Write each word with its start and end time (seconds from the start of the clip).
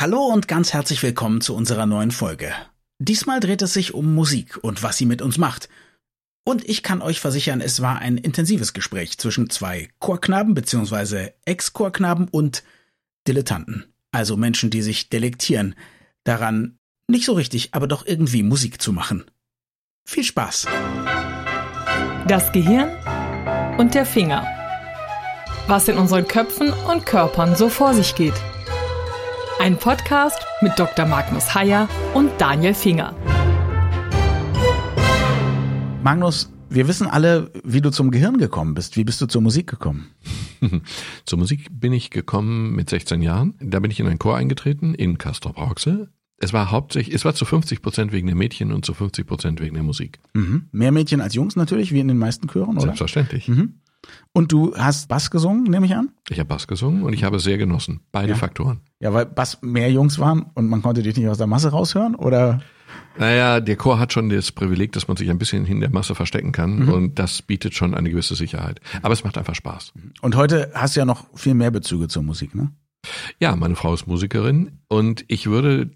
Hallo 0.00 0.24
und 0.24 0.48
ganz 0.48 0.72
herzlich 0.72 1.02
willkommen 1.02 1.42
zu 1.42 1.54
unserer 1.54 1.84
neuen 1.84 2.10
Folge. 2.10 2.54
Diesmal 2.98 3.38
dreht 3.38 3.60
es 3.60 3.74
sich 3.74 3.92
um 3.92 4.14
Musik 4.14 4.56
und 4.62 4.82
was 4.82 4.96
sie 4.96 5.04
mit 5.04 5.20
uns 5.20 5.36
macht. 5.36 5.68
Und 6.42 6.66
ich 6.66 6.82
kann 6.82 7.02
euch 7.02 7.20
versichern, 7.20 7.60
es 7.60 7.82
war 7.82 7.98
ein 7.98 8.16
intensives 8.16 8.72
Gespräch 8.72 9.18
zwischen 9.18 9.50
zwei 9.50 9.90
Chorknaben 9.98 10.54
bzw. 10.54 11.32
Ex-Chorknaben 11.44 12.28
und 12.28 12.62
Dilettanten. 13.28 13.92
Also 14.10 14.38
Menschen, 14.38 14.70
die 14.70 14.80
sich 14.80 15.10
delektieren 15.10 15.74
daran, 16.24 16.78
nicht 17.06 17.26
so 17.26 17.34
richtig, 17.34 17.74
aber 17.74 17.86
doch 17.86 18.06
irgendwie 18.06 18.42
Musik 18.42 18.80
zu 18.80 18.94
machen. 18.94 19.24
Viel 20.06 20.24
Spaß! 20.24 20.66
Das 22.26 22.50
Gehirn 22.52 22.88
und 23.76 23.92
der 23.94 24.06
Finger. 24.06 24.46
Was 25.66 25.88
in 25.88 25.98
unseren 25.98 26.26
Köpfen 26.26 26.72
und 26.72 27.04
Körpern 27.04 27.54
so 27.54 27.68
vor 27.68 27.92
sich 27.92 28.14
geht. 28.14 28.40
Ein 29.60 29.76
Podcast 29.76 30.38
mit 30.62 30.78
Dr. 30.78 31.04
Magnus 31.04 31.54
Heyer 31.54 31.86
und 32.14 32.30
Daniel 32.38 32.72
Finger. 32.72 33.14
Magnus, 36.02 36.50
wir 36.70 36.88
wissen 36.88 37.06
alle, 37.06 37.50
wie 37.62 37.82
du 37.82 37.90
zum 37.90 38.10
Gehirn 38.10 38.38
gekommen 38.38 38.72
bist. 38.72 38.96
Wie 38.96 39.04
bist 39.04 39.20
du 39.20 39.26
zur 39.26 39.42
Musik 39.42 39.66
gekommen? 39.66 40.12
zur 41.26 41.38
Musik 41.38 41.68
bin 41.70 41.92
ich 41.92 42.08
gekommen 42.08 42.74
mit 42.74 42.88
16 42.88 43.20
Jahren. 43.20 43.52
Da 43.60 43.80
bin 43.80 43.90
ich 43.90 44.00
in 44.00 44.06
einen 44.06 44.18
Chor 44.18 44.38
eingetreten 44.38 44.94
in 44.94 45.18
Castrop 45.18 45.58
Rauxel. 45.58 46.08
Es 46.38 46.54
war 46.54 46.70
hauptsächlich, 46.70 47.14
es 47.14 47.26
war 47.26 47.34
zu 47.34 47.44
50 47.44 47.82
Prozent 47.82 48.12
wegen 48.12 48.28
der 48.28 48.36
Mädchen 48.36 48.72
und 48.72 48.86
zu 48.86 48.94
50 48.94 49.26
Prozent 49.26 49.60
wegen 49.60 49.74
der 49.74 49.82
Musik. 49.82 50.20
Mhm. 50.32 50.68
Mehr 50.72 50.90
Mädchen 50.90 51.20
als 51.20 51.34
Jungs 51.34 51.54
natürlich, 51.54 51.92
wie 51.92 52.00
in 52.00 52.08
den 52.08 52.16
meisten 52.16 52.48
Chören, 52.48 52.76
oder? 52.76 52.80
Selbstverständlich. 52.80 53.46
Mhm. 53.46 53.74
Und 54.32 54.52
du 54.52 54.74
hast 54.76 55.08
Bass 55.08 55.30
gesungen, 55.30 55.64
nehme 55.64 55.86
ich 55.86 55.94
an? 55.94 56.10
Ich 56.28 56.38
habe 56.38 56.48
Bass 56.48 56.66
gesungen 56.66 57.02
und 57.02 57.12
ich 57.12 57.24
habe 57.24 57.38
sehr 57.38 57.58
genossen. 57.58 58.00
Beide 58.12 58.30
ja. 58.30 58.36
Faktoren. 58.36 58.80
Ja, 59.00 59.12
weil 59.12 59.26
Bass 59.26 59.58
mehr 59.62 59.90
Jungs 59.90 60.18
waren 60.18 60.46
und 60.54 60.68
man 60.68 60.82
konnte 60.82 61.02
dich 61.02 61.16
nicht 61.16 61.28
aus 61.28 61.38
der 61.38 61.46
Masse 61.46 61.70
raushören, 61.70 62.14
oder? 62.14 62.60
Naja, 63.18 63.60
der 63.60 63.76
Chor 63.76 63.98
hat 63.98 64.12
schon 64.12 64.28
das 64.30 64.52
Privileg, 64.52 64.92
dass 64.92 65.08
man 65.08 65.16
sich 65.16 65.30
ein 65.30 65.38
bisschen 65.38 65.66
in 65.66 65.80
der 65.80 65.90
Masse 65.90 66.14
verstecken 66.14 66.52
kann 66.52 66.84
mhm. 66.84 66.92
und 66.92 67.18
das 67.18 67.42
bietet 67.42 67.74
schon 67.74 67.94
eine 67.94 68.10
gewisse 68.10 68.34
Sicherheit. 68.34 68.80
Aber 69.02 69.12
es 69.12 69.24
macht 69.24 69.36
einfach 69.36 69.54
Spaß. 69.54 69.92
Und 70.22 70.36
heute 70.36 70.70
hast 70.74 70.96
du 70.96 71.00
ja 71.00 71.06
noch 71.06 71.26
viel 71.34 71.54
mehr 71.54 71.70
Bezüge 71.70 72.08
zur 72.08 72.22
Musik, 72.22 72.54
ne? 72.54 72.72
Ja, 73.38 73.56
meine 73.56 73.76
Frau 73.76 73.94
ist 73.94 74.06
Musikerin 74.06 74.80
und 74.88 75.24
ich 75.28 75.46
würde 75.46 75.90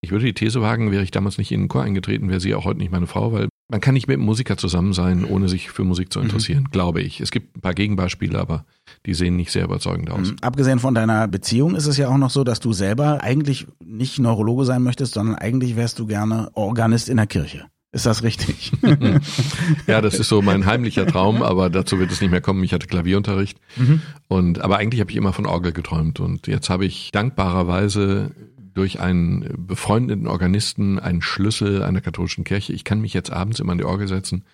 ich 0.00 0.12
würde 0.12 0.26
die 0.26 0.34
These 0.34 0.62
wagen, 0.62 0.92
wäre 0.92 1.02
ich 1.02 1.10
damals 1.10 1.38
nicht 1.38 1.50
in 1.50 1.62
den 1.62 1.68
Chor 1.68 1.82
eingetreten, 1.82 2.28
wäre 2.28 2.40
sie 2.40 2.54
auch 2.54 2.64
heute 2.64 2.78
nicht 2.78 2.92
meine 2.92 3.08
Frau, 3.08 3.32
weil 3.32 3.47
man 3.68 3.80
kann 3.80 3.94
nicht 3.94 4.08
mit 4.08 4.16
einem 4.16 4.24
Musiker 4.24 4.56
zusammen 4.56 4.94
sein, 4.94 5.24
ohne 5.24 5.48
sich 5.48 5.70
für 5.70 5.84
Musik 5.84 6.12
zu 6.12 6.20
interessieren, 6.20 6.64
mhm. 6.64 6.70
glaube 6.70 7.02
ich. 7.02 7.20
Es 7.20 7.30
gibt 7.30 7.56
ein 7.56 7.60
paar 7.60 7.74
Gegenbeispiele, 7.74 8.38
aber 8.38 8.64
die 9.04 9.12
sehen 9.14 9.36
nicht 9.36 9.52
sehr 9.52 9.64
überzeugend 9.64 10.10
aus. 10.10 10.30
Mhm. 10.30 10.36
Abgesehen 10.40 10.78
von 10.78 10.94
deiner 10.94 11.28
Beziehung 11.28 11.74
ist 11.74 11.86
es 11.86 11.98
ja 11.98 12.08
auch 12.08 12.16
noch 12.16 12.30
so, 12.30 12.44
dass 12.44 12.60
du 12.60 12.72
selber 12.72 13.22
eigentlich 13.22 13.66
nicht 13.84 14.18
Neurologe 14.18 14.64
sein 14.64 14.82
möchtest, 14.82 15.14
sondern 15.14 15.36
eigentlich 15.36 15.76
wärst 15.76 15.98
du 15.98 16.06
gerne 16.06 16.50
Organist 16.54 17.10
in 17.10 17.18
der 17.18 17.26
Kirche. 17.26 17.66
Ist 17.90 18.06
das 18.06 18.22
richtig? 18.22 18.72
ja, 19.86 20.00
das 20.02 20.18
ist 20.18 20.28
so 20.28 20.42
mein 20.42 20.66
heimlicher 20.66 21.06
Traum, 21.06 21.42
aber 21.42 21.70
dazu 21.70 21.98
wird 21.98 22.10
es 22.10 22.20
nicht 22.20 22.30
mehr 22.30 22.42
kommen. 22.42 22.62
Ich 22.62 22.72
hatte 22.74 22.86
Klavierunterricht 22.86 23.58
mhm. 23.76 24.02
und 24.28 24.60
aber 24.60 24.76
eigentlich 24.76 25.00
habe 25.00 25.10
ich 25.10 25.16
immer 25.16 25.32
von 25.32 25.46
Orgel 25.46 25.72
geträumt 25.72 26.20
und 26.20 26.46
jetzt 26.46 26.68
habe 26.68 26.84
ich 26.84 27.10
dankbarerweise 27.12 28.30
durch 28.78 29.00
einen 29.00 29.66
befreundeten 29.66 30.28
Organisten 30.28 31.00
einen 31.00 31.20
Schlüssel 31.20 31.82
einer 31.82 32.00
katholischen 32.00 32.44
Kirche. 32.44 32.72
Ich 32.72 32.84
kann 32.84 33.00
mich 33.00 33.12
jetzt 33.12 33.30
abends 33.30 33.58
immer 33.58 33.72
an 33.72 33.78
die 33.78 33.84
Orgel 33.84 34.06
setzen 34.06 34.44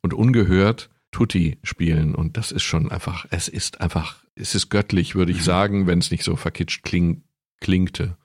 und 0.00 0.14
ungehört 0.14 0.90
Tutti 1.10 1.58
spielen. 1.64 2.14
Und 2.14 2.36
das 2.36 2.52
ist 2.52 2.62
schon 2.62 2.92
einfach, 2.92 3.26
es 3.30 3.48
ist 3.48 3.80
einfach, 3.80 4.22
es 4.36 4.54
ist 4.54 4.70
göttlich, 4.70 5.16
würde 5.16 5.32
ich 5.32 5.38
mhm. 5.38 5.42
sagen, 5.42 5.86
wenn 5.88 5.98
es 5.98 6.12
nicht 6.12 6.22
so 6.22 6.36
verkitscht 6.36 6.84
kling, 6.84 7.24
klingte. 7.60 8.16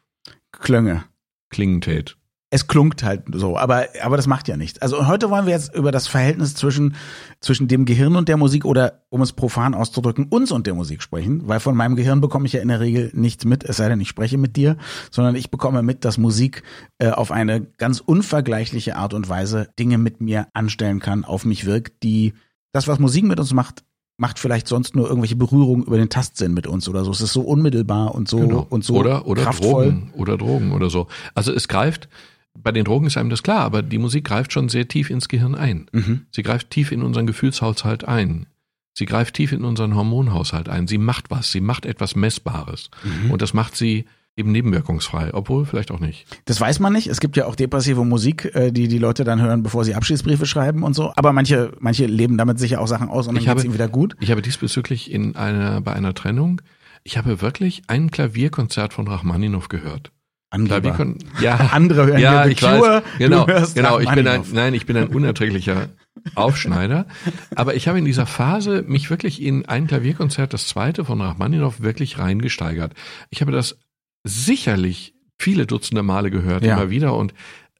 Klönge. 0.51 1.03
Klingen 1.49 1.81
tät 1.81 2.18
es 2.51 2.65
klunkt 2.65 3.03
halt 3.03 3.23
so, 3.31 3.57
aber, 3.57 3.87
aber 4.01 4.17
das 4.17 4.25
macht 4.25 4.47
ja 4.47 4.57
nichts. 4.57 4.81
Also 4.81 5.07
heute 5.07 5.29
wollen 5.29 5.45
wir 5.45 5.53
jetzt 5.53 5.75
über 5.75 5.91
das 5.91 6.07
Verhältnis 6.07 6.55
zwischen, 6.55 6.95
zwischen 7.41 7.67
dem 7.67 7.85
Gehirn 7.85 8.15
und 8.15 8.27
der 8.27 8.37
Musik 8.37 8.65
oder, 8.65 9.03
um 9.09 9.21
es 9.21 9.33
profan 9.33 9.75
auszudrücken, 9.75 10.25
uns 10.29 10.51
und 10.51 10.65
der 10.65 10.73
Musik 10.73 11.03
sprechen, 11.03 11.47
weil 11.47 11.59
von 11.59 11.75
meinem 11.75 11.95
Gehirn 11.95 12.21
bekomme 12.21 12.47
ich 12.47 12.53
ja 12.53 12.61
in 12.61 12.69
der 12.69 12.79
Regel 12.79 13.11
nichts 13.13 13.45
mit, 13.45 13.63
es 13.63 13.77
sei 13.77 13.87
denn, 13.87 14.01
ich 14.01 14.09
spreche 14.09 14.39
mit 14.39 14.55
dir, 14.55 14.77
sondern 15.11 15.35
ich 15.35 15.51
bekomme 15.51 15.83
mit, 15.83 16.05
dass 16.05 16.17
Musik 16.17 16.63
äh, 16.97 17.09
auf 17.09 17.31
eine 17.31 17.61
ganz 17.61 17.99
unvergleichliche 17.99 18.95
Art 18.95 19.13
und 19.13 19.29
Weise 19.29 19.69
Dinge 19.77 19.99
mit 19.99 20.19
mir 20.19 20.47
anstellen 20.53 20.99
kann, 20.99 21.25
auf 21.25 21.45
mich 21.45 21.65
wirkt, 21.65 22.01
die 22.01 22.33
das, 22.71 22.87
was 22.87 22.97
Musik 22.97 23.25
mit 23.25 23.39
uns 23.39 23.53
macht, 23.53 23.83
macht 24.17 24.37
vielleicht 24.37 24.67
sonst 24.67 24.95
nur 24.95 25.07
irgendwelche 25.07 25.35
Berührungen 25.35 25.85
über 25.85 25.97
den 25.97 26.09
Tastsinn 26.09 26.53
mit 26.53 26.67
uns 26.67 26.89
oder 26.89 27.05
so. 27.05 27.11
Es 27.11 27.21
ist 27.21 27.31
so 27.31 27.41
unmittelbar 27.41 28.13
und 28.13 28.27
so 28.27 28.39
genau. 28.39 28.67
und 28.69 28.83
so 28.83 28.95
oder 28.95 29.25
oder 29.27 29.43
kraftvoll. 29.43 29.85
Drogen 29.85 30.13
oder 30.15 30.37
Drogen 30.37 30.71
oder 30.73 30.89
so. 30.89 31.07
Also 31.35 31.53
es 31.53 31.67
greift 31.67 32.09
bei 32.57 32.71
den 32.71 32.85
Drogen 32.85 33.07
ist 33.07 33.17
einem 33.17 33.29
das 33.29 33.43
klar, 33.43 33.61
aber 33.61 33.81
die 33.81 33.97
Musik 33.97 34.25
greift 34.25 34.53
schon 34.53 34.69
sehr 34.69 34.87
tief 34.87 35.09
ins 35.09 35.27
Gehirn 35.27 35.55
ein. 35.55 35.89
Mhm. 35.91 36.25
Sie 36.31 36.43
greift 36.43 36.69
tief 36.69 36.91
in 36.91 37.03
unseren 37.03 37.27
Gefühlshaushalt 37.27 38.05
ein. 38.05 38.47
Sie 38.93 39.05
greift 39.05 39.35
tief 39.35 39.51
in 39.51 39.63
unseren 39.63 39.95
Hormonhaushalt 39.95 40.67
ein. 40.67 40.87
Sie 40.87 40.97
macht 40.97 41.31
was. 41.31 41.51
Sie 41.51 41.61
macht 41.61 41.85
etwas 41.85 42.15
Messbares. 42.15 42.89
Mhm. 43.03 43.31
Und 43.31 43.41
das 43.41 43.53
macht 43.53 43.75
sie 43.75 44.05
eben 44.35 44.51
nebenwirkungsfrei, 44.51 45.33
obwohl 45.33 45.65
vielleicht 45.65 45.91
auch 45.91 45.99
nicht. 45.99 46.25
Das 46.45 46.59
weiß 46.59 46.79
man 46.79 46.93
nicht. 46.93 47.07
Es 47.07 47.19
gibt 47.19 47.35
ja 47.37 47.45
auch 47.45 47.55
depressive 47.55 48.05
Musik, 48.05 48.51
äh, 48.55 48.71
die 48.71 48.87
die 48.87 48.97
Leute 48.97 49.23
dann 49.23 49.41
hören, 49.41 49.63
bevor 49.63 49.83
sie 49.83 49.95
Abschiedsbriefe 49.95 50.45
schreiben 50.45 50.83
und 50.83 50.93
so. 50.93 51.13
Aber 51.15 51.33
manche, 51.33 51.73
manche 51.79 52.05
leben 52.05 52.37
damit 52.37 52.57
sicher 52.57 52.81
auch 52.81 52.87
Sachen 52.87 53.09
aus 53.09 53.27
und 53.27 53.35
dann 53.35 53.43
geht 53.43 53.57
es 53.57 53.65
ihnen 53.65 53.73
wieder 53.73 53.89
gut. 53.89 54.15
Ich 54.19 54.31
habe 54.31 54.41
diesbezüglich 54.41 55.11
in 55.11 55.35
einer, 55.35 55.81
bei 55.81 55.93
einer 55.93 56.13
Trennung, 56.13 56.61
ich 57.03 57.17
habe 57.17 57.41
wirklich 57.41 57.83
ein 57.87 58.11
Klavierkonzert 58.11 58.93
von 58.93 59.07
Rachmaninow 59.07 59.67
gehört. 59.67 60.11
Angeber. 60.51 60.91
Klar, 60.91 61.13
ja, 61.41 61.55
andere 61.73 62.07
hören 62.07 62.19
ja, 62.19 62.45
ich 62.47 62.59
Cure, 62.59 63.03
weiß, 63.03 63.03
genau, 63.19 63.45
genau. 63.45 63.99
Ich 63.99 64.09
bin 64.11 64.27
ein, 64.27 64.43
nein, 64.51 64.73
ich 64.73 64.85
bin 64.85 64.97
ein 64.97 65.09
unerträglicher 65.09 65.89
Aufschneider. 66.35 67.05
Aber 67.55 67.75
ich 67.75 67.87
habe 67.87 67.99
in 67.99 68.05
dieser 68.05 68.25
Phase 68.25 68.83
mich 68.87 69.09
wirklich 69.09 69.41
in 69.41 69.65
ein 69.67 69.87
Klavierkonzert, 69.87 70.53
das 70.53 70.67
zweite 70.67 71.05
von 71.05 71.21
Rachmaninow, 71.21 71.81
wirklich 71.81 72.17
reingesteigert. 72.17 72.93
Ich 73.29 73.41
habe 73.41 73.51
das 73.51 73.77
sicherlich 74.23 75.13
viele 75.37 75.65
Dutzende 75.65 76.03
Male 76.03 76.31
gehört, 76.31 76.63
ja. 76.63 76.75
immer 76.75 76.89
wieder 76.89 77.15
und 77.15 77.33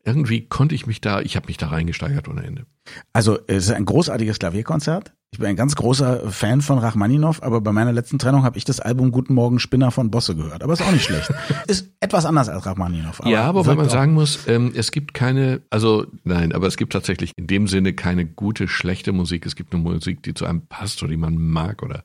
irgendwie 0.09 0.47
konnte 0.47 0.75
ich 0.75 0.85
mich 0.85 1.01
da, 1.01 1.21
ich 1.21 1.35
habe 1.35 1.47
mich 1.47 1.57
da 1.57 1.67
reingesteigert 1.67 2.27
ohne 2.27 2.43
Ende. 2.43 2.65
Also 3.13 3.39
es 3.47 3.65
ist 3.65 3.71
ein 3.71 3.85
großartiges 3.85 4.39
Klavierkonzert. 4.39 5.13
Ich 5.31 5.37
bin 5.37 5.47
ein 5.47 5.55
ganz 5.55 5.75
großer 5.75 6.31
Fan 6.31 6.61
von 6.61 6.79
Rachmaninow, 6.79 7.43
aber 7.43 7.61
bei 7.61 7.71
meiner 7.71 7.91
letzten 7.91 8.17
Trennung 8.17 8.43
habe 8.43 8.57
ich 8.57 8.65
das 8.65 8.79
Album 8.79 9.11
Guten 9.11 9.35
Morgen 9.35 9.59
Spinner 9.59 9.91
von 9.91 10.09
Bosse 10.09 10.35
gehört. 10.35 10.63
Aber 10.63 10.73
ist 10.73 10.81
auch 10.81 10.91
nicht 10.91 11.05
schlecht. 11.05 11.31
ist 11.67 11.91
etwas 11.99 12.25
anders 12.25 12.49
als 12.49 12.65
Rachmaninow. 12.65 13.21
ja, 13.25 13.43
aber 13.43 13.67
weil 13.67 13.75
man 13.75 13.89
sagen 13.89 14.13
muss, 14.13 14.47
ähm, 14.47 14.71
es 14.75 14.91
gibt 14.91 15.13
keine, 15.13 15.61
also 15.69 16.07
nein, 16.23 16.51
aber 16.51 16.65
es 16.65 16.77
gibt 16.77 16.93
tatsächlich 16.93 17.33
in 17.35 17.45
dem 17.45 17.67
Sinne 17.67 17.93
keine 17.93 18.25
gute, 18.25 18.67
schlechte 18.67 19.11
Musik. 19.11 19.45
Es 19.45 19.55
gibt 19.55 19.71
eine 19.73 19.83
Musik, 19.83 20.23
die 20.23 20.33
zu 20.33 20.45
einem 20.45 20.65
passt 20.65 21.03
oder 21.03 21.11
die 21.11 21.17
man 21.17 21.37
mag 21.37 21.83
oder 21.83 22.03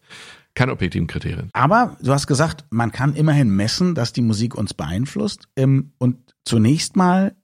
kein 0.54 0.70
objektiven 0.70 1.06
Kriterien. 1.06 1.48
Aber 1.52 1.96
du 2.00 2.12
hast 2.12 2.26
gesagt, 2.26 2.66
man 2.70 2.92
kann 2.92 3.14
immerhin 3.14 3.48
messen, 3.48 3.94
dass 3.94 4.12
die 4.12 4.22
Musik 4.22 4.54
uns 4.54 4.74
beeinflusst. 4.74 5.48
Ähm, 5.56 5.92
und 5.98 6.34
zunächst 6.44 6.94
mal 6.94 7.34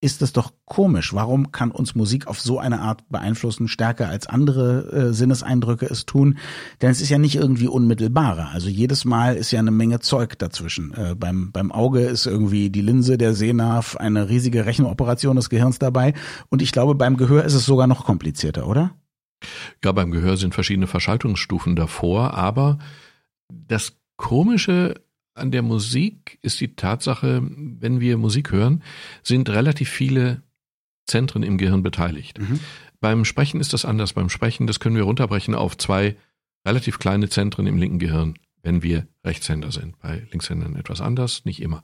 ist 0.00 0.22
es 0.22 0.32
doch 0.32 0.52
komisch. 0.64 1.12
Warum 1.12 1.50
kann 1.50 1.72
uns 1.72 1.94
Musik 1.96 2.28
auf 2.28 2.40
so 2.40 2.58
eine 2.58 2.80
Art 2.80 3.08
beeinflussen, 3.08 3.66
stärker 3.66 4.08
als 4.08 4.28
andere 4.28 4.92
äh, 4.92 5.12
Sinneseindrücke 5.12 5.86
es 5.86 6.06
tun? 6.06 6.38
Denn 6.80 6.90
es 6.90 7.00
ist 7.00 7.08
ja 7.08 7.18
nicht 7.18 7.34
irgendwie 7.34 7.66
unmittelbarer. 7.66 8.50
Also 8.50 8.68
jedes 8.68 9.04
Mal 9.04 9.36
ist 9.36 9.50
ja 9.50 9.58
eine 9.58 9.72
Menge 9.72 9.98
Zeug 9.98 10.38
dazwischen. 10.38 10.94
Äh, 10.94 11.14
beim, 11.16 11.50
beim 11.50 11.72
Auge 11.72 12.00
ist 12.00 12.26
irgendwie 12.26 12.70
die 12.70 12.82
Linse, 12.82 13.18
der 13.18 13.34
Sehnerv, 13.34 13.96
eine 13.96 14.28
riesige 14.28 14.66
Rechenoperation 14.66 15.34
des 15.34 15.50
Gehirns 15.50 15.80
dabei. 15.80 16.14
Und 16.48 16.62
ich 16.62 16.70
glaube, 16.70 16.94
beim 16.94 17.16
Gehör 17.16 17.44
ist 17.44 17.54
es 17.54 17.66
sogar 17.66 17.88
noch 17.88 18.04
komplizierter, 18.04 18.68
oder? 18.68 18.94
Ja, 19.84 19.92
beim 19.92 20.12
Gehör 20.12 20.36
sind 20.36 20.54
verschiedene 20.54 20.86
Verschaltungsstufen 20.86 21.74
davor, 21.74 22.34
aber 22.34 22.78
das 23.48 23.94
Komische 24.16 24.94
an 25.38 25.50
der 25.50 25.62
Musik 25.62 26.38
ist 26.42 26.60
die 26.60 26.74
Tatsache, 26.74 27.42
wenn 27.42 28.00
wir 28.00 28.18
Musik 28.18 28.52
hören, 28.52 28.82
sind 29.22 29.48
relativ 29.48 29.88
viele 29.88 30.42
Zentren 31.06 31.42
im 31.42 31.58
Gehirn 31.58 31.82
beteiligt. 31.82 32.38
Mhm. 32.38 32.60
Beim 33.00 33.24
Sprechen 33.24 33.60
ist 33.60 33.72
das 33.72 33.84
anders. 33.84 34.12
Beim 34.12 34.28
Sprechen, 34.28 34.66
das 34.66 34.80
können 34.80 34.96
wir 34.96 35.04
runterbrechen 35.04 35.54
auf 35.54 35.76
zwei 35.76 36.16
relativ 36.66 36.98
kleine 36.98 37.28
Zentren 37.28 37.66
im 37.66 37.78
linken 37.78 37.98
Gehirn, 37.98 38.34
wenn 38.62 38.82
wir 38.82 39.06
Rechtshänder 39.24 39.72
sind. 39.72 39.98
Bei 40.00 40.26
Linkshändern 40.30 40.76
etwas 40.76 41.00
anders, 41.00 41.44
nicht 41.44 41.62
immer. 41.62 41.82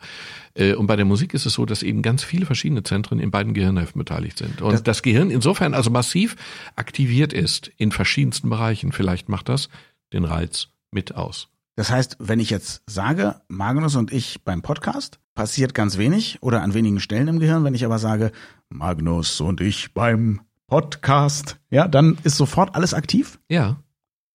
Äh, 0.54 0.74
und 0.74 0.86
bei 0.86 0.96
der 0.96 1.04
Musik 1.04 1.32
ist 1.32 1.46
es 1.46 1.54
so, 1.54 1.64
dass 1.64 1.82
eben 1.82 2.02
ganz 2.02 2.22
viele 2.24 2.46
verschiedene 2.46 2.82
Zentren 2.82 3.20
in 3.20 3.30
beiden 3.30 3.54
Gehirnhälften 3.54 3.98
beteiligt 3.98 4.38
sind. 4.38 4.60
Und 4.60 4.72
das, 4.72 4.82
das 4.82 5.02
Gehirn 5.02 5.30
insofern 5.30 5.74
also 5.74 5.90
massiv 5.90 6.36
aktiviert 6.76 7.32
ist 7.32 7.70
in 7.76 7.92
verschiedensten 7.92 8.50
Bereichen. 8.50 8.92
Vielleicht 8.92 9.28
macht 9.28 9.48
das 9.48 9.68
den 10.12 10.24
Reiz 10.24 10.68
mit 10.90 11.14
aus. 11.14 11.48
Das 11.76 11.90
heißt, 11.90 12.16
wenn 12.20 12.40
ich 12.40 12.50
jetzt 12.50 12.82
sage, 12.86 13.40
Magnus 13.48 13.96
und 13.96 14.12
ich 14.12 14.44
beim 14.44 14.62
Podcast, 14.62 15.18
passiert 15.34 15.74
ganz 15.74 15.98
wenig 15.98 16.38
oder 16.40 16.62
an 16.62 16.74
wenigen 16.74 17.00
Stellen 17.00 17.28
im 17.28 17.40
Gehirn. 17.40 17.64
Wenn 17.64 17.74
ich 17.74 17.84
aber 17.84 17.98
sage, 17.98 18.30
Magnus 18.68 19.40
und 19.40 19.60
ich 19.60 19.92
beim 19.92 20.40
Podcast, 20.68 21.58
ja, 21.70 21.88
dann 21.88 22.18
ist 22.22 22.36
sofort 22.36 22.74
alles 22.74 22.94
aktiv? 22.94 23.40
Ja. 23.48 23.76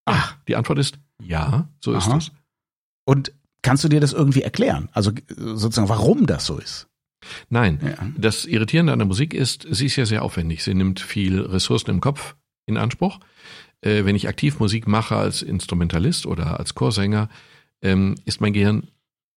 Ach, 0.05 0.35
die 0.47 0.55
Antwort 0.55 0.79
ist 0.79 0.99
ja, 1.21 1.69
so 1.79 1.93
ist 1.93 2.07
es. 2.07 2.31
Und 3.05 3.31
Kannst 3.61 3.83
du 3.83 3.89
dir 3.89 3.99
das 3.99 4.13
irgendwie 4.13 4.41
erklären? 4.41 4.89
Also 4.93 5.11
sozusagen, 5.27 5.89
warum 5.89 6.25
das 6.25 6.45
so 6.45 6.57
ist? 6.57 6.87
Nein, 7.49 7.79
ja. 7.83 7.95
das 8.17 8.45
Irritierende 8.45 8.93
an 8.93 8.99
der 8.99 9.07
Musik 9.07 9.33
ist, 9.33 9.67
sie 9.69 9.87
ist 9.87 9.97
ja 9.97 10.05
sehr 10.05 10.23
aufwendig. 10.23 10.63
Sie 10.63 10.73
nimmt 10.73 11.01
viel 11.01 11.41
Ressourcen 11.41 11.89
im 11.89 11.99
Kopf 11.99 12.35
in 12.65 12.77
Anspruch. 12.77 13.19
Äh, 13.81 14.05
wenn 14.05 14.15
ich 14.15 14.27
aktiv 14.27 14.59
Musik 14.59 14.87
mache 14.87 15.15
als 15.15 15.41
Instrumentalist 15.41 16.25
oder 16.25 16.59
als 16.59 16.75
Chorsänger, 16.75 17.29
ähm, 17.81 18.15
ist 18.25 18.41
mein 18.41 18.53
Gehirn 18.53 18.87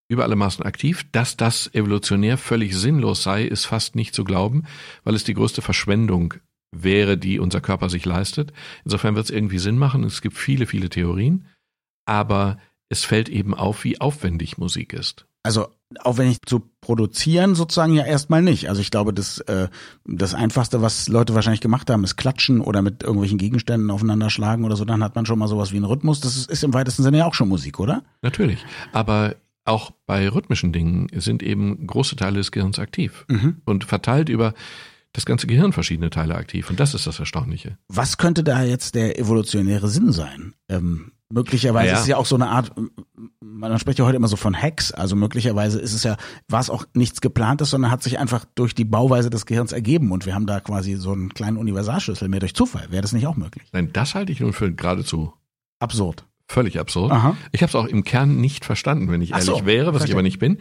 über 0.09 0.25
alle 0.25 0.37
Maßen 0.37 0.65
aktiv. 0.65 1.07
Dass 1.13 1.37
das 1.37 1.73
evolutionär 1.75 2.37
völlig 2.39 2.77
sinnlos 2.77 3.23
sei, 3.23 3.45
ist 3.45 3.65
fast 3.65 3.97
nicht 3.97 4.15
zu 4.15 4.25
glauben, 4.25 4.65
weil 5.05 5.15
es 5.15 5.25
die 5.25 5.35
größte 5.35 5.63
Verschwendung 5.63 6.35
wäre, 6.73 7.19
die 7.19 7.39
unser 7.39 7.61
Körper 7.61 7.89
sich 7.89 8.05
leistet. 8.05 8.53
Insofern 8.85 9.15
wird 9.15 9.27
es 9.27 9.31
irgendwie 9.31 9.59
Sinn 9.59 9.79
machen. 9.79 10.05
Es 10.05 10.23
gibt 10.23 10.37
viele, 10.37 10.67
viele 10.67 10.89
Theorien, 10.89 11.47
aber 12.07 12.59
es 12.89 13.05
fällt 13.05 13.29
eben 13.29 13.55
auf, 13.55 13.85
wie 13.85 14.01
aufwendig 14.01 14.59
Musik 14.59 14.93
ist. 14.93 15.27
Also 15.43 15.69
aufwendig 16.01 16.39
zu 16.47 16.63
produzieren 16.81 17.55
sozusagen 17.55 17.95
ja 17.95 18.05
erstmal 18.05 18.43
nicht. 18.43 18.69
Also 18.69 18.81
ich 18.81 18.91
glaube, 18.91 19.13
das, 19.13 19.39
äh, 19.41 19.69
das 20.05 20.35
Einfachste, 20.35 20.83
was 20.83 21.09
Leute 21.09 21.35
wahrscheinlich 21.35 21.61
gemacht 21.61 21.91
haben, 21.91 22.05
ist 22.05 22.17
klatschen 22.17 22.61
oder 22.61 22.83
mit 22.83 23.03
irgendwelchen 23.03 23.39
Gegenständen 23.39 23.91
aufeinander 23.91 24.31
schlagen 24.31 24.65
oder 24.65 24.77
so. 24.77 24.85
Dann 24.85 25.03
hat 25.03 25.15
man 25.15 25.27
schon 25.27 25.39
mal 25.39 25.49
sowas 25.49 25.73
wie 25.73 25.77
einen 25.77 25.85
Rhythmus. 25.85 26.21
Das 26.21 26.37
ist, 26.37 26.51
ist 26.51 26.65
im 26.65 26.75
weitesten 26.75 27.03
Sinne 27.03 27.19
ja 27.19 27.27
auch 27.27 27.35
schon 27.35 27.49
Musik, 27.49 27.79
oder? 27.79 28.03
Natürlich. 28.23 28.65
Aber 28.93 29.37
auch 29.65 29.93
bei 30.07 30.29
rhythmischen 30.29 30.73
Dingen 30.73 31.09
sind 31.15 31.43
eben 31.43 31.87
große 31.87 32.17
Teile 32.17 32.39
des 32.39 32.51
Gehirns 32.51 32.79
aktiv 32.79 33.25
mhm. 33.29 33.63
und 33.65 33.85
verteilt 33.85 34.29
über 34.29 34.55
das 35.13 35.27
ganze 35.27 35.47
Gehirn 35.47 35.73
verschiedene 35.73 36.11
Teile 36.11 36.35
aktiv. 36.35 36.71
Und 36.71 36.81
das 36.81 36.95
ist 36.95 37.07
das 37.07 37.21
Erstaunliche. 37.21 37.77
Was 37.89 38.17
könnte 38.17 38.43
da 38.43 38.63
jetzt 38.63 38.95
der 38.95 39.19
evolutionäre 39.19 39.89
Sinn 39.89 40.11
sein? 40.11 40.55
Ähm, 40.69 41.13
möglicherweise 41.33 41.89
ja. 41.89 41.95
ist 41.95 42.01
es 42.01 42.07
ja 42.07 42.17
auch 42.17 42.27
so 42.27 42.37
eine 42.37 42.49
Art, 42.49 42.73
man 43.41 43.79
spricht 43.79 43.99
ja 43.99 44.05
heute 44.05 44.17
immer 44.17 44.29
so 44.29 44.37
von 44.37 44.55
Hacks, 44.55 44.93
also 44.93 45.17
möglicherweise 45.17 45.81
ist 45.81 45.95
es 45.95 46.05
ja, 46.05 46.17
war 46.49 46.61
es 46.61 46.71
auch 46.71 46.85
nichts 46.95 47.21
geplantes, 47.21 47.71
sondern 47.71 47.91
hat 47.91 48.03
sich 48.03 48.19
einfach 48.19 48.45
durch 48.55 48.75
die 48.75 48.85
Bauweise 48.85 49.31
des 49.31 49.47
Gehirns 49.47 49.73
ergeben 49.73 50.13
und 50.13 50.27
wir 50.27 50.35
haben 50.35 50.47
da 50.47 50.61
quasi 50.61 50.95
so 50.95 51.13
einen 51.13 51.31
kleinen 51.33 51.57
Universalschlüssel 51.57 52.29
mehr 52.29 52.41
durch 52.41 52.55
Zufall. 52.55 52.87
Wäre 52.91 53.03
das 53.03 53.13
nicht 53.13 53.27
auch 53.27 53.37
möglich? 53.37 53.69
Nein, 53.73 53.91
das 53.93 54.15
halte 54.15 54.33
ich 54.33 54.41
nun 54.41 54.53
für 54.53 54.73
geradezu 54.73 55.33
absurd. 55.81 56.27
Völlig 56.49 56.79
absurd. 56.79 57.13
Aha. 57.13 57.37
Ich 57.53 57.63
habe 57.63 57.71
es 57.71 57.75
auch 57.75 57.87
im 57.87 58.05
Kern 58.05 58.37
nicht 58.37 58.67
verstanden, 58.67 59.11
wenn 59.11 59.23
ich 59.23 59.31
ehrlich 59.31 59.47
so, 59.47 59.65
wäre, 59.65 59.87
was 59.87 60.03
verstehe. 60.03 60.09
ich 60.09 60.15
aber 60.15 60.23
nicht 60.23 60.39
bin. 60.39 60.59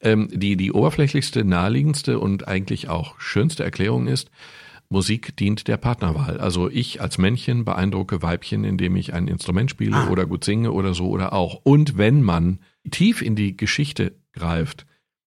Ähm, 0.00 0.28
die, 0.32 0.56
die 0.56 0.72
oberflächlichste, 0.72 1.44
naheliegendste 1.44 2.18
und 2.18 2.48
eigentlich 2.48 2.88
auch 2.88 3.20
schönste 3.20 3.62
Erklärung 3.62 4.06
ist, 4.06 4.30
Musik 4.94 5.36
dient 5.36 5.66
der 5.66 5.76
Partnerwahl. 5.76 6.38
Also 6.38 6.70
ich 6.70 7.00
als 7.00 7.18
Männchen 7.18 7.64
beeindrucke 7.64 8.22
Weibchen, 8.22 8.62
indem 8.62 8.94
ich 8.94 9.12
ein 9.12 9.26
Instrument 9.26 9.68
spiele 9.68 9.96
ah. 9.96 10.08
oder 10.08 10.24
gut 10.24 10.44
singe 10.44 10.70
oder 10.70 10.94
so 10.94 11.08
oder 11.08 11.32
auch. 11.32 11.60
Und 11.64 11.98
wenn 11.98 12.22
man 12.22 12.60
tief 12.90 13.20
in 13.20 13.34
die 13.34 13.56
Geschichte 13.56 14.14
greift, 14.32 14.86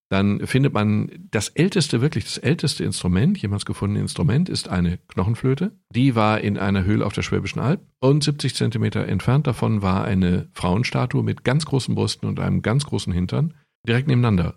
dann 0.09 0.47
findet 0.47 0.73
man 0.73 1.11
das 1.31 1.49
älteste, 1.49 1.99
wirklich 1.99 2.23
das 2.23 2.37
älteste 2.37 2.85
Instrument, 2.85 3.37
jemals 3.37 3.65
gefundene 3.65 3.99
Instrument, 3.99 4.47
ist 4.47 4.69
eine 4.69 4.99
Knochenflöte. 5.09 5.73
Die 5.93 6.15
war 6.15 6.39
in 6.39 6.57
einer 6.57 6.85
Höhle 6.85 7.05
auf 7.05 7.11
der 7.11 7.23
Schwäbischen 7.23 7.59
Alb 7.59 7.81
und 7.99 8.23
70 8.23 8.55
Zentimeter 8.55 9.05
entfernt 9.05 9.47
davon 9.47 9.81
war 9.81 10.05
eine 10.05 10.47
Frauenstatue 10.53 11.23
mit 11.23 11.43
ganz 11.43 11.65
großen 11.65 11.93
Brüsten 11.93 12.29
und 12.29 12.39
einem 12.39 12.61
ganz 12.61 12.85
großen 12.85 13.11
Hintern, 13.11 13.53
direkt 13.85 14.07
nebeneinander. 14.07 14.55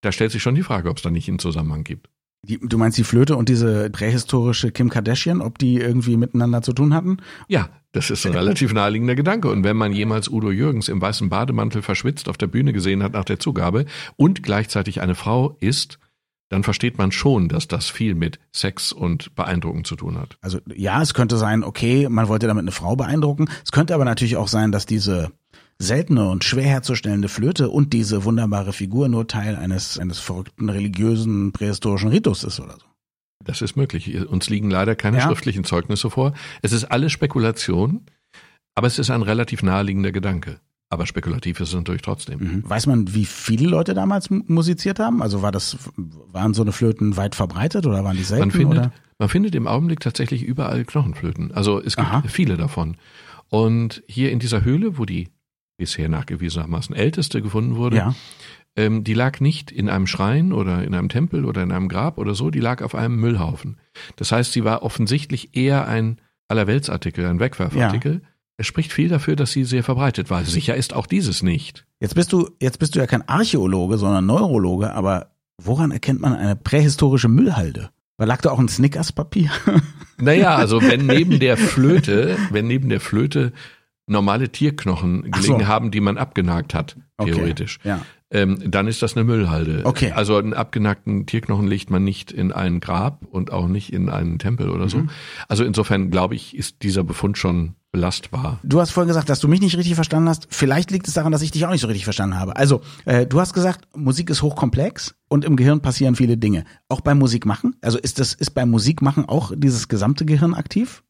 Da 0.00 0.10
stellt 0.10 0.32
sich 0.32 0.42
schon 0.42 0.56
die 0.56 0.64
Frage, 0.64 0.90
ob 0.90 0.96
es 0.96 1.04
da 1.04 1.10
nicht 1.10 1.28
einen 1.28 1.38
Zusammenhang 1.38 1.84
gibt. 1.84 2.10
Die, 2.42 2.58
du 2.60 2.78
meinst 2.78 2.96
die 2.96 3.04
Flöte 3.04 3.36
und 3.36 3.48
diese 3.48 3.90
prähistorische 3.90 4.70
Kim 4.70 4.90
Kardashian, 4.90 5.40
ob 5.40 5.58
die 5.58 5.76
irgendwie 5.76 6.16
miteinander 6.16 6.62
zu 6.62 6.72
tun 6.72 6.94
hatten? 6.94 7.18
Ja, 7.48 7.68
das 7.92 8.10
ist 8.10 8.24
ein 8.26 8.32
relativ 8.32 8.72
naheliegender 8.72 9.16
Gedanke. 9.16 9.50
Und 9.50 9.64
wenn 9.64 9.76
man 9.76 9.92
jemals 9.92 10.28
Udo 10.28 10.50
Jürgens 10.50 10.88
im 10.88 11.00
weißen 11.00 11.28
Bademantel 11.28 11.82
verschwitzt 11.82 12.28
auf 12.28 12.36
der 12.36 12.46
Bühne 12.46 12.72
gesehen 12.72 13.02
hat 13.02 13.12
nach 13.12 13.24
der 13.24 13.40
Zugabe 13.40 13.86
und 14.16 14.42
gleichzeitig 14.42 15.00
eine 15.00 15.14
Frau 15.14 15.56
ist, 15.60 15.98
dann 16.48 16.64
versteht 16.64 16.96
man 16.96 17.12
schon, 17.12 17.48
dass 17.48 17.68
das 17.68 17.90
viel 17.90 18.14
mit 18.14 18.38
Sex 18.52 18.92
und 18.92 19.34
Beeindrucken 19.34 19.84
zu 19.84 19.96
tun 19.96 20.18
hat. 20.18 20.38
Also 20.40 20.60
ja, 20.74 21.02
es 21.02 21.14
könnte 21.14 21.36
sein, 21.36 21.62
okay, 21.64 22.08
man 22.08 22.28
wollte 22.28 22.46
damit 22.46 22.62
eine 22.62 22.72
Frau 22.72 22.96
beeindrucken. 22.96 23.48
Es 23.64 23.72
könnte 23.72 23.94
aber 23.94 24.04
natürlich 24.04 24.36
auch 24.36 24.48
sein, 24.48 24.72
dass 24.72 24.86
diese 24.86 25.30
seltene 25.78 26.28
und 26.28 26.44
schwer 26.44 26.68
herzustellende 26.68 27.28
Flöte 27.28 27.70
und 27.70 27.92
diese 27.92 28.24
wunderbare 28.24 28.72
Figur 28.72 29.08
nur 29.08 29.26
Teil 29.28 29.56
eines, 29.56 29.98
eines 29.98 30.18
verrückten 30.18 30.68
religiösen 30.68 31.52
prähistorischen 31.52 32.08
Ritus 32.08 32.44
ist 32.44 32.60
oder 32.60 32.74
so. 32.74 32.86
Das 33.44 33.62
ist 33.62 33.76
möglich. 33.76 34.28
Uns 34.28 34.50
liegen 34.50 34.70
leider 34.70 34.96
keine 34.96 35.18
ja. 35.18 35.26
schriftlichen 35.26 35.64
Zeugnisse 35.64 36.10
vor. 36.10 36.34
Es 36.62 36.72
ist 36.72 36.84
alles 36.84 37.12
Spekulation, 37.12 38.02
aber 38.74 38.88
es 38.88 38.98
ist 38.98 39.10
ein 39.10 39.22
relativ 39.22 39.62
naheliegender 39.62 40.12
Gedanke. 40.12 40.60
Aber 40.90 41.06
spekulativ 41.06 41.60
ist 41.60 41.68
es 41.68 41.74
natürlich 41.74 42.02
trotzdem. 42.02 42.40
Mhm. 42.40 42.68
Weiß 42.68 42.86
man, 42.86 43.14
wie 43.14 43.26
viele 43.26 43.68
Leute 43.68 43.94
damals 43.94 44.30
musiziert 44.30 44.98
haben? 44.98 45.22
Also 45.22 45.42
war 45.42 45.52
das, 45.52 45.76
waren 45.96 46.54
so 46.54 46.62
eine 46.62 46.72
Flöten 46.72 47.16
weit 47.16 47.34
verbreitet 47.34 47.86
oder 47.86 48.04
waren 48.04 48.16
die 48.16 48.22
selten? 48.22 48.48
Man 48.48 48.50
findet, 48.50 48.78
oder? 48.78 48.92
man 49.18 49.28
findet 49.28 49.54
im 49.54 49.66
Augenblick 49.66 50.00
tatsächlich 50.00 50.42
überall 50.42 50.84
Knochenflöten. 50.84 51.52
Also 51.52 51.80
es 51.80 51.96
gibt 51.96 52.08
Aha. 52.08 52.22
viele 52.26 52.56
davon. 52.56 52.96
Und 53.50 54.02
hier 54.08 54.32
in 54.32 54.38
dieser 54.38 54.64
Höhle, 54.64 54.98
wo 54.98 55.04
die 55.04 55.28
bisher 55.78 56.10
nachgewiesenermaßen 56.10 56.94
älteste 56.94 57.40
gefunden 57.40 57.76
wurde, 57.76 57.96
ja. 57.96 58.14
ähm, 58.76 59.04
die 59.04 59.14
lag 59.14 59.40
nicht 59.40 59.70
in 59.70 59.88
einem 59.88 60.06
Schrein 60.06 60.52
oder 60.52 60.84
in 60.84 60.94
einem 60.94 61.08
Tempel 61.08 61.46
oder 61.46 61.62
in 61.62 61.72
einem 61.72 61.88
Grab 61.88 62.18
oder 62.18 62.34
so, 62.34 62.50
die 62.50 62.60
lag 62.60 62.82
auf 62.82 62.94
einem 62.94 63.16
Müllhaufen. 63.16 63.78
Das 64.16 64.30
heißt, 64.30 64.52
sie 64.52 64.64
war 64.64 64.82
offensichtlich 64.82 65.56
eher 65.56 65.88
ein 65.88 66.20
Allerweltsartikel, 66.48 67.24
ein 67.24 67.40
Wegwerfartikel. 67.40 68.14
Ja. 68.22 68.28
Es 68.58 68.66
spricht 68.66 68.92
viel 68.92 69.08
dafür, 69.08 69.36
dass 69.36 69.52
sie 69.52 69.64
sehr 69.64 69.84
verbreitet 69.84 70.30
war. 70.30 70.44
Sicher 70.44 70.74
ist 70.74 70.92
auch 70.92 71.06
dieses 71.06 71.42
nicht. 71.42 71.86
Jetzt 72.00 72.16
bist 72.16 72.32
du, 72.32 72.50
jetzt 72.60 72.80
bist 72.80 72.94
du 72.94 72.98
ja 72.98 73.06
kein 73.06 73.26
Archäologe, 73.28 73.98
sondern 73.98 74.26
Neurologe, 74.26 74.92
aber 74.92 75.30
woran 75.62 75.92
erkennt 75.92 76.20
man 76.20 76.34
eine 76.34 76.56
prähistorische 76.56 77.28
Müllhalde? 77.28 77.90
Da 78.16 78.24
lag 78.24 78.40
da 78.40 78.50
auch 78.50 78.58
ein 78.58 78.68
Snickers-Papier? 78.68 79.50
Naja, 80.20 80.56
also 80.56 80.82
wenn 80.82 81.06
neben 81.06 81.38
der 81.38 81.56
Flöte, 81.56 82.36
wenn 82.50 82.66
neben 82.66 82.88
der 82.88 82.98
Flöte 82.98 83.52
normale 84.10 84.50
Tierknochen 84.50 85.30
gelegen 85.30 85.60
so. 85.60 85.66
haben, 85.66 85.90
die 85.90 86.00
man 86.00 86.18
abgenagt 86.18 86.74
hat, 86.74 86.96
theoretisch. 87.22 87.78
Okay. 87.80 87.88
Ja. 87.88 88.00
Ähm, 88.30 88.58
dann 88.70 88.88
ist 88.88 89.00
das 89.00 89.16
eine 89.16 89.24
Müllhalde. 89.24 89.82
Okay. 89.84 90.12
Also 90.12 90.36
einen 90.36 90.52
abgenagten 90.52 91.24
Tierknochen 91.24 91.66
legt 91.66 91.90
man 91.90 92.04
nicht 92.04 92.30
in 92.30 92.52
ein 92.52 92.80
Grab 92.80 93.24
und 93.30 93.52
auch 93.52 93.68
nicht 93.68 93.92
in 93.92 94.10
einen 94.10 94.38
Tempel 94.38 94.68
oder 94.68 94.88
so. 94.88 94.98
Mhm. 94.98 95.10
Also 95.48 95.64
insofern 95.64 96.10
glaube 96.10 96.34
ich, 96.34 96.54
ist 96.54 96.82
dieser 96.82 97.04
Befund 97.04 97.38
schon 97.38 97.74
belastbar. 97.90 98.60
Du 98.62 98.80
hast 98.80 98.90
vorhin 98.90 99.08
gesagt, 99.08 99.30
dass 99.30 99.40
du 99.40 99.48
mich 99.48 99.60
nicht 99.60 99.78
richtig 99.78 99.94
verstanden 99.94 100.28
hast. 100.28 100.46
Vielleicht 100.50 100.90
liegt 100.90 101.08
es 101.08 101.14
daran, 101.14 101.32
dass 101.32 101.40
ich 101.40 101.52
dich 101.52 101.64
auch 101.64 101.70
nicht 101.70 101.80
so 101.80 101.86
richtig 101.86 102.04
verstanden 102.04 102.38
habe. 102.38 102.54
Also, 102.56 102.82
äh, 103.06 103.26
du 103.26 103.40
hast 103.40 103.54
gesagt, 103.54 103.88
Musik 103.96 104.28
ist 104.28 104.42
hochkomplex 104.42 105.14
und 105.28 105.46
im 105.46 105.56
Gehirn 105.56 105.80
passieren 105.80 106.14
viele 106.14 106.36
Dinge. 106.36 106.64
Auch 106.90 107.00
beim 107.00 107.18
Musikmachen? 107.18 107.76
Also 107.80 107.98
ist 107.98 108.18
das, 108.18 108.34
ist 108.34 108.50
beim 108.50 108.70
Musikmachen 108.70 109.26
auch 109.26 109.52
dieses 109.56 109.88
gesamte 109.88 110.26
Gehirn 110.26 110.52
aktiv? 110.52 111.02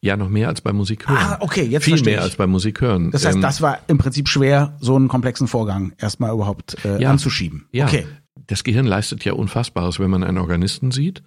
Ja, 0.00 0.16
noch 0.16 0.28
mehr 0.28 0.48
als 0.48 0.60
bei 0.60 0.72
Musik 0.72 1.08
hören. 1.08 1.18
Ah, 1.18 1.38
okay, 1.40 1.62
jetzt 1.62 1.84
Viel 1.84 2.02
mehr 2.02 2.22
als 2.22 2.36
bei 2.36 2.46
Musik 2.46 2.80
hören. 2.80 3.10
Das 3.10 3.24
heißt, 3.24 3.36
ähm, 3.36 3.42
das 3.42 3.60
war 3.60 3.80
im 3.88 3.98
Prinzip 3.98 4.28
schwer, 4.28 4.76
so 4.80 4.96
einen 4.96 5.08
komplexen 5.08 5.48
Vorgang 5.48 5.92
erstmal 5.98 6.32
überhaupt 6.32 6.76
äh, 6.84 7.00
ja, 7.00 7.10
anzuschieben. 7.10 7.68
Ja, 7.72 7.86
okay. 7.86 8.06
das 8.46 8.64
Gehirn 8.64 8.86
leistet 8.86 9.24
ja 9.24 9.32
Unfassbares, 9.32 9.98
wenn 9.98 10.10
man 10.10 10.24
einen 10.24 10.38
Organisten 10.38 10.90
sieht, 10.90 11.22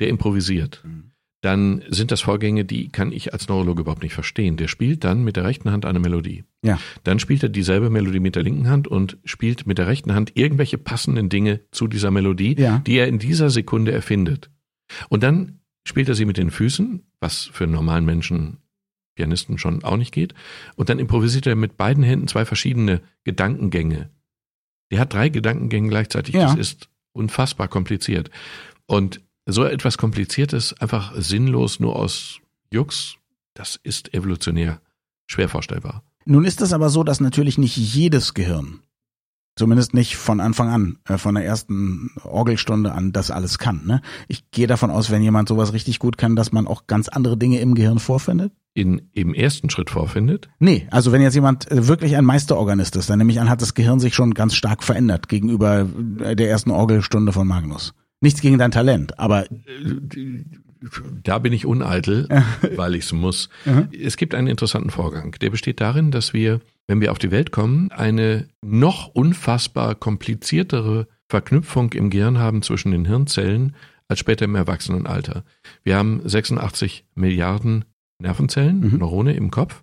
der 0.00 0.08
improvisiert. 0.08 0.82
Mhm. 0.84 1.12
Dann 1.42 1.82
sind 1.88 2.12
das 2.12 2.20
Vorgänge, 2.20 2.64
die 2.64 2.88
kann 2.88 3.10
ich 3.10 3.32
als 3.32 3.48
Neurologe 3.48 3.82
überhaupt 3.82 4.04
nicht 4.04 4.14
verstehen. 4.14 4.56
Der 4.56 4.68
spielt 4.68 5.02
dann 5.02 5.24
mit 5.24 5.34
der 5.34 5.44
rechten 5.44 5.72
Hand 5.72 5.84
eine 5.84 5.98
Melodie. 5.98 6.44
Ja. 6.64 6.78
Dann 7.02 7.18
spielt 7.18 7.42
er 7.42 7.48
dieselbe 7.48 7.90
Melodie 7.90 8.20
mit 8.20 8.36
der 8.36 8.44
linken 8.44 8.68
Hand 8.68 8.86
und 8.86 9.18
spielt 9.24 9.66
mit 9.66 9.76
der 9.76 9.88
rechten 9.88 10.14
Hand 10.14 10.32
irgendwelche 10.34 10.78
passenden 10.78 11.28
Dinge 11.28 11.60
zu 11.72 11.88
dieser 11.88 12.12
Melodie, 12.12 12.54
ja. 12.56 12.78
die 12.86 12.96
er 12.96 13.08
in 13.08 13.18
dieser 13.18 13.50
Sekunde 13.50 13.90
erfindet. 13.90 14.50
Und 15.08 15.24
dann 15.24 15.58
spielt 15.84 16.08
er 16.08 16.14
sie 16.14 16.24
mit 16.24 16.36
den 16.36 16.50
Füßen, 16.50 17.02
was 17.20 17.44
für 17.52 17.64
einen 17.64 17.72
normalen 17.72 18.04
Menschen, 18.04 18.58
Pianisten 19.14 19.58
schon 19.58 19.84
auch 19.84 19.96
nicht 19.96 20.12
geht. 20.12 20.34
Und 20.76 20.88
dann 20.88 20.98
improvisiert 20.98 21.46
er 21.46 21.54
mit 21.54 21.76
beiden 21.76 22.02
Händen 22.02 22.28
zwei 22.28 22.44
verschiedene 22.44 23.02
Gedankengänge. 23.24 24.10
Der 24.90 25.00
hat 25.00 25.12
drei 25.12 25.28
Gedankengänge 25.28 25.88
gleichzeitig. 25.88 26.34
Ja. 26.34 26.46
Das 26.46 26.56
ist 26.56 26.88
unfassbar 27.12 27.68
kompliziert. 27.68 28.30
Und 28.86 29.20
so 29.46 29.64
etwas 29.64 29.98
Kompliziertes, 29.98 30.72
einfach 30.80 31.12
sinnlos 31.16 31.80
nur 31.80 31.96
aus 31.96 32.40
Jux, 32.70 33.16
das 33.54 33.78
ist 33.82 34.14
evolutionär 34.14 34.80
schwer 35.26 35.48
vorstellbar. 35.48 36.04
Nun 36.24 36.44
ist 36.44 36.60
es 36.60 36.72
aber 36.72 36.88
so, 36.88 37.04
dass 37.04 37.20
natürlich 37.20 37.58
nicht 37.58 37.76
jedes 37.76 38.34
Gehirn 38.34 38.80
Zumindest 39.54 39.92
nicht 39.92 40.16
von 40.16 40.40
Anfang 40.40 40.70
an, 40.70 40.98
äh, 41.06 41.18
von 41.18 41.34
der 41.34 41.44
ersten 41.44 42.10
Orgelstunde 42.24 42.92
an, 42.92 43.12
das 43.12 43.30
alles 43.30 43.58
kann. 43.58 43.82
Ne? 43.86 44.00
Ich 44.26 44.50
gehe 44.50 44.66
davon 44.66 44.90
aus, 44.90 45.10
wenn 45.10 45.22
jemand 45.22 45.48
sowas 45.48 45.74
richtig 45.74 45.98
gut 45.98 46.16
kann, 46.16 46.36
dass 46.36 46.52
man 46.52 46.66
auch 46.66 46.86
ganz 46.86 47.08
andere 47.08 47.36
Dinge 47.36 47.60
im 47.60 47.74
Gehirn 47.74 47.98
vorfindet. 47.98 48.52
In, 48.74 49.02
Im 49.12 49.34
ersten 49.34 49.68
Schritt 49.68 49.90
vorfindet? 49.90 50.48
Nee, 50.58 50.88
also 50.90 51.12
wenn 51.12 51.20
jetzt 51.20 51.34
jemand 51.34 51.70
äh, 51.70 51.86
wirklich 51.86 52.16
ein 52.16 52.24
Meisterorganist 52.24 52.96
ist, 52.96 53.10
dann 53.10 53.18
nehme 53.18 53.30
ich 53.30 53.40
an, 53.40 53.50
hat 53.50 53.60
das 53.60 53.74
Gehirn 53.74 54.00
sich 54.00 54.14
schon 54.14 54.32
ganz 54.32 54.54
stark 54.54 54.82
verändert 54.82 55.28
gegenüber 55.28 55.86
äh, 56.20 56.34
der 56.34 56.48
ersten 56.48 56.70
Orgelstunde 56.70 57.32
von 57.32 57.46
Magnus. 57.46 57.92
Nichts 58.22 58.40
gegen 58.40 58.56
dein 58.56 58.70
Talent, 58.70 59.18
aber 59.18 59.44
da 61.22 61.38
bin 61.38 61.52
ich 61.52 61.66
uneitel, 61.66 62.28
weil 62.76 62.94
ich 62.94 63.04
es 63.04 63.12
muss. 63.12 63.48
es 64.00 64.16
gibt 64.16 64.34
einen 64.34 64.46
interessanten 64.46 64.90
Vorgang. 64.90 65.36
Der 65.40 65.50
besteht 65.50 65.80
darin, 65.80 66.10
dass 66.10 66.32
wir 66.32 66.60
wenn 66.86 67.00
wir 67.00 67.12
auf 67.12 67.18
die 67.18 67.30
Welt 67.30 67.52
kommen, 67.52 67.90
eine 67.92 68.48
noch 68.62 69.08
unfassbar 69.08 69.94
kompliziertere 69.94 71.06
Verknüpfung 71.28 71.92
im 71.92 72.10
Gehirn 72.10 72.38
haben 72.38 72.62
zwischen 72.62 72.92
den 72.92 73.04
Hirnzellen 73.04 73.74
als 74.08 74.18
später 74.18 74.44
im 74.44 74.54
Erwachsenenalter. 74.54 75.44
Wir 75.84 75.96
haben 75.96 76.20
86 76.28 77.06
Milliarden 77.14 77.84
Nervenzellen, 78.18 78.80
mhm. 78.80 78.98
Neurone 78.98 79.34
im 79.34 79.50
Kopf. 79.50 79.82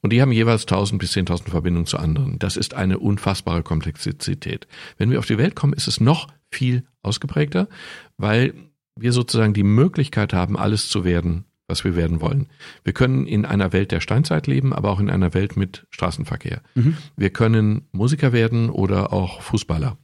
Und 0.00 0.12
die 0.12 0.22
haben 0.22 0.32
jeweils 0.32 0.62
1000 0.62 1.00
bis 1.00 1.12
10.000 1.16 1.50
Verbindungen 1.50 1.86
zu 1.86 1.98
anderen. 1.98 2.38
Das 2.38 2.56
ist 2.56 2.74
eine 2.74 2.98
unfassbare 2.98 3.62
Komplexität. 3.62 4.66
Wenn 4.96 5.10
wir 5.10 5.18
auf 5.18 5.26
die 5.26 5.38
Welt 5.38 5.56
kommen, 5.56 5.72
ist 5.72 5.88
es 5.88 6.00
noch 6.00 6.28
viel 6.50 6.84
ausgeprägter, 7.02 7.68
weil 8.16 8.54
wir 8.96 9.12
sozusagen 9.12 9.54
die 9.54 9.64
Möglichkeit 9.64 10.32
haben, 10.32 10.56
alles 10.56 10.88
zu 10.88 11.04
werden, 11.04 11.44
was 11.68 11.84
wir 11.84 11.94
werden 11.94 12.20
wollen. 12.20 12.48
Wir 12.82 12.92
können 12.92 13.26
in 13.26 13.44
einer 13.44 13.72
Welt 13.72 13.92
der 13.92 14.00
Steinzeit 14.00 14.46
leben, 14.46 14.72
aber 14.72 14.90
auch 14.90 15.00
in 15.00 15.10
einer 15.10 15.34
Welt 15.34 15.56
mit 15.56 15.86
Straßenverkehr. 15.90 16.62
Mhm. 16.74 16.96
Wir 17.16 17.30
können 17.30 17.82
Musiker 17.92 18.32
werden 18.32 18.70
oder 18.70 19.12
auch 19.12 19.42
Fußballer. 19.42 19.98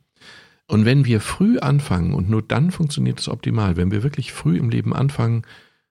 Und 0.69 0.85
wenn 0.85 1.05
wir 1.05 1.21
früh 1.21 1.59
anfangen, 1.59 2.15
und 2.15 2.31
nur 2.31 2.43
dann 2.43 2.71
funktioniert 2.71 3.19
es 3.19 3.29
optimal, 3.29 3.77
wenn 3.77 3.91
wir 3.91 4.03
wirklich 4.03 4.33
früh 4.33 4.57
im 4.57 4.71
Leben 4.71 4.95
anfangen, 4.95 5.43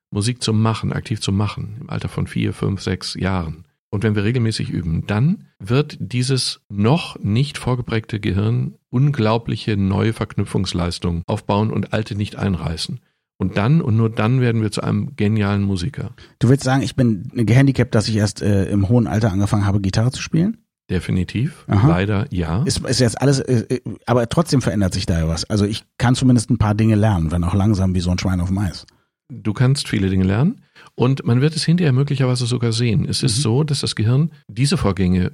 Musik 0.09 0.41
zu 0.41 0.53
machen, 0.53 0.93
aktiv 0.93 1.19
zu 1.19 1.31
machen, 1.31 1.77
im 1.81 1.89
Alter 1.89 2.07
von 2.07 2.27
vier, 2.27 2.53
fünf, 2.53 2.81
sechs 2.81 3.15
Jahren, 3.15 3.65
und 3.93 4.01
wenn 4.01 4.15
wir 4.15 4.23
regelmäßig 4.23 4.71
üben, 4.71 5.05
dann 5.05 5.49
wird 5.59 5.97
dieses 5.99 6.61
noch 6.67 7.19
nicht 7.19 7.59
vorgeprägte 7.59 8.19
Gehirn 8.19 8.73
unglaubliche 8.89 9.77
neue 9.77 10.13
Verknüpfungsleistungen 10.13 11.21
aufbauen 11.27 11.69
und 11.69 11.93
alte 11.93 12.15
nicht 12.15 12.35
einreißen. 12.35 13.01
Und 13.37 13.57
dann 13.57 13.81
und 13.81 13.97
nur 13.97 14.09
dann 14.09 14.41
werden 14.41 14.61
wir 14.61 14.71
zu 14.71 14.81
einem 14.81 15.15
genialen 15.15 15.63
Musiker. 15.63 16.11
Du 16.39 16.49
willst 16.49 16.63
sagen, 16.63 16.81
ich 16.81 16.95
bin 16.95 17.29
gehandicapt, 17.33 17.93
dass 17.93 18.07
ich 18.07 18.15
erst 18.15 18.41
äh, 18.41 18.69
im 18.69 18.89
hohen 18.89 19.07
Alter 19.07 19.31
angefangen 19.31 19.65
habe, 19.65 19.81
Gitarre 19.81 20.11
zu 20.11 20.21
spielen? 20.21 20.57
Definitiv. 20.89 21.65
Aha. 21.67 21.87
Leider 21.87 22.27
ja. 22.31 22.63
Ist, 22.63 22.85
ist 22.85 22.99
jetzt 22.99 23.19
alles, 23.21 23.39
äh, 23.39 23.65
äh, 23.69 23.81
aber 24.05 24.27
trotzdem 24.27 24.61
verändert 24.61 24.93
sich 24.93 25.05
da 25.05 25.17
ja 25.17 25.27
was. 25.27 25.45
Also 25.45 25.65
ich 25.65 25.83
kann 25.97 26.15
zumindest 26.15 26.49
ein 26.49 26.57
paar 26.57 26.75
Dinge 26.75 26.95
lernen, 26.95 27.31
wenn 27.31 27.43
auch 27.43 27.53
langsam 27.53 27.95
wie 27.95 28.01
so 28.01 28.11
ein 28.11 28.19
Schwein 28.19 28.41
auf 28.41 28.49
dem 28.49 28.57
Eis. 28.57 28.85
Du 29.29 29.53
kannst 29.53 29.87
viele 29.87 30.09
Dinge 30.09 30.25
lernen 30.25 30.61
und 30.95 31.25
man 31.25 31.41
wird 31.41 31.55
es 31.55 31.63
hinterher 31.63 31.93
möglicherweise 31.93 32.45
sogar 32.45 32.73
sehen. 32.73 33.05
Es 33.07 33.23
ist 33.23 33.37
mhm. 33.37 33.41
so, 33.41 33.63
dass 33.63 33.79
das 33.79 33.95
Gehirn 33.95 34.31
diese 34.47 34.77
Vorgänge, 34.77 35.31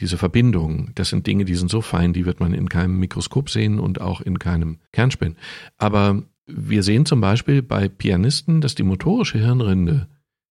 diese 0.00 0.18
Verbindungen, 0.18 0.92
das 0.94 1.08
sind 1.08 1.26
Dinge, 1.26 1.46
die 1.46 1.56
sind 1.56 1.70
so 1.70 1.80
fein, 1.80 2.12
die 2.12 2.26
wird 2.26 2.40
man 2.40 2.52
in 2.52 2.68
keinem 2.68 2.98
Mikroskop 2.98 3.50
sehen 3.50 3.80
und 3.80 4.00
auch 4.00 4.20
in 4.20 4.38
keinem 4.38 4.78
Kernspin. 4.92 5.36
Aber 5.78 6.22
wir 6.54 6.82
sehen 6.82 7.06
zum 7.06 7.20
Beispiel 7.20 7.62
bei 7.62 7.88
Pianisten, 7.88 8.60
dass 8.60 8.74
die 8.74 8.82
motorische 8.82 9.38
Hirnrinde, 9.38 10.08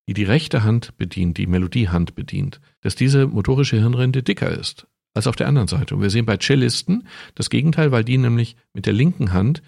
die 0.08 0.14
die 0.14 0.24
rechte 0.24 0.64
Hand 0.64 0.98
bedient, 0.98 1.38
die 1.38 1.48
Melodiehand 1.48 2.16
bedient, 2.16 2.60
dass 2.82 2.96
diese 2.96 3.28
motorische 3.28 3.78
Hirnrinde 3.78 4.24
dicker 4.24 4.50
ist 4.50 4.88
als 5.14 5.28
auf 5.28 5.36
der 5.36 5.48
anderen 5.48 5.68
Seite. 5.68 5.96
Und 5.96 6.02
wir 6.02 6.10
sehen 6.10 6.26
bei 6.26 6.38
Cellisten 6.38 7.08
das 7.36 7.50
Gegenteil, 7.50 7.92
weil 7.92 8.04
die 8.04 8.18
nämlich 8.18 8.56
mit 8.74 8.86
der 8.86 8.94
linken 8.94 9.34
Hand 9.34 9.62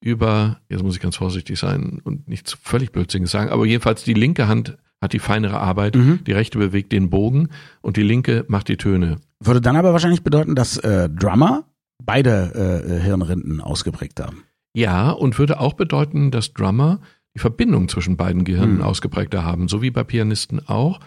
über, 0.00 0.60
jetzt 0.68 0.82
muss 0.82 0.96
ich 0.96 1.02
ganz 1.02 1.16
vorsichtig 1.16 1.58
sein 1.58 2.00
und 2.02 2.28
nicht 2.28 2.58
völlig 2.62 2.90
blödsinnig 2.92 3.30
sagen, 3.30 3.50
aber 3.50 3.66
jedenfalls 3.66 4.04
die 4.04 4.14
linke 4.14 4.48
Hand 4.48 4.78
hat 5.00 5.12
die 5.12 5.18
feinere 5.18 5.60
Arbeit, 5.60 5.94
mhm. 5.94 6.24
die 6.24 6.32
rechte 6.32 6.58
bewegt 6.58 6.92
den 6.92 7.10
Bogen 7.10 7.48
und 7.80 7.96
die 7.96 8.02
linke 8.02 8.44
macht 8.48 8.68
die 8.68 8.76
Töne. 8.76 9.18
Würde 9.40 9.60
dann 9.60 9.76
aber 9.76 9.92
wahrscheinlich 9.92 10.22
bedeuten, 10.22 10.54
dass 10.54 10.76
äh, 10.78 11.08
Drummer 11.08 11.64
beide 12.02 12.84
äh, 12.86 13.00
Hirnrinden 13.00 13.60
ausgeprägt 13.60 14.20
haben. 14.20 14.44
Ja, 14.74 15.10
und 15.10 15.38
würde 15.38 15.60
auch 15.60 15.74
bedeuten, 15.74 16.30
dass 16.30 16.52
Drummer 16.52 17.00
die 17.34 17.40
Verbindung 17.40 17.88
zwischen 17.88 18.16
beiden 18.16 18.44
Gehirnen 18.44 18.76
mhm. 18.76 18.82
ausgeprägter 18.82 19.44
haben, 19.44 19.68
so 19.68 19.82
wie 19.82 19.90
bei 19.90 20.04
Pianisten 20.04 20.66
auch. 20.68 21.00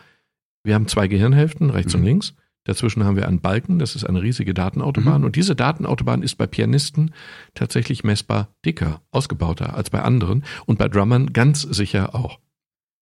Wir 0.63 0.75
haben 0.75 0.87
zwei 0.87 1.07
Gehirnhälften, 1.07 1.69
rechts 1.69 1.93
mhm. 1.93 1.99
und 1.99 2.05
links. 2.05 2.33
Dazwischen 2.65 3.03
haben 3.03 3.17
wir 3.17 3.27
einen 3.27 3.41
Balken, 3.41 3.77
das 3.77 3.95
ist 3.95 4.05
eine 4.05 4.21
riesige 4.21 4.53
Datenautobahn. 4.53 5.21
Mhm. 5.21 5.25
Und 5.25 5.35
diese 5.35 5.55
Datenautobahn 5.55 6.23
ist 6.23 6.35
bei 6.35 6.47
Pianisten 6.47 7.13
tatsächlich 7.55 8.05
messbar 8.05 8.55
dicker, 8.65 9.01
ausgebauter 9.11 9.75
als 9.75 9.89
bei 9.89 10.01
anderen 10.01 10.45
und 10.65 10.77
bei 10.77 10.87
Drummern 10.87 11.33
ganz 11.33 11.61
sicher 11.61 12.15
auch. 12.15 12.39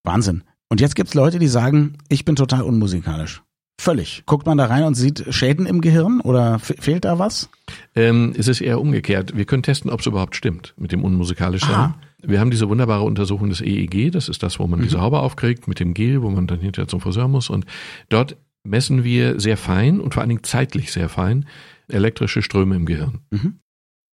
Wahnsinn. 0.03 0.43
Und 0.69 0.81
jetzt 0.81 0.95
gibt's 0.95 1.13
Leute, 1.13 1.37
die 1.37 1.47
sagen, 1.47 1.97
ich 2.09 2.25
bin 2.25 2.35
total 2.35 2.63
unmusikalisch. 2.63 3.43
Völlig. 3.81 4.21
Guckt 4.27 4.45
man 4.45 4.59
da 4.59 4.65
rein 4.65 4.83
und 4.83 4.93
sieht 4.93 5.25
Schäden 5.33 5.65
im 5.65 5.81
Gehirn 5.81 6.21
oder 6.21 6.59
fehlt 6.59 7.03
da 7.03 7.17
was? 7.17 7.49
Ähm, 7.95 8.31
es 8.37 8.47
ist 8.47 8.61
eher 8.61 8.79
umgekehrt. 8.79 9.35
Wir 9.35 9.45
können 9.45 9.63
testen, 9.63 9.89
ob 9.89 10.01
es 10.01 10.05
überhaupt 10.05 10.35
stimmt 10.35 10.75
mit 10.77 10.91
dem 10.91 11.03
unmusikalischen. 11.03 11.73
Aha. 11.73 11.95
Wir 12.21 12.39
haben 12.39 12.51
diese 12.51 12.69
wunderbare 12.69 13.01
Untersuchung 13.01 13.49
des 13.49 13.59
EEG, 13.59 14.11
das 14.11 14.29
ist 14.29 14.43
das, 14.43 14.59
wo 14.59 14.67
man 14.67 14.77
mhm. 14.77 14.83
diese 14.83 15.01
Haube 15.01 15.17
aufkriegt 15.17 15.67
mit 15.67 15.79
dem 15.79 15.95
Gel, 15.95 16.21
wo 16.21 16.29
man 16.29 16.45
dann 16.45 16.59
hinterher 16.59 16.87
zum 16.87 17.01
Friseur 17.01 17.27
muss. 17.27 17.49
Und 17.49 17.65
dort 18.09 18.37
messen 18.63 19.03
wir 19.03 19.39
sehr 19.39 19.57
fein 19.57 19.99
und 19.99 20.13
vor 20.13 20.21
allen 20.21 20.29
Dingen 20.29 20.43
zeitlich 20.43 20.91
sehr 20.91 21.09
fein 21.09 21.47
elektrische 21.87 22.43
Ströme 22.43 22.75
im 22.75 22.85
Gehirn. 22.85 23.21
Mhm. 23.31 23.61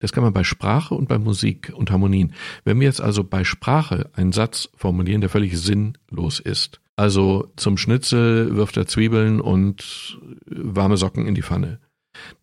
Das 0.01 0.13
kann 0.13 0.25
man 0.25 0.33
bei 0.33 0.45
Sprache 0.45 0.95
und 0.95 1.11
bei 1.11 1.19
Musik 1.19 1.75
und 1.77 1.91
Harmonien. 1.91 2.33
Wenn 2.65 2.81
wir 2.81 2.87
jetzt 2.87 3.03
also 3.03 3.23
bei 3.23 3.45
Sprache 3.45 4.09
einen 4.15 4.33
Satz 4.33 4.71
formulieren, 4.77 5.21
der 5.21 5.29
völlig 5.29 5.59
sinnlos 5.59 6.41
ist, 6.41 6.81
also 6.99 7.53
zum 7.55 7.77
Schnitzel 7.77 8.57
wirft 8.57 8.77
er 8.77 8.89
Zwiebeln 8.89 9.41
und 9.41 10.19
warme 10.47 10.97
Socken 10.97 11.29
in 11.29 11.37
die 11.37 11.43
Pfanne, 11.43 11.79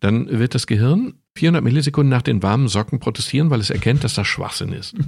dann 0.00 0.30
wird 0.30 0.54
das 0.54 0.66
Gehirn 0.66 1.20
400 1.34 1.62
Millisekunden 1.62 2.08
nach 2.08 2.22
den 2.22 2.42
warmen 2.42 2.66
Socken 2.66 2.98
protestieren, 2.98 3.50
weil 3.50 3.60
es 3.60 3.68
erkennt, 3.68 4.02
dass 4.02 4.14
das 4.14 4.26
Schwachsinn 4.26 4.72
ist. 4.72 4.96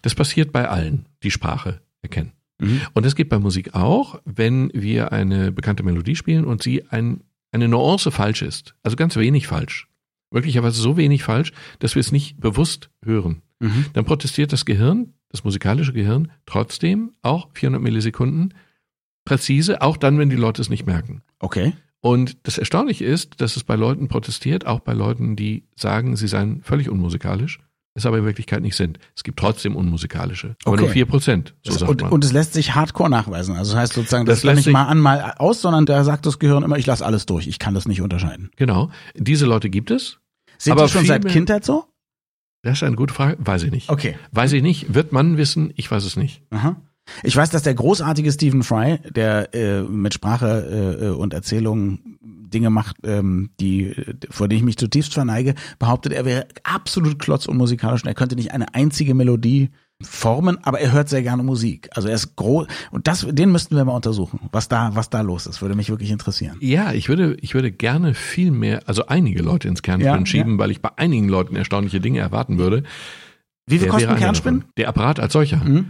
Das 0.00 0.14
passiert 0.14 0.52
bei 0.52 0.68
allen, 0.68 1.06
die 1.24 1.32
Sprache 1.32 1.80
erkennen. 2.00 2.30
Mhm. 2.60 2.82
Und 2.94 3.04
das 3.04 3.16
geht 3.16 3.28
bei 3.28 3.40
Musik 3.40 3.74
auch, 3.74 4.20
wenn 4.24 4.70
wir 4.72 5.10
eine 5.10 5.50
bekannte 5.50 5.82
Melodie 5.82 6.14
spielen 6.14 6.44
und 6.44 6.62
sie 6.62 6.86
ein, 6.90 7.24
eine 7.50 7.66
Nuance 7.66 8.12
falsch 8.12 8.42
ist. 8.42 8.76
Also 8.84 8.96
ganz 8.96 9.16
wenig 9.16 9.48
falsch. 9.48 9.88
Möglicherweise 10.30 10.80
so 10.80 10.96
wenig 10.96 11.24
falsch, 11.24 11.52
dass 11.80 11.96
wir 11.96 12.00
es 12.00 12.12
nicht 12.12 12.38
bewusst 12.38 12.90
hören. 13.04 13.42
Mhm. 13.58 13.86
Dann 13.94 14.04
protestiert 14.04 14.52
das 14.52 14.64
Gehirn, 14.64 15.14
das 15.36 15.44
musikalische 15.44 15.92
Gehirn, 15.92 16.30
trotzdem 16.46 17.12
auch 17.22 17.48
400 17.54 17.82
Millisekunden 17.82 18.54
präzise, 19.24 19.82
auch 19.82 19.96
dann, 19.96 20.18
wenn 20.18 20.30
die 20.30 20.36
Leute 20.36 20.62
es 20.62 20.68
nicht 20.68 20.86
merken. 20.86 21.22
Okay. 21.40 21.72
Und 22.00 22.46
das 22.46 22.58
Erstaunliche 22.58 23.04
ist, 23.04 23.40
dass 23.40 23.56
es 23.56 23.64
bei 23.64 23.74
Leuten 23.74 24.08
protestiert, 24.08 24.66
auch 24.66 24.80
bei 24.80 24.92
Leuten, 24.92 25.34
die 25.34 25.64
sagen, 25.74 26.16
sie 26.16 26.28
seien 26.28 26.62
völlig 26.62 26.88
unmusikalisch 26.88 27.58
es 27.96 28.04
aber 28.04 28.18
in 28.18 28.24
Wirklichkeit 28.26 28.62
nicht 28.62 28.76
sind. 28.76 28.98
Es 29.16 29.24
gibt 29.24 29.38
trotzdem 29.38 29.74
unmusikalische, 29.74 30.54
aber 30.64 30.74
okay. 30.74 30.82
nur 30.82 30.90
vier 30.90 31.06
Prozent. 31.06 31.54
So 31.64 31.72
sagt 31.72 31.90
und, 31.90 32.02
und 32.02 32.24
es 32.24 32.32
lässt 32.32 32.52
sich 32.52 32.74
hardcore 32.74 33.08
nachweisen. 33.08 33.56
Also 33.56 33.72
das 33.72 33.80
heißt 33.80 33.92
sozusagen, 33.94 34.26
das, 34.26 34.38
das 34.38 34.44
lässt 34.44 34.66
nicht 34.66 34.72
mal 34.72 34.84
an, 34.84 34.98
mal 34.98 35.34
aus, 35.38 35.62
sondern 35.62 35.86
da 35.86 36.04
sagt 36.04 36.26
das 36.26 36.38
Gehirn 36.38 36.62
immer, 36.62 36.76
ich 36.76 36.86
lasse 36.86 37.04
alles 37.04 37.24
durch, 37.24 37.46
ich 37.46 37.58
kann 37.58 37.74
das 37.74 37.88
nicht 37.88 38.02
unterscheiden. 38.02 38.50
Genau. 38.56 38.90
Diese 39.14 39.46
Leute 39.46 39.70
gibt 39.70 39.90
es. 39.90 40.18
Sind 40.58 40.72
aber 40.72 40.84
die 40.84 40.92
schon 40.92 41.06
seit 41.06 41.26
Kindheit 41.26 41.64
so? 41.64 41.86
Das 42.66 42.78
ist 42.78 42.82
eine 42.82 42.96
gute 42.96 43.14
Frage. 43.14 43.36
Weiß 43.38 43.62
ich 43.62 43.70
nicht. 43.70 43.88
Okay. 43.88 44.16
Weiß 44.32 44.52
ich 44.52 44.60
nicht. 44.60 44.92
Wird 44.92 45.12
man 45.12 45.36
wissen? 45.36 45.72
Ich 45.76 45.88
weiß 45.88 46.04
es 46.04 46.16
nicht. 46.16 46.42
Aha. 46.50 46.74
Ich 47.22 47.36
weiß, 47.36 47.50
dass 47.50 47.62
der 47.62 47.74
großartige 47.74 48.32
Stephen 48.32 48.64
Fry, 48.64 48.98
der 49.08 49.54
äh, 49.54 49.82
mit 49.82 50.14
Sprache 50.14 50.98
äh, 51.00 51.08
und 51.10 51.32
Erzählung 51.32 52.00
Dinge 52.20 52.70
macht, 52.70 52.96
ähm, 53.04 53.50
die, 53.60 53.94
vor 54.30 54.48
denen 54.48 54.58
ich 54.58 54.64
mich 54.64 54.78
zutiefst 54.78 55.14
verneige, 55.14 55.54
behauptet, 55.78 56.12
er 56.12 56.24
wäre 56.24 56.48
absolut 56.64 57.20
klotz 57.20 57.46
und 57.46 57.56
musikalisch 57.56 58.02
und 58.02 58.08
er 58.08 58.14
könnte 58.14 58.34
nicht 58.34 58.50
eine 58.50 58.74
einzige 58.74 59.14
Melodie 59.14 59.70
formen, 60.02 60.58
aber 60.62 60.80
er 60.80 60.92
hört 60.92 61.08
sehr 61.08 61.22
gerne 61.22 61.42
Musik. 61.42 61.88
Also 61.92 62.08
er 62.08 62.14
ist 62.14 62.36
groß 62.36 62.66
und 62.90 63.06
das, 63.06 63.26
den 63.28 63.50
müssten 63.50 63.76
wir 63.76 63.84
mal 63.84 63.94
untersuchen, 63.94 64.40
was 64.52 64.68
da, 64.68 64.90
was 64.94 65.08
da 65.08 65.22
los 65.22 65.46
ist, 65.46 65.62
würde 65.62 65.74
mich 65.74 65.88
wirklich 65.88 66.10
interessieren. 66.10 66.56
Ja, 66.60 66.92
ich 66.92 67.08
würde, 67.08 67.36
ich 67.40 67.54
würde 67.54 67.72
gerne 67.72 68.14
viel 68.14 68.50
mehr, 68.50 68.82
also 68.86 69.06
einige 69.06 69.42
Leute 69.42 69.68
ins 69.68 69.82
Kernspin 69.82 70.20
ja, 70.20 70.26
schieben, 70.26 70.52
ja. 70.52 70.58
weil 70.58 70.70
ich 70.70 70.82
bei 70.82 70.90
einigen 70.96 71.28
Leuten 71.28 71.56
erstaunliche 71.56 72.00
Dinge 72.00 72.20
erwarten 72.20 72.58
würde. 72.58 72.82
Wie 73.66 73.78
viel 73.78 73.88
kostet 73.88 74.10
ein 74.10 74.18
Kernspin? 74.18 74.64
Der 74.76 74.88
Apparat 74.88 75.18
als 75.18 75.32
solcher. 75.32 75.56
Mhm. 75.56 75.86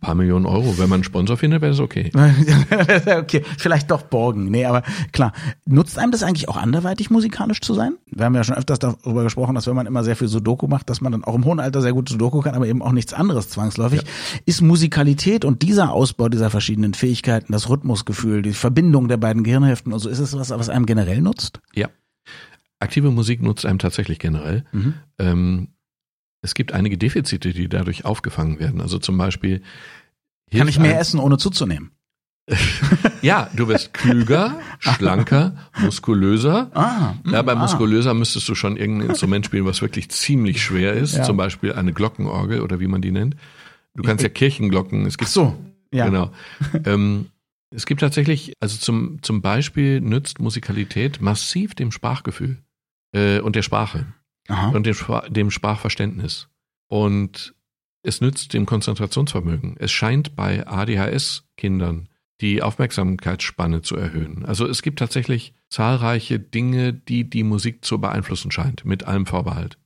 Ein 0.00 0.06
paar 0.06 0.14
Millionen 0.14 0.46
Euro. 0.46 0.78
Wenn 0.78 0.88
man 0.88 0.98
einen 0.98 1.04
Sponsor 1.04 1.36
findet, 1.36 1.60
wäre 1.60 1.72
das 1.72 1.80
okay. 1.80 2.12
okay, 3.18 3.44
vielleicht 3.58 3.90
doch 3.90 4.02
Borgen. 4.02 4.48
Nee, 4.48 4.64
aber 4.64 4.82
klar. 5.10 5.32
Nutzt 5.66 5.98
einem 5.98 6.12
das 6.12 6.22
eigentlich 6.22 6.48
auch 6.48 6.56
anderweitig 6.56 7.10
musikalisch 7.10 7.60
zu 7.60 7.74
sein? 7.74 7.96
Wir 8.06 8.24
haben 8.24 8.34
ja 8.36 8.44
schon 8.44 8.54
öfters 8.54 8.78
darüber 8.78 9.24
gesprochen, 9.24 9.56
dass 9.56 9.66
wenn 9.66 9.74
man 9.74 9.86
immer 9.86 10.04
sehr 10.04 10.14
viel 10.14 10.28
Sudoku 10.28 10.68
macht, 10.68 10.88
dass 10.88 11.00
man 11.00 11.10
dann 11.10 11.24
auch 11.24 11.34
im 11.34 11.44
hohen 11.44 11.58
Alter 11.58 11.82
sehr 11.82 11.92
gut 11.92 12.08
Sudoku 12.08 12.42
kann, 12.42 12.54
aber 12.54 12.68
eben 12.68 12.80
auch 12.80 12.92
nichts 12.92 13.12
anderes 13.12 13.48
zwangsläufig. 13.48 14.02
Ja. 14.02 14.08
Ist 14.46 14.60
Musikalität 14.60 15.44
und 15.44 15.62
dieser 15.62 15.92
Ausbau 15.92 16.28
dieser 16.28 16.50
verschiedenen 16.50 16.94
Fähigkeiten, 16.94 17.52
das 17.52 17.68
Rhythmusgefühl, 17.68 18.42
die 18.42 18.52
Verbindung 18.52 19.08
der 19.08 19.16
beiden 19.16 19.42
Gehirnhälften 19.42 19.92
und 19.92 19.98
so, 19.98 20.08
ist 20.08 20.20
es 20.20 20.36
was, 20.38 20.50
was 20.50 20.68
einem 20.68 20.86
generell 20.86 21.20
nutzt? 21.20 21.60
Ja. 21.74 21.88
Aktive 22.78 23.10
Musik 23.10 23.42
nutzt 23.42 23.66
einem 23.66 23.80
tatsächlich 23.80 24.20
generell. 24.20 24.64
Mhm. 24.70 24.94
Ähm, 25.18 25.68
es 26.42 26.54
gibt 26.54 26.72
einige 26.72 26.98
Defizite, 26.98 27.52
die 27.52 27.68
dadurch 27.68 28.04
aufgefangen 28.04 28.58
werden. 28.58 28.80
Also 28.80 28.98
zum 28.98 29.18
Beispiel. 29.18 29.62
Kann 30.50 30.68
ich 30.68 30.78
mehr 30.78 30.98
essen, 30.98 31.20
ohne 31.20 31.36
zuzunehmen? 31.36 31.92
ja, 33.22 33.50
du 33.54 33.68
wirst 33.68 33.92
klüger, 33.92 34.58
schlanker, 34.78 35.68
muskulöser. 35.80 36.70
Ah, 36.74 37.14
ja, 37.30 37.42
bei 37.42 37.52
ah. 37.52 37.56
muskulöser 37.56 38.14
müsstest 38.14 38.48
du 38.48 38.54
schon 38.54 38.78
irgendein 38.78 39.10
Instrument 39.10 39.44
spielen, 39.44 39.66
was 39.66 39.82
wirklich 39.82 40.08
ziemlich 40.10 40.62
schwer 40.62 40.94
ist. 40.94 41.16
Ja. 41.16 41.24
Zum 41.24 41.36
Beispiel 41.36 41.74
eine 41.74 41.92
Glockenorgel 41.92 42.62
oder 42.62 42.80
wie 42.80 42.86
man 42.86 43.02
die 43.02 43.10
nennt. 43.10 43.36
Du 43.94 44.02
kannst 44.02 44.22
ja 44.22 44.30
Kirchenglocken. 44.30 45.04
Es 45.04 45.18
gibt 45.18 45.28
Ach 45.28 45.32
so, 45.32 45.58
ja. 45.92 46.06
Genau. 46.06 46.30
ähm, 46.84 47.26
Es 47.70 47.84
gibt 47.84 48.00
tatsächlich, 48.00 48.54
also 48.60 48.78
zum, 48.78 49.22
zum 49.22 49.42
Beispiel 49.42 50.00
nützt 50.00 50.40
Musikalität 50.40 51.20
massiv 51.20 51.74
dem 51.74 51.92
Sprachgefühl 51.92 52.58
äh, 53.12 53.40
und 53.40 53.56
der 53.56 53.62
Sprache 53.62 54.06
Aha. 54.48 54.70
und 54.70 54.86
dem, 54.86 54.96
dem 55.28 55.50
Sprachverständnis. 55.50 56.48
Und 56.88 57.54
es 58.02 58.20
nützt 58.20 58.54
dem 58.54 58.66
Konzentrationsvermögen. 58.66 59.76
Es 59.78 59.92
scheint 59.92 60.34
bei 60.34 60.66
ADHS-Kindern 60.66 62.08
die 62.40 62.62
Aufmerksamkeitsspanne 62.62 63.82
zu 63.82 63.96
erhöhen. 63.96 64.44
Also 64.44 64.66
es 64.66 64.82
gibt 64.82 65.00
tatsächlich 65.00 65.54
zahlreiche 65.70 66.38
Dinge, 66.38 66.92
die 66.92 67.28
die 67.28 67.42
Musik 67.42 67.84
zu 67.84 68.00
beeinflussen 68.00 68.50
scheint, 68.50 68.84
mit 68.84 69.04
allem 69.04 69.26
Vorbehalt. 69.26 69.76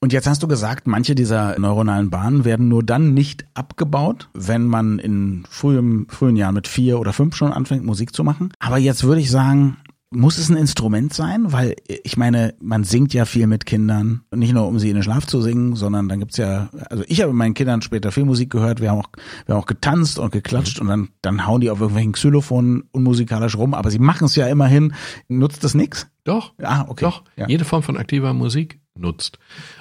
Und 0.00 0.12
jetzt 0.12 0.26
hast 0.26 0.42
du 0.42 0.48
gesagt, 0.48 0.86
manche 0.86 1.14
dieser 1.14 1.58
neuronalen 1.58 2.10
Bahnen 2.10 2.44
werden 2.44 2.68
nur 2.68 2.82
dann 2.82 3.14
nicht 3.14 3.46
abgebaut, 3.54 4.28
wenn 4.34 4.66
man 4.66 4.98
in 4.98 5.44
frühem, 5.48 6.06
frühen 6.10 6.36
Jahren 6.36 6.54
mit 6.54 6.68
vier 6.68 7.00
oder 7.00 7.14
fünf 7.14 7.34
schon 7.34 7.52
anfängt, 7.52 7.84
Musik 7.84 8.14
zu 8.14 8.24
machen. 8.24 8.52
Aber 8.58 8.76
jetzt 8.76 9.04
würde 9.04 9.22
ich 9.22 9.30
sagen, 9.30 9.78
muss 10.14 10.38
es 10.38 10.48
ein 10.48 10.56
Instrument 10.56 11.12
sein? 11.12 11.52
Weil 11.52 11.74
ich 12.04 12.16
meine, 12.16 12.54
man 12.60 12.84
singt 12.84 13.12
ja 13.12 13.24
viel 13.24 13.46
mit 13.46 13.66
Kindern. 13.66 14.22
Nicht 14.34 14.52
nur, 14.54 14.66
um 14.66 14.78
sie 14.78 14.88
in 14.88 14.94
den 14.94 15.02
Schlaf 15.02 15.26
zu 15.26 15.42
singen, 15.42 15.76
sondern 15.76 16.08
dann 16.08 16.20
gibt's 16.20 16.36
ja, 16.36 16.70
also 16.88 17.04
ich 17.08 17.20
habe 17.22 17.32
meinen 17.32 17.54
Kindern 17.54 17.82
später 17.82 18.12
viel 18.12 18.24
Musik 18.24 18.50
gehört. 18.50 18.80
Wir 18.80 18.90
haben 18.90 19.00
auch, 19.00 19.08
wir 19.46 19.54
haben 19.54 19.62
auch 19.62 19.66
getanzt 19.66 20.18
und 20.18 20.32
geklatscht 20.32 20.80
und 20.80 20.86
dann, 20.86 21.08
dann 21.22 21.46
hauen 21.46 21.60
die 21.60 21.70
auf 21.70 21.80
irgendwelchen 21.80 22.12
Xylophonen 22.12 22.84
unmusikalisch 22.92 23.56
rum. 23.56 23.74
Aber 23.74 23.90
sie 23.90 23.98
machen 23.98 24.26
es 24.26 24.36
ja 24.36 24.46
immerhin. 24.46 24.94
Nutzt 25.28 25.64
das 25.64 25.74
nix? 25.74 26.06
Doch, 26.24 26.54
Ah, 26.62 26.86
okay. 26.88 27.04
doch. 27.04 27.22
Ja. 27.36 27.46
Jede 27.48 27.64
Form 27.64 27.82
von 27.82 27.96
aktiver 27.96 28.32
Musik 28.32 28.80
nutzt. 28.96 29.38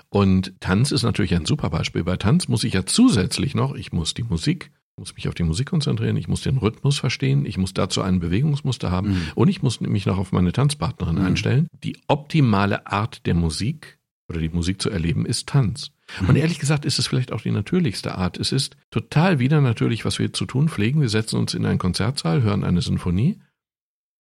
Und 0.09 0.53
Tanz 0.59 0.91
ist 0.91 1.03
natürlich 1.03 1.33
ein 1.35 1.45
super 1.45 1.69
Beispiel. 1.69 2.03
Bei 2.03 2.17
Tanz 2.17 2.47
muss 2.47 2.63
ich 2.63 2.73
ja 2.73 2.85
zusätzlich 2.85 3.55
noch, 3.55 3.75
ich 3.75 3.93
muss 3.93 4.13
die 4.13 4.23
Musik, 4.23 4.71
muss 4.97 5.15
mich 5.15 5.27
auf 5.27 5.33
die 5.33 5.43
Musik 5.43 5.69
konzentrieren, 5.69 6.17
ich 6.17 6.27
muss 6.27 6.41
den 6.41 6.57
Rhythmus 6.57 6.99
verstehen, 6.99 7.45
ich 7.45 7.57
muss 7.57 7.73
dazu 7.73 8.01
ein 8.01 8.19
Bewegungsmuster 8.19 8.91
haben 8.91 9.09
Mhm. 9.09 9.21
und 9.35 9.47
ich 9.47 9.61
muss 9.63 9.79
mich 9.81 10.05
noch 10.05 10.17
auf 10.17 10.31
meine 10.31 10.51
Tanzpartnerin 10.51 11.17
einstellen. 11.17 11.67
Die 11.83 11.97
optimale 12.07 12.87
Art 12.87 13.25
der 13.25 13.33
Musik 13.33 13.97
oder 14.29 14.39
die 14.39 14.49
Musik 14.49 14.81
zu 14.81 14.89
erleben 14.89 15.25
ist 15.25 15.49
Tanz. 15.49 15.91
Mhm. 16.21 16.29
Und 16.29 16.35
ehrlich 16.35 16.59
gesagt 16.59 16.85
ist 16.85 16.99
es 16.99 17.07
vielleicht 17.07 17.31
auch 17.31 17.41
die 17.41 17.51
natürlichste 17.51 18.15
Art. 18.15 18.37
Es 18.37 18.51
ist 18.51 18.77
total 18.91 19.39
wieder 19.39 19.61
natürlich, 19.61 20.05
was 20.05 20.19
wir 20.19 20.31
zu 20.31 20.45
tun 20.45 20.69
pflegen. 20.69 21.01
Wir 21.01 21.09
setzen 21.09 21.37
uns 21.37 21.53
in 21.53 21.65
einen 21.65 21.79
Konzertsaal, 21.79 22.43
hören 22.43 22.63
eine 22.63 22.81
Sinfonie 22.81 23.39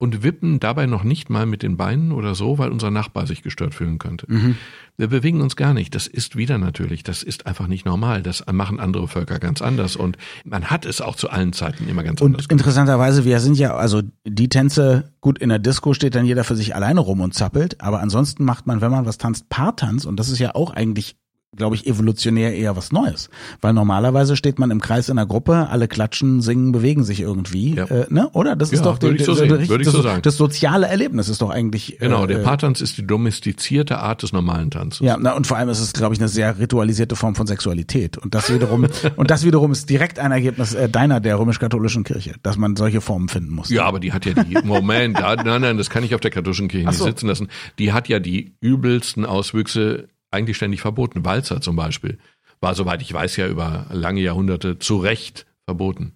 und 0.03 0.21
wippen 0.21 0.59
dabei 0.59 0.85
noch 0.85 1.05
nicht 1.05 1.29
mal 1.29 1.45
mit 1.45 1.63
den 1.63 1.77
Beinen 1.77 2.11
oder 2.11 2.35
so, 2.35 2.57
weil 2.57 2.71
unser 2.71 2.91
Nachbar 2.91 3.25
sich 3.25 3.41
gestört 3.41 3.73
fühlen 3.73 3.99
könnte. 3.99 4.25
Mhm. 4.27 4.57
Wir 4.97 5.07
bewegen 5.07 5.39
uns 5.39 5.55
gar 5.55 5.73
nicht. 5.73 5.95
Das 5.95 6.07
ist 6.07 6.35
wieder 6.35 6.57
natürlich. 6.57 7.03
Das 7.03 7.23
ist 7.23 7.47
einfach 7.47 7.67
nicht 7.67 7.85
normal. 7.85 8.21
Das 8.21 8.43
machen 8.51 8.81
andere 8.81 9.07
Völker 9.07 9.39
ganz 9.39 9.61
anders. 9.61 9.95
Und 9.95 10.17
man 10.43 10.65
hat 10.65 10.85
es 10.85 10.99
auch 10.99 11.15
zu 11.15 11.29
allen 11.29 11.53
Zeiten 11.53 11.87
immer 11.87 12.03
ganz 12.03 12.21
anders 12.21 12.43
Und 12.47 12.51
interessanterweise, 12.51 13.23
wir 13.23 13.39
sind 13.39 13.57
ja, 13.57 13.77
also 13.77 14.01
die 14.27 14.49
Tänze, 14.49 15.13
gut, 15.21 15.39
in 15.39 15.47
der 15.47 15.59
Disco 15.59 15.93
steht 15.93 16.15
dann 16.15 16.25
jeder 16.25 16.43
für 16.43 16.57
sich 16.57 16.75
alleine 16.75 16.99
rum 16.99 17.21
und 17.21 17.33
zappelt, 17.33 17.79
aber 17.79 18.01
ansonsten 18.01 18.43
macht 18.43 18.67
man, 18.67 18.81
wenn 18.81 18.91
man 18.91 19.05
was 19.05 19.17
tanzt, 19.17 19.47
Paartanz 19.47 20.03
und 20.03 20.19
das 20.19 20.27
ist 20.27 20.39
ja 20.39 20.53
auch 20.53 20.71
eigentlich 20.71 21.15
glaube 21.55 21.75
ich, 21.75 21.87
evolutionär 21.87 22.53
eher 22.55 22.75
was 22.75 22.91
Neues. 22.91 23.29
Weil 23.61 23.73
normalerweise 23.73 24.35
steht 24.35 24.59
man 24.59 24.71
im 24.71 24.81
Kreis 24.81 25.09
in 25.09 25.17
einer 25.17 25.27
Gruppe, 25.27 25.67
alle 25.69 25.87
klatschen, 25.87 26.41
singen, 26.41 26.71
bewegen 26.71 27.03
sich 27.03 27.19
irgendwie, 27.21 27.75
Ja. 27.75 27.85
äh, 27.85 28.05
ne? 28.09 28.29
Oder? 28.33 28.55
Das 28.55 28.71
ist 28.71 28.79
Ja, 28.79 28.91
doch 28.91 29.01
würde 29.01 29.15
ich 29.17 29.25
so 29.25 29.37
würde 29.37 29.63
ich 29.63 29.83
das, 29.83 29.93
so 29.93 30.01
sagen. 30.01 30.21
das 30.21 30.37
soziale 30.37 30.87
Erlebnis 30.87 31.29
ist 31.29 31.41
doch 31.41 31.49
eigentlich. 31.49 31.97
Genau, 31.99 32.25
der 32.27 32.39
äh, 32.39 32.43
Paartanz 32.43 32.81
ist 32.81 32.97
die 32.97 33.05
domestizierte 33.05 33.99
Art 33.99 34.23
des 34.23 34.33
normalen 34.33 34.71
Tanzes. 34.71 34.99
Ja, 35.05 35.17
na, 35.19 35.33
und 35.35 35.47
vor 35.47 35.57
allem 35.57 35.69
ist 35.69 35.79
es, 35.79 35.93
glaube 35.93 36.13
ich, 36.15 36.19
eine 36.19 36.27
sehr 36.29 36.57
ritualisierte 36.59 37.15
Form 37.15 37.35
von 37.35 37.47
Sexualität. 37.47 38.17
Und 38.17 38.33
das 38.35 38.53
wiederum, 38.53 38.87
und 39.15 39.31
das 39.31 39.45
wiederum 39.45 39.71
ist 39.71 39.89
direkt 39.89 40.19
ein 40.19 40.31
Ergebnis 40.31 40.73
äh, 40.73 40.89
deiner, 40.89 41.19
der 41.19 41.39
römisch-katholischen 41.39 42.03
Kirche, 42.03 42.35
dass 42.43 42.57
man 42.57 42.75
solche 42.75 43.01
Formen 43.01 43.29
finden 43.29 43.53
muss. 43.53 43.69
Ja, 43.69 43.85
aber 43.85 43.99
die 43.99 44.13
hat 44.13 44.25
ja 44.25 44.33
die, 44.43 44.57
Moment, 44.65 45.17
da, 45.19 45.35
nein, 45.35 45.61
nein, 45.61 45.77
das 45.77 45.89
kann 45.89 46.03
ich 46.03 46.15
auf 46.15 46.21
der 46.21 46.31
katholischen 46.31 46.67
Kirche 46.67 46.87
Ach 46.87 46.91
nicht 46.91 46.99
so. 46.99 47.05
sitzen 47.05 47.27
lassen. 47.27 47.47
Die 47.79 47.93
hat 47.93 48.07
ja 48.09 48.19
die 48.19 48.53
übelsten 48.61 49.25
Auswüchse 49.25 50.07
eigentlich 50.33 50.57
ständig 50.57 50.81
verboten. 50.81 51.23
Walzer 51.25 51.61
zum 51.61 51.75
Beispiel 51.75 52.17
war, 52.59 52.75
soweit 52.75 53.01
ich 53.01 53.13
weiß, 53.13 53.35
ja 53.37 53.47
über 53.47 53.87
lange 53.91 54.21
Jahrhunderte 54.21 54.79
zu 54.79 54.97
Recht 54.97 55.45
verboten. 55.65 56.13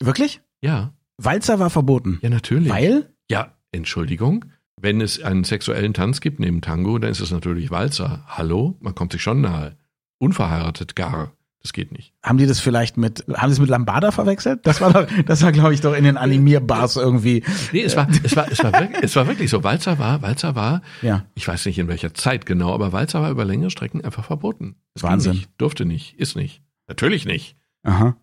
Wirklich? 0.00 0.40
Ja, 0.60 0.92
Walzer 1.18 1.58
war 1.58 1.70
verboten. 1.70 2.18
ja, 2.22 2.30
natürlich. 2.30 2.70
Weil? 2.70 3.12
Ja, 3.30 3.54
Entschuldigung. 3.72 4.44
Wenn 4.80 5.00
es 5.00 5.20
einen 5.20 5.42
sexuellen 5.42 5.92
Tanz 5.92 6.20
gibt 6.20 6.38
neben 6.38 6.60
Tango, 6.60 6.98
dann 6.98 7.10
ist 7.10 7.20
es 7.20 7.32
natürlich 7.32 7.70
Walzer. 7.72 8.24
Hallo? 8.28 8.76
Man 8.80 8.94
kommt 8.94 9.12
sich 9.12 9.22
schon 9.22 9.40
nahe. 9.40 9.76
Unverheiratet 10.18 10.94
gar. 10.94 11.32
Das 11.68 11.74
geht 11.74 11.92
nicht. 11.92 12.14
Haben 12.22 12.38
die 12.38 12.46
das 12.46 12.60
vielleicht 12.60 12.96
mit, 12.96 13.26
haben 13.34 13.50
sie 13.50 13.56
es 13.56 13.58
mit 13.60 13.68
Lambada 13.68 14.10
verwechselt? 14.10 14.66
Das 14.66 14.80
war 14.80 14.90
doch, 14.90 15.06
das 15.26 15.42
war, 15.42 15.52
glaube 15.52 15.74
ich, 15.74 15.82
doch 15.82 15.92
in 15.94 16.02
den 16.04 16.16
Animierbars 16.16 16.96
irgendwie. 16.96 17.44
Nee, 17.72 17.82
es 17.82 17.94
war, 17.94 18.08
es 18.24 18.34
war, 18.34 18.50
es 18.50 18.64
war, 18.64 18.72
wirklich, 18.72 19.02
es 19.02 19.14
war 19.16 19.26
wirklich 19.26 19.50
so. 19.50 19.62
Walzer 19.62 19.98
war, 19.98 20.22
Walzer 20.22 20.54
war, 20.54 20.80
Ja. 21.02 21.26
ich 21.34 21.46
weiß 21.46 21.66
nicht 21.66 21.78
in 21.78 21.86
welcher 21.88 22.14
Zeit 22.14 22.46
genau, 22.46 22.72
aber 22.72 22.92
Walzer 22.94 23.20
war 23.20 23.30
über 23.30 23.44
längere 23.44 23.68
Strecken 23.70 24.02
einfach 24.02 24.24
verboten. 24.24 24.76
Das 24.94 25.02
Wahnsinn. 25.02 25.32
Nicht, 25.32 25.50
durfte 25.58 25.84
nicht, 25.84 26.14
ist 26.18 26.36
nicht. 26.36 26.62
Natürlich 26.86 27.26
nicht. 27.26 27.54
Aha. 27.82 28.16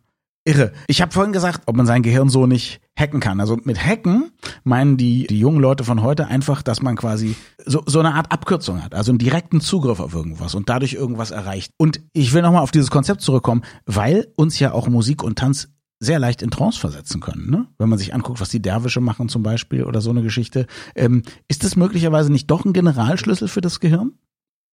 Irre. 0.44 0.74
Ich 0.88 1.04
habe 1.04 1.12
vorhin 1.12 1.32
gesagt, 1.32 1.62
ob 1.68 1.76
man 1.76 1.86
sein 1.86 2.02
Gehirn 2.02 2.30
so 2.30 2.48
nicht 2.48 2.82
hacken 2.98 3.20
kann. 3.20 3.40
Also 3.40 3.58
mit 3.64 3.84
hacken 3.84 4.32
meinen 4.64 4.98
die, 4.98 5.28
die 5.28 5.40
jungen 5.40 5.60
Leute 5.60 5.84
von 5.84 6.02
heute 6.02 6.28
einfach, 6.28 6.62
dass 6.62 6.82
man 6.82 6.96
quasi 6.96 7.36
so, 7.66 7.84
so 7.86 8.00
eine 8.00 8.14
Art 8.14 8.32
Abkürzung 8.32 8.84
hat, 8.84 8.96
also 8.96 9.12
einen 9.12 9.20
direkten 9.20 9.62
Zugriff 9.62 10.00
auf 10.00 10.14
irgendwas 10.14 10.56
und 10.56 10.70
dadurch 10.70 10.94
irgendwas 10.94 11.32
erreicht. 11.32 11.72
Und 11.78 12.02
ich 12.14 12.34
will 12.34 12.42
nochmal 12.42 12.64
auf 12.64 12.72
dieses 12.72 12.92
Konzept 12.92 13.22
zurückkommen, 13.22 13.64
weil 13.86 14.28
uns 14.36 14.60
ja 14.60 14.72
auch 14.72 14.88
Musik 14.88 15.24
und 15.24 15.38
Tanz 15.38 15.70
sehr 16.00 16.20
leicht 16.20 16.42
in 16.42 16.52
Trance 16.52 16.80
versetzen 16.80 17.22
können. 17.22 17.50
Ne? 17.50 17.68
Wenn 17.78 17.90
man 17.90 18.00
sich 18.00 18.14
anguckt, 18.14 18.42
was 18.42 18.50
die 18.50 18.62
Derwische 18.62 19.02
machen 19.02 19.30
zum 19.30 19.44
Beispiel 19.44 19.84
oder 19.84 20.02
so 20.02 20.10
eine 20.10 20.22
Geschichte. 20.22 20.68
Ähm, 20.96 21.24
ist 21.48 21.64
das 21.64 21.76
möglicherweise 21.76 22.32
nicht 22.32 22.52
doch 22.52 22.66
ein 22.66 22.74
Generalschlüssel 22.74 23.48
für 23.48 23.62
das 23.62 23.80
Gehirn? 23.80 24.14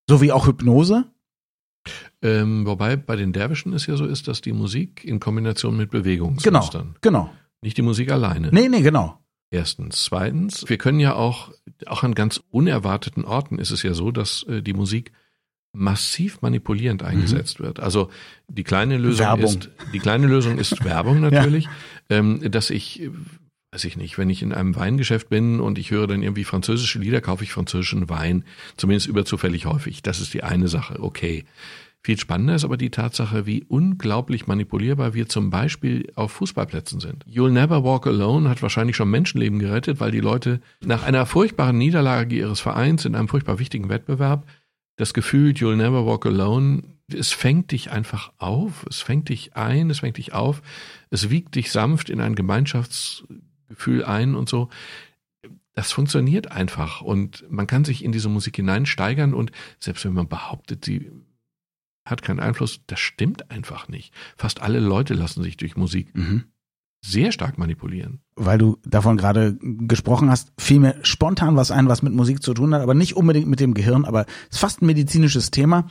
So 0.09 0.21
wie 0.21 0.31
auch 0.31 0.47
Hypnose? 0.47 1.05
Ähm, 2.21 2.65
wobei 2.65 2.95
bei 2.95 3.15
den 3.15 3.33
Derwischen 3.33 3.73
es 3.73 3.87
ja 3.87 3.95
so 3.97 4.05
ist, 4.05 4.27
dass 4.27 4.41
die 4.41 4.53
Musik 4.53 5.03
in 5.03 5.19
Kombination 5.19 5.75
mit 5.75 5.91
Genau, 5.91 6.03
Bewegungsmustern, 6.03 6.95
genau. 7.01 7.29
Nicht 7.63 7.77
die 7.77 7.81
Musik 7.81 8.11
alleine. 8.11 8.49
Nee, 8.51 8.69
nee, 8.69 8.81
genau. 8.81 9.19
Erstens. 9.49 10.03
Zweitens, 10.03 10.65
wir 10.67 10.77
können 10.77 10.99
ja 10.99 11.13
auch, 11.15 11.51
auch 11.85 12.03
an 12.03 12.15
ganz 12.15 12.41
unerwarteten 12.49 13.23
Orten 13.25 13.59
ist 13.59 13.71
es 13.71 13.83
ja 13.83 13.93
so, 13.93 14.11
dass 14.11 14.43
äh, 14.43 14.61
die 14.61 14.73
Musik 14.73 15.11
massiv 15.75 16.41
manipulierend 16.41 17.01
eingesetzt 17.03 17.59
wird. 17.59 17.79
Also 17.79 18.09
die 18.47 18.63
kleine 18.63 18.97
Lösung 18.97 19.25
Mhm. 19.25 19.29
Werbung. 19.29 19.45
ist, 19.45 19.69
die 19.93 19.99
kleine 19.99 20.27
Lösung 20.27 20.57
ist 20.59 20.83
Werbung 20.85 21.19
natürlich, 21.19 21.67
ähm, 22.09 22.51
dass 22.51 22.69
ich, 22.69 23.09
weiß 23.71 23.83
ich 23.85 23.97
nicht, 23.97 24.17
wenn 24.19 24.29
ich 24.29 24.43
in 24.43 24.53
einem 24.53 24.75
Weingeschäft 24.75 25.29
bin 25.29 25.59
und 25.59 25.79
ich 25.79 25.89
höre 25.89 26.05
dann 26.05 26.21
irgendwie 26.21 26.43
französische 26.43 26.99
Lieder, 26.99 27.21
kaufe 27.21 27.43
ich 27.43 27.51
französischen 27.51 28.07
Wein, 28.09 28.45
zumindest 28.77 29.07
überzufällig 29.07 29.65
häufig. 29.65 30.03
Das 30.03 30.19
ist 30.19 30.33
die 30.35 30.43
eine 30.43 30.67
Sache, 30.67 31.01
okay. 31.01 31.43
Viel 32.05 32.19
spannender 32.19 32.55
ist 32.55 32.65
aber 32.65 32.75
die 32.75 32.89
Tatsache, 32.89 33.45
wie 33.45 33.63
unglaublich 33.63 34.45
manipulierbar 34.45 35.13
wir 35.13 35.29
zum 35.29 35.49
Beispiel 35.49 36.11
auf 36.15 36.33
Fußballplätzen 36.33 36.99
sind. 36.99 37.25
You'll 37.25 37.51
Never 37.51 37.85
Walk 37.85 38.07
Alone 38.07 38.49
hat 38.49 38.61
wahrscheinlich 38.61 38.97
schon 38.97 39.09
Menschenleben 39.09 39.59
gerettet, 39.59 40.01
weil 40.01 40.11
die 40.11 40.19
Leute 40.19 40.59
nach 40.83 41.03
einer 41.03 41.25
furchtbaren 41.25 41.77
Niederlage 41.77 42.35
ihres 42.35 42.59
Vereins 42.59 43.05
in 43.05 43.15
einem 43.15 43.29
furchtbar 43.29 43.57
wichtigen 43.57 43.87
Wettbewerb 43.87 44.45
das 44.95 45.13
Gefühl, 45.13 45.53
You'll 45.53 45.75
Never 45.75 46.05
Walk 46.05 46.25
Alone, 46.25 46.83
es 47.07 47.31
fängt 47.31 47.71
dich 47.71 47.91
einfach 47.91 48.31
auf, 48.37 48.85
es 48.89 49.01
fängt 49.01 49.29
dich 49.29 49.55
ein, 49.55 49.89
es 49.89 49.99
fängt 49.99 50.17
dich 50.17 50.33
auf, 50.33 50.61
es 51.09 51.29
wiegt 51.29 51.55
dich 51.55 51.71
sanft 51.71 52.09
in 52.09 52.21
ein 52.21 52.35
Gemeinschaftsgefühl 52.35 54.03
ein 54.05 54.35
und 54.35 54.49
so. 54.49 54.69
Das 55.73 55.91
funktioniert 55.91 56.51
einfach 56.51 57.01
und 57.01 57.45
man 57.49 57.65
kann 57.65 57.83
sich 57.83 58.03
in 58.03 58.11
diese 58.11 58.29
Musik 58.29 58.57
hineinsteigern 58.57 59.33
und 59.33 59.51
selbst 59.79 60.05
wenn 60.05 60.13
man 60.13 60.27
behauptet, 60.27 60.85
sie 60.85 61.11
hat 62.05 62.21
keinen 62.21 62.39
Einfluss, 62.39 62.81
das 62.87 62.99
stimmt 62.99 63.49
einfach 63.51 63.87
nicht. 63.87 64.13
Fast 64.35 64.61
alle 64.61 64.79
Leute 64.79 65.13
lassen 65.13 65.43
sich 65.43 65.57
durch 65.57 65.75
Musik 65.77 66.15
Mhm. 66.15 66.45
sehr 67.05 67.31
stark 67.31 67.57
manipulieren. 67.57 68.21
Weil 68.35 68.57
du 68.57 68.77
davon 68.85 69.17
gerade 69.17 69.57
gesprochen 69.61 70.29
hast, 70.29 70.51
fiel 70.57 70.79
mir 70.79 70.95
spontan 71.03 71.55
was 71.55 71.71
ein, 71.71 71.87
was 71.87 72.01
mit 72.01 72.13
Musik 72.13 72.41
zu 72.41 72.53
tun 72.53 72.73
hat, 72.73 72.81
aber 72.81 72.93
nicht 72.93 73.15
unbedingt 73.15 73.47
mit 73.47 73.59
dem 73.59 73.73
Gehirn, 73.73 74.05
aber 74.05 74.25
es 74.49 74.55
ist 74.55 74.59
fast 74.59 74.81
ein 74.81 74.87
medizinisches 74.87 75.51
Thema. 75.51 75.85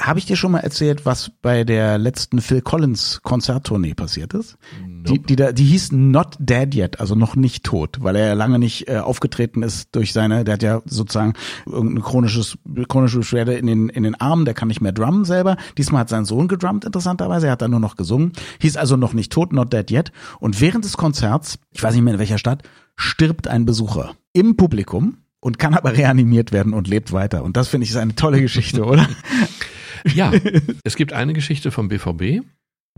Habe 0.00 0.18
ich 0.18 0.26
dir 0.26 0.36
schon 0.36 0.52
mal 0.52 0.60
erzählt, 0.60 1.06
was 1.06 1.30
bei 1.42 1.64
der 1.64 1.98
letzten 1.98 2.40
Phil 2.40 2.60
Collins 2.60 3.20
Konzerttournee 3.22 3.94
passiert 3.94 4.34
ist? 4.34 4.56
Die, 4.80 5.14
Nope. 5.14 5.26
die, 5.26 5.36
da, 5.36 5.52
die 5.52 5.64
hieß 5.64 5.92
Not 5.92 6.36
Dead 6.38 6.74
Yet, 6.74 7.00
also 7.00 7.14
noch 7.14 7.36
nicht 7.36 7.64
tot, 7.64 7.98
weil 8.00 8.16
er 8.16 8.28
ja 8.28 8.32
lange 8.34 8.58
nicht 8.58 8.88
äh, 8.88 8.98
aufgetreten 8.98 9.62
ist 9.62 9.88
durch 9.92 10.12
seine, 10.12 10.44
der 10.44 10.54
hat 10.54 10.62
ja 10.62 10.82
sozusagen 10.84 11.34
irgendeine 11.66 12.00
chronisches, 12.00 12.58
chronische 12.88 13.18
Beschwerde 13.18 13.54
in 13.54 13.66
den, 13.66 13.88
in 13.88 14.02
den 14.02 14.14
Armen, 14.14 14.44
der 14.44 14.54
kann 14.54 14.68
nicht 14.68 14.80
mehr 14.80 14.92
drummen 14.92 15.24
selber. 15.24 15.56
Diesmal 15.76 16.02
hat 16.02 16.08
sein 16.08 16.24
Sohn 16.24 16.48
gedrummt, 16.48 16.84
interessanterweise, 16.84 17.46
er 17.46 17.52
hat 17.52 17.62
dann 17.62 17.70
nur 17.70 17.80
noch 17.80 17.96
gesungen, 17.96 18.32
hieß 18.60 18.76
also 18.76 18.96
noch 18.96 19.12
nicht 19.12 19.32
tot, 19.32 19.52
Not 19.52 19.72
Dead 19.72 19.90
Yet. 19.90 20.12
Und 20.38 20.60
während 20.60 20.84
des 20.84 20.96
Konzerts, 20.96 21.58
ich 21.72 21.82
weiß 21.82 21.87
nicht 21.94 22.04
mehr 22.04 22.14
in 22.14 22.18
welcher 22.20 22.38
Stadt, 22.38 22.62
stirbt 22.96 23.48
ein 23.48 23.64
Besucher 23.64 24.16
im 24.32 24.56
Publikum 24.56 25.18
und 25.40 25.58
kann 25.58 25.74
aber 25.74 25.96
reanimiert 25.96 26.52
werden 26.52 26.74
und 26.74 26.88
lebt 26.88 27.12
weiter. 27.12 27.44
Und 27.44 27.56
das 27.56 27.68
finde 27.68 27.84
ich 27.84 27.90
ist 27.90 27.96
eine 27.96 28.14
tolle 28.14 28.40
Geschichte, 28.40 28.84
oder? 28.84 29.08
Ja, 30.14 30.32
es 30.84 30.94
gibt 30.94 31.12
eine 31.12 31.32
Geschichte 31.32 31.72
vom 31.72 31.88
BVB. 31.88 32.44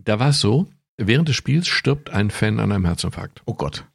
Da 0.04 0.18
war 0.18 0.28
es 0.28 0.38
so, 0.40 0.66
während 0.98 1.28
des 1.28 1.36
Spiels 1.36 1.66
stirbt 1.66 2.10
ein 2.10 2.30
Fan 2.30 2.60
an 2.60 2.72
einem 2.72 2.84
Herzinfarkt. 2.84 3.42
Oh 3.46 3.54
Gott. 3.54 3.86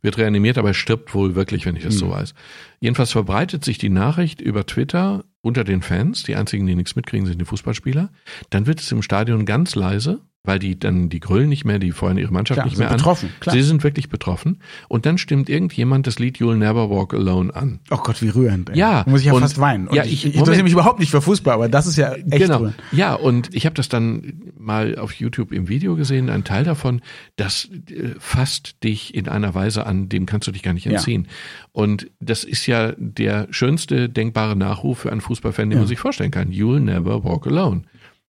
wird 0.00 0.18
reanimiert, 0.18 0.58
aber 0.58 0.68
er 0.70 0.74
stirbt 0.74 1.14
wohl 1.14 1.34
wirklich, 1.36 1.64
wenn 1.66 1.76
ich 1.76 1.84
das 1.84 1.94
so 1.96 2.06
Mhm. 2.06 2.10
weiß. 2.10 2.34
Jedenfalls 2.80 3.12
verbreitet 3.12 3.64
sich 3.64 3.78
die 3.78 3.88
Nachricht 3.88 4.40
über 4.40 4.66
Twitter 4.66 5.24
unter 5.42 5.62
den 5.64 5.80
Fans. 5.82 6.22
Die 6.24 6.34
einzigen, 6.34 6.66
die 6.66 6.74
nichts 6.74 6.96
mitkriegen, 6.96 7.24
sind 7.26 7.40
die 7.40 7.44
Fußballspieler. 7.44 8.10
Dann 8.50 8.66
wird 8.66 8.80
es 8.80 8.90
im 8.90 9.02
Stadion 9.02 9.44
ganz 9.46 9.76
leise, 9.76 10.20
weil 10.44 10.58
die 10.58 10.76
dann 10.76 11.08
die 11.08 11.20
grüllen 11.20 11.48
nicht 11.48 11.64
mehr, 11.64 11.78
die 11.78 11.92
feuern 11.92 12.18
ihre 12.18 12.32
Mannschaft 12.32 12.56
Klar, 12.56 12.66
nicht 12.66 12.74
sind 12.76 12.84
mehr 12.84 12.90
an. 12.90 12.96
betroffen, 12.96 13.28
klar. 13.38 13.54
Sie 13.54 13.62
sind 13.62 13.84
wirklich 13.84 14.08
betroffen. 14.08 14.58
Und 14.88 15.06
dann 15.06 15.16
stimmt 15.16 15.48
irgendjemand 15.48 16.08
das 16.08 16.18
Lied 16.18 16.38
You'll 16.38 16.56
Never 16.56 16.90
Walk 16.90 17.14
Alone 17.14 17.54
an. 17.54 17.78
Oh 17.92 17.98
Gott, 17.98 18.20
wie 18.22 18.28
rührend. 18.28 18.70
Ey. 18.70 18.78
Ja, 18.78 19.04
Da 19.04 19.10
muss 19.10 19.20
ich 19.20 19.26
ja 19.26 19.34
und- 19.34 19.42
fast 19.42 19.60
weinen. 19.60 19.86
Und 19.86 19.94
ja, 19.94 20.02
ich, 20.04 20.12
ich- 20.12 20.26
ich 20.26 20.34
interessiere 20.36 20.64
mich 20.64 20.72
überhaupt 20.72 20.98
nicht 20.98 21.10
für 21.12 21.22
Fußball, 21.22 21.54
aber 21.54 21.68
das 21.68 21.86
ist 21.86 21.96
ja 21.96 22.12
echt 22.14 22.26
genau. 22.30 22.58
rührend. 22.58 22.74
Ja, 22.90 23.14
und 23.14 23.54
ich 23.54 23.66
habe 23.66 23.74
das 23.76 23.88
dann 23.88 24.42
mal 24.58 24.98
auf 24.98 25.12
YouTube 25.12 25.52
im 25.52 25.68
Video 25.68 25.94
gesehen, 25.94 26.28
ein 26.28 26.42
Teil 26.42 26.64
davon, 26.64 27.02
das 27.36 27.68
äh, 27.90 28.14
fasst 28.18 28.82
dich 28.82 29.14
in 29.14 29.28
einer 29.28 29.54
Weise 29.54 29.86
an, 29.86 30.08
dem 30.08 30.26
kannst 30.26 30.48
du 30.48 30.52
dich 30.52 30.62
gar 30.64 30.72
nicht 30.72 30.86
Ja. 30.86 30.92
entziehen. 30.94 31.28
Und 31.70 32.10
das 32.18 32.42
ist 32.42 32.66
ja 32.66 32.94
der 32.98 33.46
schönste 33.50 34.08
denkbare 34.08 34.56
Nachruf 34.56 34.98
für 34.98 35.12
einen 35.12 35.20
Fußballfan, 35.20 35.70
den 35.70 35.76
Ja. 35.76 35.82
man 35.82 35.88
sich 35.88 36.00
vorstellen 36.00 36.32
kann. 36.32 36.50
You'll 36.50 36.80
never 36.80 37.22
walk 37.22 37.46
alone. 37.46 37.82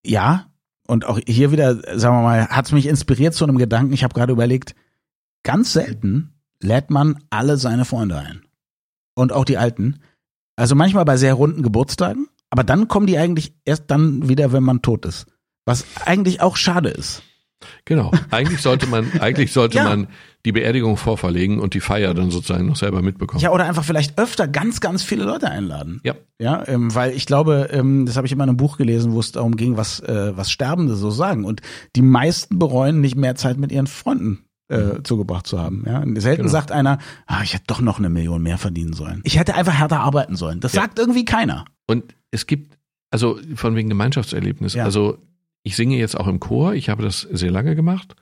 Ja, 0.05 0.45
und 0.87 1.05
auch 1.05 1.19
hier 1.25 1.51
wieder, 1.51 1.75
sagen 1.97 2.17
wir 2.17 2.23
mal, 2.23 2.47
hat 2.47 2.65
es 2.65 2.71
mich 2.71 2.87
inspiriert 2.87 3.33
zu 3.33 3.45
einem 3.45 3.57
Gedanken. 3.57 3.93
Ich 3.93 4.03
habe 4.03 4.13
gerade 4.13 4.33
überlegt, 4.33 4.75
ganz 5.43 5.73
selten 5.73 6.33
lädt 6.61 6.89
man 6.89 7.19
alle 7.29 7.57
seine 7.57 7.85
Freunde 7.85 8.17
ein. 8.17 8.43
Und 9.15 9.31
auch 9.31 9.45
die 9.45 9.57
Alten. 9.57 9.99
Also 10.55 10.75
manchmal 10.75 11.05
bei 11.05 11.17
sehr 11.17 11.33
runden 11.33 11.63
Geburtstagen, 11.63 12.27
aber 12.49 12.63
dann 12.63 12.87
kommen 12.87 13.07
die 13.07 13.17
eigentlich 13.17 13.55
erst 13.65 13.85
dann 13.87 14.29
wieder, 14.29 14.51
wenn 14.51 14.63
man 14.63 14.81
tot 14.81 15.05
ist. 15.05 15.27
Was 15.65 15.85
eigentlich 16.05 16.41
auch 16.41 16.57
schade 16.57 16.89
ist. 16.89 17.23
Genau. 17.85 18.11
Eigentlich 18.31 18.61
sollte 18.61 18.87
man, 18.87 19.11
eigentlich 19.19 19.51
sollte 19.53 19.77
Ja. 19.77 19.83
man 19.85 20.07
die 20.45 20.51
Beerdigung 20.51 20.97
vorverlegen 20.97 21.59
und 21.59 21.73
die 21.73 21.79
Feier 21.79 22.13
dann 22.13 22.29
sozusagen 22.31 22.65
noch 22.67 22.75
selber 22.75 23.01
mitbekommen. 23.01 23.41
Ja, 23.41 23.51
oder 23.51 23.65
einfach 23.65 23.83
vielleicht 23.83 24.17
öfter 24.17 24.47
ganz, 24.47 24.81
ganz 24.81 25.01
viele 25.03 25.23
Leute 25.23 25.49
einladen. 25.49 26.01
Ja. 26.03 26.15
Ja, 26.39 26.63
ähm, 26.67 26.93
weil 26.93 27.11
ich 27.13 27.25
glaube, 27.25 27.69
ähm, 27.71 28.05
das 28.05 28.17
habe 28.17 28.27
ich 28.27 28.33
in 28.33 28.37
meinem 28.37 28.57
Buch 28.57 28.77
gelesen, 28.77 29.13
wo 29.13 29.19
es 29.21 29.31
darum 29.31 29.55
ging, 29.55 29.77
was, 29.77 30.01
äh, 30.01 30.35
was 30.35 30.51
Sterbende 30.51 30.95
so 30.95 31.11
sagen. 31.11 31.45
Und 31.45 31.61
die 31.95 32.01
meisten 32.01 32.59
bereuen 32.59 32.99
nicht 32.99 33.15
mehr 33.15 33.35
Zeit 33.35 33.57
mit 33.57 33.71
ihren 33.71 33.87
Freunden 33.87 34.39
äh, 34.69 35.03
zugebracht 35.03 35.45
zu 35.45 35.59
haben. 35.59 35.83
Ja? 35.85 36.01
Selten 36.19 36.43
Genau. 36.43 36.51
sagt 36.51 36.71
einer, 36.71 36.97
ah, 37.27 37.41
ich 37.43 37.53
hätte 37.53 37.65
doch 37.67 37.79
noch 37.81 37.99
eine 37.99 38.09
Million 38.09 38.41
mehr 38.41 38.57
verdienen 38.57 38.93
sollen. 38.93 39.21
Ich 39.23 39.37
hätte 39.37 39.55
einfach 39.55 39.73
härter 39.73 39.99
arbeiten 39.99 40.35
sollen. 40.35 40.59
Das 40.61 40.73
Ja. 40.73 40.81
sagt 40.83 40.99
irgendwie 40.99 41.25
keiner. 41.25 41.65
Und 41.85 42.15
es 42.31 42.47
gibt, 42.47 42.77
also 43.11 43.37
von 43.55 43.75
wegen 43.75 43.89
Gemeinschaftserlebnis, 43.89 44.73
Ja. 44.73 44.85
also 44.85 45.17
ich 45.63 45.75
singe 45.75 45.97
jetzt 45.97 46.17
auch 46.17 46.27
im 46.27 46.39
Chor, 46.39 46.73
ich 46.73 46.89
habe 46.89 47.03
das 47.03 47.21
sehr 47.21 47.51
lange 47.51 47.75
gemacht 47.75 48.15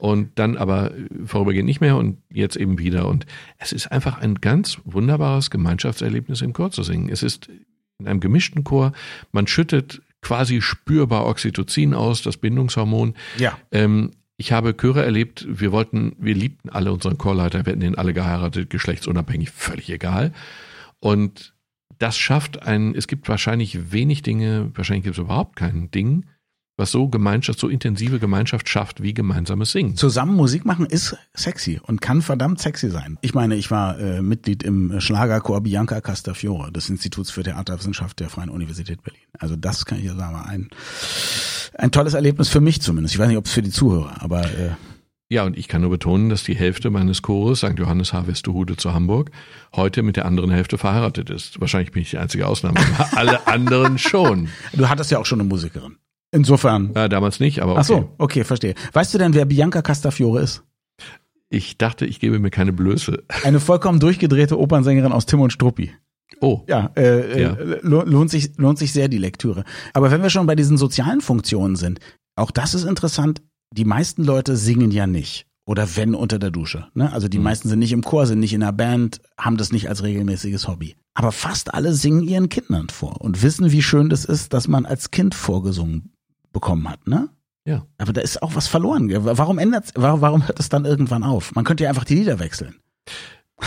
und 0.00 0.38
dann 0.38 0.56
aber 0.56 0.92
vorübergehend 1.26 1.66
nicht 1.66 1.80
mehr 1.80 1.96
und 1.96 2.18
jetzt 2.32 2.56
eben 2.56 2.78
wieder. 2.78 3.06
Und 3.06 3.26
es 3.58 3.72
ist 3.72 3.92
einfach 3.92 4.18
ein 4.18 4.36
ganz 4.36 4.78
wunderbares 4.84 5.50
Gemeinschaftserlebnis 5.50 6.40
im 6.40 6.54
Chor 6.54 6.70
zu 6.70 6.82
singen. 6.82 7.10
Es 7.10 7.22
ist 7.22 7.50
in 7.98 8.08
einem 8.08 8.20
gemischten 8.20 8.64
Chor, 8.64 8.92
man 9.30 9.46
schüttet 9.46 10.00
quasi 10.22 10.62
spürbar 10.62 11.26
Oxytocin 11.26 11.94
aus, 11.94 12.22
das 12.22 12.38
Bindungshormon. 12.38 13.14
Ja. 13.38 13.58
Ähm, 13.72 14.12
ich 14.38 14.52
habe 14.52 14.74
Chöre 14.74 15.04
erlebt, 15.04 15.46
wir 15.48 15.70
wollten, 15.70 16.16
wir 16.18 16.34
liebten 16.34 16.70
alle 16.70 16.92
unseren 16.92 17.18
Chorleiter, 17.18 17.66
wir 17.66 17.72
hätten 17.72 17.80
den 17.80 17.98
alle 17.98 18.14
geheiratet, 18.14 18.70
geschlechtsunabhängig, 18.70 19.50
völlig 19.50 19.90
egal. 19.90 20.32
Und 20.98 21.54
das 21.98 22.16
schafft 22.16 22.62
ein, 22.62 22.94
es 22.94 23.06
gibt 23.06 23.28
wahrscheinlich 23.28 23.92
wenig 23.92 24.22
Dinge, 24.22 24.70
wahrscheinlich 24.74 25.04
gibt 25.04 25.16
es 25.16 25.22
überhaupt 25.22 25.56
kein 25.56 25.90
Ding, 25.90 26.24
was 26.76 26.90
so 26.90 27.08
Gemeinschaft, 27.08 27.58
so 27.58 27.68
intensive 27.68 28.18
Gemeinschaft 28.18 28.68
schafft 28.68 29.02
wie 29.02 29.12
gemeinsames 29.12 29.72
Singen. 29.72 29.96
Zusammen 29.96 30.34
Musik 30.34 30.64
machen 30.64 30.86
ist 30.86 31.16
sexy 31.34 31.80
und 31.82 32.00
kann 32.00 32.22
verdammt 32.22 32.60
sexy 32.60 32.90
sein. 32.90 33.18
Ich 33.20 33.34
meine, 33.34 33.54
ich 33.56 33.70
war 33.70 33.98
äh, 33.98 34.22
Mitglied 34.22 34.62
im 34.62 35.00
Schlagerchor 35.00 35.60
Bianca 35.60 36.00
Castafiore 36.00 36.72
des 36.72 36.88
Instituts 36.88 37.30
für 37.30 37.42
Theaterwissenschaft 37.42 38.18
der 38.20 38.30
Freien 38.30 38.48
Universität 38.48 39.02
Berlin. 39.02 39.20
Also 39.38 39.56
das 39.56 39.84
kann 39.84 39.98
ich 39.98 40.04
ja 40.04 40.14
sagen, 40.14 40.34
war 40.34 40.46
ein, 40.46 40.70
ein 41.76 41.90
tolles 41.92 42.14
Erlebnis 42.14 42.48
für 42.48 42.60
mich 42.60 42.80
zumindest. 42.80 43.14
Ich 43.14 43.18
weiß 43.18 43.28
nicht, 43.28 43.38
ob 43.38 43.46
es 43.46 43.52
für 43.52 43.62
die 43.62 43.70
Zuhörer, 43.70 44.22
aber 44.22 44.44
äh, 44.44 44.70
Ja, 45.28 45.44
und 45.44 45.56
ich 45.58 45.68
kann 45.68 45.82
nur 45.82 45.90
betonen, 45.90 46.30
dass 46.30 46.44
die 46.44 46.56
Hälfte 46.56 46.90
meines 46.90 47.22
Chores, 47.22 47.58
St. 47.58 47.78
Johannes 47.78 48.12
H. 48.12 48.26
Westerhude 48.26 48.76
zu 48.76 48.94
Hamburg, 48.94 49.30
heute 49.74 50.02
mit 50.02 50.16
der 50.16 50.24
anderen 50.24 50.50
Hälfte 50.50 50.78
verheiratet 50.78 51.30
ist. 51.30 51.60
Wahrscheinlich 51.60 51.92
bin 51.92 52.02
ich 52.02 52.10
die 52.10 52.18
einzige 52.18 52.46
Ausnahme, 52.46 52.80
aber 52.98 53.18
alle 53.18 53.46
anderen 53.46 53.98
schon. 53.98 54.48
du 54.72 54.88
hattest 54.88 55.10
ja 55.10 55.18
auch 55.18 55.26
schon 55.26 55.40
eine 55.40 55.48
Musikerin. 55.48 55.96
Insofern. 56.32 56.92
Ja, 56.94 57.08
damals 57.08 57.40
nicht, 57.40 57.60
aber 57.62 57.72
okay. 57.72 57.80
Ach 57.80 57.84
so, 57.84 58.14
okay, 58.18 58.44
verstehe. 58.44 58.74
Weißt 58.92 59.12
du 59.12 59.18
denn, 59.18 59.34
wer 59.34 59.44
Bianca 59.46 59.82
Castafiore 59.82 60.40
ist? 60.42 60.62
Ich 61.48 61.78
dachte, 61.78 62.06
ich 62.06 62.20
gebe 62.20 62.38
mir 62.38 62.50
keine 62.50 62.72
Blöße. 62.72 63.24
Eine 63.42 63.58
vollkommen 63.58 63.98
durchgedrehte 63.98 64.58
Opernsängerin 64.58 65.10
aus 65.12 65.26
Tim 65.26 65.40
und 65.40 65.52
Struppi. 65.52 65.90
Oh, 66.40 66.60
Ja, 66.68 66.92
äh, 66.96 67.42
Ja. 67.42 67.54
Äh, 67.54 67.80
lo- 67.82 68.04
lohnt 68.04 68.30
sich 68.30 68.56
lohnt 68.56 68.78
sich 68.78 68.92
sehr 68.92 69.08
die 69.08 69.18
Lektüre. 69.18 69.64
Aber 69.92 70.12
wenn 70.12 70.22
wir 70.22 70.30
schon 70.30 70.46
bei 70.46 70.54
diesen 70.54 70.76
sozialen 70.78 71.20
Funktionen 71.20 71.74
sind, 71.74 71.98
auch 72.36 72.52
das 72.52 72.74
ist 72.74 72.84
interessant. 72.84 73.42
Die 73.76 73.84
meisten 73.84 74.22
Leute 74.22 74.56
singen 74.56 74.92
ja 74.92 75.08
nicht 75.08 75.46
oder 75.66 75.88
wenn 75.96 76.14
unter 76.14 76.38
der 76.38 76.52
Dusche. 76.52 76.86
Ne? 76.94 77.12
Also 77.12 77.26
die 77.26 77.38
Mhm. 77.38 77.44
meisten 77.44 77.68
sind 77.68 77.80
nicht 77.80 77.92
im 77.92 78.02
Chor, 78.02 78.26
sind 78.26 78.38
nicht 78.38 78.52
in 78.52 78.62
einer 78.62 78.72
Band, 78.72 79.20
haben 79.36 79.56
das 79.56 79.72
nicht 79.72 79.88
als 79.88 80.04
regelmäßiges 80.04 80.68
Hobby. 80.68 80.94
Aber 81.14 81.32
fast 81.32 81.74
alle 81.74 81.92
singen 81.94 82.22
ihren 82.22 82.48
Kindern 82.48 82.88
vor 82.88 83.20
und 83.20 83.42
wissen, 83.42 83.72
wie 83.72 83.82
schön 83.82 84.08
das 84.08 84.24
ist, 84.24 84.52
dass 84.54 84.68
man 84.68 84.86
als 84.86 85.10
Kind 85.10 85.34
vorgesungen 85.34 86.12
bekommen 86.52 86.88
hat. 86.88 87.06
Ne? 87.06 87.28
Ja. 87.64 87.86
Aber 87.98 88.12
da 88.12 88.20
ist 88.20 88.42
auch 88.42 88.54
was 88.54 88.66
verloren. 88.66 89.08
Warum 89.24 89.58
ändert, 89.58 89.92
warum, 89.94 90.46
hört 90.46 90.58
es 90.60 90.68
dann 90.68 90.84
irgendwann 90.84 91.22
auf? 91.24 91.54
Man 91.54 91.64
könnte 91.64 91.84
ja 91.84 91.90
einfach 91.90 92.04
die 92.04 92.14
Lieder 92.16 92.38
wechseln. 92.38 92.76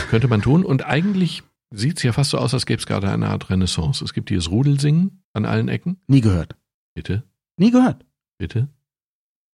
könnte 0.09 0.27
man 0.27 0.41
tun. 0.41 0.65
Und 0.65 0.85
eigentlich 0.85 1.43
sieht 1.71 1.97
es 1.97 2.03
ja 2.03 2.11
fast 2.13 2.31
so 2.31 2.37
aus, 2.37 2.53
als 2.53 2.65
gäbe 2.65 2.79
es 2.79 2.85
gerade 2.85 3.09
eine 3.09 3.29
Art 3.29 3.49
Renaissance. 3.49 4.03
Es 4.03 4.13
gibt 4.13 4.31
das 4.31 4.49
Rudelsingen 4.49 5.23
an 5.33 5.45
allen 5.45 5.67
Ecken. 5.69 5.97
Nie 6.07 6.21
gehört. 6.21 6.55
Bitte, 6.95 7.23
Nie 7.57 7.71
gehört. 7.71 8.05
bitte. 8.37 8.67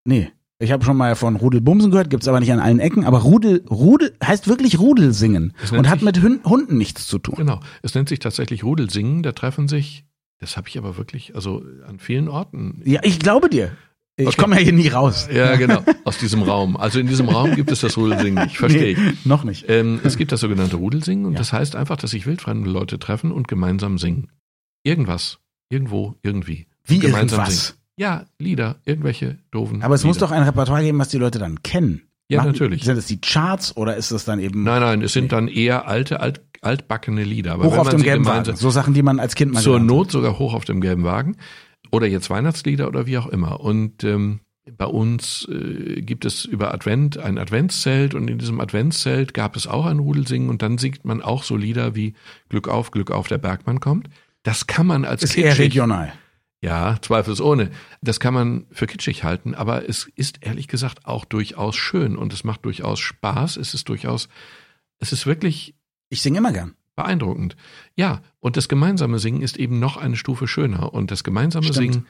Nee. 0.06 0.32
Ich 0.62 0.74
habe 0.74 0.84
schon 0.84 0.98
mal 0.98 1.16
von 1.16 1.38
Rudelbumsen 1.38 1.90
gehört, 1.90 2.10
gibt's 2.10 2.28
aber 2.28 2.42
nicht 2.42 2.52
an 2.52 2.60
allen 2.60 2.80
Ecken. 2.82 3.06
Aber 3.06 3.20
Rudel, 3.20 3.64
Rudel 3.70 4.14
heißt 4.22 4.50
wirklich 4.50 4.78
Rudel 4.78 5.14
singen 5.14 5.54
Es 5.64 5.72
nennt 5.72 5.86
und 5.86 5.90
hat 5.90 6.00
sich- 6.02 6.22
mit 6.22 6.44
Hunden 6.46 6.78
nichts 6.78 7.08
zu 7.08 7.18
tun. 7.18 7.36
Genau. 7.38 7.62
Es 7.82 7.96
nennt 7.96 8.10
sich 8.10 8.20
tatsächlich 8.20 8.66
Rudelsingen. 8.66 9.24
Da 9.24 9.32
treffen 9.32 9.70
sich, 9.70 10.04
das 10.40 10.58
habe 10.58 10.68
ich 10.68 10.78
aber 10.78 10.98
wirklich, 10.98 11.36
also 11.36 11.64
an 11.88 12.00
vielen 12.00 12.28
Orten. 12.28 12.82
Ja, 12.86 13.02
ich 13.04 13.20
glaube 13.20 13.50
dir. 13.50 13.72
Ich 14.18 14.28
Okay. 14.28 14.36
komme 14.42 14.56
ja 14.58 14.62
hier 14.64 14.74
nie 14.74 14.90
raus. 14.90 15.30
Ja, 15.32 15.56
genau. 15.56 15.82
Aus 16.04 16.18
diesem 16.18 16.42
Raum. 16.44 16.76
Also 16.76 17.00
in 17.00 17.08
diesem 17.08 17.30
Raum 17.30 17.56
gibt 17.56 17.72
es 17.72 17.80
das 17.80 17.96
Rudelsingen. 17.96 18.48
Ich 18.48 18.58
verstehe. 18.58 18.98
Nee, 19.00 19.14
noch 19.24 19.46
nicht. 19.46 19.66
Ähm, 19.70 20.02
es 20.04 20.18
gibt 20.18 20.34
das 20.34 20.42
sogenannte 20.42 20.76
Rudelsingen 20.76 21.26
und 21.26 21.34
Ja. 21.34 21.38
das 21.40 21.54
heißt 21.54 21.78
einfach, 21.78 21.96
dass 21.96 22.12
sich 22.12 22.26
wildfremde 22.26 22.70
Leute 22.70 23.00
treffen 23.00 23.32
und 23.32 23.48
gemeinsam 23.48 23.98
singen. 23.98 24.30
Irgendwas. 24.84 25.40
Irgendwo, 25.70 26.16
irgendwie. 26.22 26.68
Wie 26.86 27.00
gemeinsam 27.00 27.40
irgendwas. 27.40 27.68
singen. 27.68 27.80
Ja, 27.98 28.26
Lieder, 28.40 28.78
irgendwelche 28.86 29.38
doofen. 29.52 29.84
Aber 29.84 29.96
es 29.96 30.04
muss 30.04 30.18
Lieder. 30.18 30.28
doch 30.28 30.32
ein 30.34 30.44
Repertoire 30.44 30.84
geben, 30.84 31.00
was 31.00 31.10
die 31.10 31.18
Leute 31.18 31.40
dann 31.40 31.64
kennen. 31.64 32.02
Ja, 32.30 32.40
Machen- 32.40 32.52
natürlich. 32.52 32.84
Sind 32.84 32.98
es 32.98 33.06
die 33.08 33.20
Charts 33.22 33.76
oder 33.78 33.96
ist 33.96 34.12
es 34.12 34.24
dann 34.26 34.40
eben 34.40 34.64
Nein, 34.64 34.82
nein, 34.82 35.02
es 35.02 35.14
sind 35.14 35.32
dann 35.32 35.48
eher 35.48 35.88
alte, 35.88 36.20
alt, 36.20 36.42
altbackene 36.62 37.24
Lieder. 37.24 37.54
Aber 37.54 37.66
hoch 37.66 37.78
auf 37.78 37.90
dem 37.90 38.02
gelben 38.02 38.26
Wagen? 38.26 38.56
So 38.56 38.70
Sachen, 38.70 38.94
die 38.94 39.04
man 39.04 39.20
als 39.20 39.36
Kind 39.36 39.54
mal 39.54 39.62
Zur 39.62 39.80
Not 39.80 40.12
sogar 40.12 40.40
hoch 40.40 40.54
auf 40.54 40.66
dem 40.66 40.82
gelben 40.82 41.04
Wagen. 41.04 41.38
Oder 41.92 42.08
jetzt 42.08 42.30
Weihnachtslieder 42.30 42.88
oder 42.88 43.08
wie 43.08 43.18
auch 43.18 43.28
immer. 43.28 43.62
Und 43.62 44.04
ähm, 44.04 44.42
bei 44.78 44.86
uns 44.86 45.48
äh, 45.50 46.02
gibt 46.02 46.26
es 46.26 46.46
über 46.46 46.74
Advent 46.74 47.18
ein 47.18 47.38
Adventszelt 47.38 48.14
und 48.14 48.30
in 48.30 48.38
diesem 48.38 48.60
Adventszelt 48.60 49.34
gab 49.34 49.56
es 49.56 49.68
auch 49.68 49.86
ein 49.86 50.00
Rudelsingen 50.00 50.50
und 50.50 50.62
dann 50.62 50.78
singt 50.78 51.06
man 51.06 51.22
auch 51.22 51.44
so 51.44 51.56
Lieder 51.56 51.96
wie 51.96 52.14
Glück 52.50 52.68
auf, 52.68 52.92
Glück 52.92 53.12
auf, 53.12 53.28
der 53.28 53.38
Bergmann 53.38 53.80
kommt. 53.80 54.10
Das 54.44 54.68
kann 54.68 54.88
man 54.88 55.06
als 55.06 55.22
hat. 55.22 55.30
Ist 55.30 55.38
eher 55.38 55.50
kitschig, 55.50 55.66
regional. 55.66 56.14
ja, 56.62 56.98
zweifelsohne. 57.02 57.72
Das 58.02 58.20
kann 58.20 58.34
man 58.34 58.66
für 58.72 58.88
kitschig 58.88 59.24
halten, 59.24 59.56
aber 59.56 59.88
es 59.88 60.10
ist 60.16 60.46
ehrlich 60.46 60.68
gesagt 60.68 61.06
auch 61.06 61.26
durchaus 61.26 61.76
schön 61.76 62.16
und 62.16 62.34
es 62.34 62.44
macht 62.44 62.66
durchaus 62.66 63.00
Spaß. 63.00 63.58
Es 63.58 63.74
ist 63.74 63.90
durchaus, 63.90 64.30
es 65.00 65.12
ist 65.12 65.26
wirklich 65.26 65.76
Ich 66.10 66.22
singe 66.22 66.40
immer 66.40 66.52
gern. 66.52 66.76
beeindruckend. 66.96 67.56
Ja, 67.96 68.22
und 68.40 68.58
das 68.58 68.68
gemeinsame 68.68 69.20
Singen 69.20 69.42
ist 69.42 69.58
eben 69.58 69.80
noch 69.80 69.96
eine 69.96 70.18
Stufe 70.18 70.48
schöner. 70.48 70.94
Und 70.94 71.12
das 71.12 71.24
gemeinsame 71.24 71.68
Stimmt. 71.68 71.94
Singen, 71.94 72.08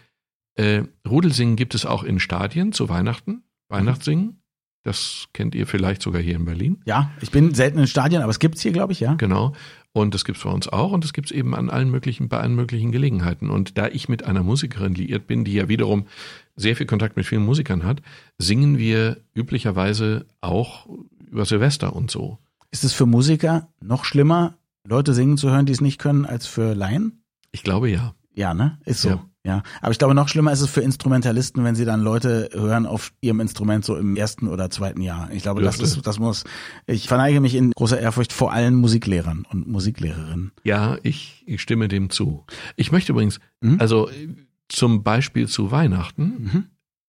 äh, 0.56 0.84
Rudelsingen 1.08 1.56
gibt 1.56 1.76
es 1.76 1.86
auch 1.86 2.04
in 2.04 2.20
Stadien 2.20 2.72
zu 2.72 2.90
Weihnachten. 2.90 3.44
Weihnachtssingen, 3.70 4.42
das 4.84 5.28
kennt 5.34 5.54
ihr 5.54 5.68
vielleicht 5.68 6.02
sogar 6.02 6.22
hier 6.22 6.36
in 6.36 6.46
Berlin. 6.46 6.82
Ja, 6.86 7.12
ich 7.22 7.30
bin 7.30 7.54
selten 7.54 7.78
in 7.78 7.86
Stadien, 7.86 8.24
aber 8.24 8.32
es 8.32 8.40
gibt's 8.40 8.62
hier, 8.62 8.72
glaube 8.72 8.94
ich, 8.94 9.00
ja. 9.00 9.14
Genau. 9.14 9.54
Und 9.92 10.14
das 10.16 10.26
gibt's 10.26 10.44
bei 10.44 10.50
uns 10.50 10.68
auch 10.68 10.92
und 10.92 11.04
das 11.04 11.14
gibt's 11.14 11.32
eben 11.32 11.54
an 11.54 11.70
allen 11.70 11.92
möglichen, 11.92 12.30
bei 12.30 12.40
allen 12.40 12.56
möglichen 12.56 12.92
Gelegenheiten. 12.92 13.50
Und 13.52 13.78
da 13.78 13.88
ich 13.88 14.10
mit 14.10 14.24
einer 14.24 14.42
Musikerin 14.42 14.96
liiert 14.96 15.28
bin, 15.28 15.46
die 15.46 15.54
ja 15.54 15.70
wiederum 15.70 16.08
sehr 16.56 16.76
viel 16.76 16.88
Kontakt 16.88 17.16
mit 17.16 17.26
vielen 17.28 17.46
Musikern 17.46 17.84
hat, 17.84 18.02
singen 18.40 18.80
wir 18.80 19.18
üblicherweise 19.36 20.26
auch 20.42 20.88
über 21.30 21.46
Silvester 21.46 21.96
und 21.96 22.10
so. 22.10 22.40
Ist 22.72 22.84
es 22.84 22.94
für 22.94 23.06
Musiker 23.06 23.68
noch 23.82 24.06
schlimmer, 24.06 24.56
Leute 24.88 25.14
singen 25.14 25.38
zu 25.38 25.50
hören, 25.50 25.66
die 25.66 25.74
es 25.74 25.82
nicht 25.82 26.00
können, 26.00 26.26
als 26.26 26.46
für 26.48 26.74
Laien? 26.74 27.24
Ich 27.52 27.64
glaube 27.64 27.90
ja. 27.90 28.14
Ja, 28.36 28.54
ne? 28.54 28.80
Ist 28.86 29.02
so. 29.02 29.10
Ja. 29.10 29.26
Ja, 29.46 29.64
aber 29.82 29.92
ich 29.94 29.98
glaube, 29.98 30.14
noch 30.14 30.28
schlimmer 30.28 30.52
ist 30.52 30.60
es 30.60 30.70
für 30.70 30.82
Instrumentalisten, 30.82 31.64
wenn 31.64 31.74
sie 31.74 31.86
dann 31.86 32.02
Leute 32.02 32.50
hören 32.52 32.86
auf 32.86 33.14
ihrem 33.22 33.40
Instrument 33.40 33.86
so 33.86 33.96
im 33.96 34.18
ersten 34.18 34.48
oder 34.50 34.70
zweiten 34.70 35.00
Jahr. 35.02 35.32
Ich 35.32 35.44
glaube, 35.44 35.62
das 35.62 35.80
ist, 35.80 36.06
das 36.06 36.20
muss, 36.20 36.44
ich 36.88 37.08
verneige 37.08 37.40
mich 37.40 37.56
in 37.56 37.72
großer 37.72 37.98
Ehrfurcht 38.00 38.34
vor 38.34 38.52
allen 38.52 38.76
Musiklehrern 38.76 39.46
und 39.50 39.66
Musiklehrerinnen. 39.70 40.52
Ja, 40.66 40.98
ich, 41.04 41.44
ich 41.48 41.62
stimme 41.62 41.88
dem 41.88 42.10
zu. 42.10 42.46
Ich 42.76 42.92
möchte 42.92 43.14
übrigens, 43.14 43.40
Mhm. 43.62 43.78
also 43.80 44.10
zum 44.68 45.04
Beispiel 45.04 45.48
zu 45.48 45.72
Weihnachten 45.72 46.24
Mhm. 46.24 46.64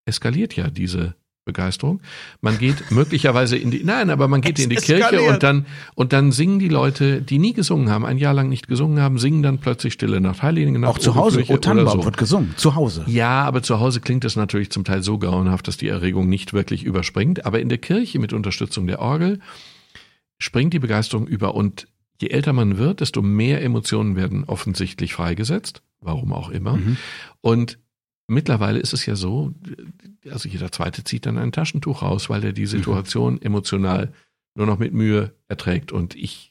eskaliert 0.05 0.55
ja 0.55 0.71
diese 0.71 1.17
Begeisterung. 1.45 2.01
Man 2.41 2.59
geht 2.59 2.91
möglicherweise 2.91 3.57
in 3.57 3.71
die, 3.71 3.83
nein, 3.85 4.11
aber 4.11 4.29
man 4.29 4.41
geht 4.41 4.59
Es 4.59 4.65
in 4.65 4.71
die 4.71 4.77
Kirche 4.77 5.05
eskaliert. 5.05 5.35
und 5.35 5.43
dann, 5.43 5.67
und 5.95 6.13
dann 6.13 6.33
singen 6.33 6.59
die 6.59 6.69
Leute, 6.69 7.23
die 7.23 7.39
nie 7.39 7.53
gesungen 7.53 7.91
haben, 7.91 8.05
ein 8.05 8.19
Jahr 8.19 8.35
lang 8.35 8.49
nicht 8.49 8.69
gesungen 8.69 9.01
haben, 9.01 9.19
singen 9.19 9.43
dann 9.43 9.59
plötzlich 9.59 9.95
Stille 9.95 10.21
Nacht, 10.21 10.43
Heilige 10.43 10.71
Nacht. 10.79 10.91
Auch 10.91 10.99
zu 10.99 11.15
Hause, 11.15 11.39
Oberfläche 11.39 11.53
O 11.53 11.55
oder 11.55 11.61
Tannenbaum 11.63 12.01
so. 12.01 12.05
wird 12.05 12.17
gesungen, 12.19 12.55
zu 12.57 12.75
Hause. 12.75 13.05
Ja, 13.07 13.45
aber 13.45 13.63
zu 13.63 13.81
Hause 13.81 14.01
klingt 14.01 14.25
es 14.25 14.37
natürlich 14.37 14.71
zum 14.71 14.85
Teil 14.85 15.03
so 15.03 15.19
grauenhaft, 15.19 15.67
dass 15.69 15.77
die 15.77 15.89
Erregung 15.89 16.29
nicht 16.29 16.53
wirklich 16.53 16.85
überspringt. 16.85 17.47
Aber 17.47 17.61
in 17.61 17.69
der 17.69 17.79
Kirche 17.79 18.19
mit 18.19 18.33
Unterstützung 18.33 18.87
der 18.87 19.01
Orgel 19.01 19.41
springt 20.39 20.75
die 20.75 20.79
Begeisterung 20.79 21.27
über. 21.27 21.55
Und 21.55 21.87
je 22.21 22.29
älter 22.29 22.53
man 22.53 22.79
wird, 22.79 23.01
desto 23.01 23.23
mehr 23.23 23.63
Emotionen 23.63 24.17
werden 24.17 24.45
offensichtlich 24.45 25.15
freigesetzt. 25.15 25.83
Warum 26.01 26.33
auch 26.33 26.51
immer. 26.51 26.77
Mhm. 26.77 26.97
Und 27.41 27.79
mittlerweile 28.31 28.79
ist 28.79 28.93
es 28.93 29.05
ja 29.07 29.17
so, 29.17 29.53
also 30.31 30.49
jeder 30.49 30.73
Zweite 30.73 31.05
zieht 31.05 31.27
dann 31.27 31.37
ein 31.37 31.53
Taschentuch 31.53 32.03
raus, 32.03 32.31
weil 32.31 32.45
er 32.45 32.53
die 32.53 32.67
Situation 32.67 33.43
emotional 33.43 34.13
nur 34.55 34.67
noch 34.67 34.79
mit 34.79 34.95
Mühe 34.95 35.35
erträgt. 35.49 35.93
Und 35.93 36.15
ich, 36.15 36.50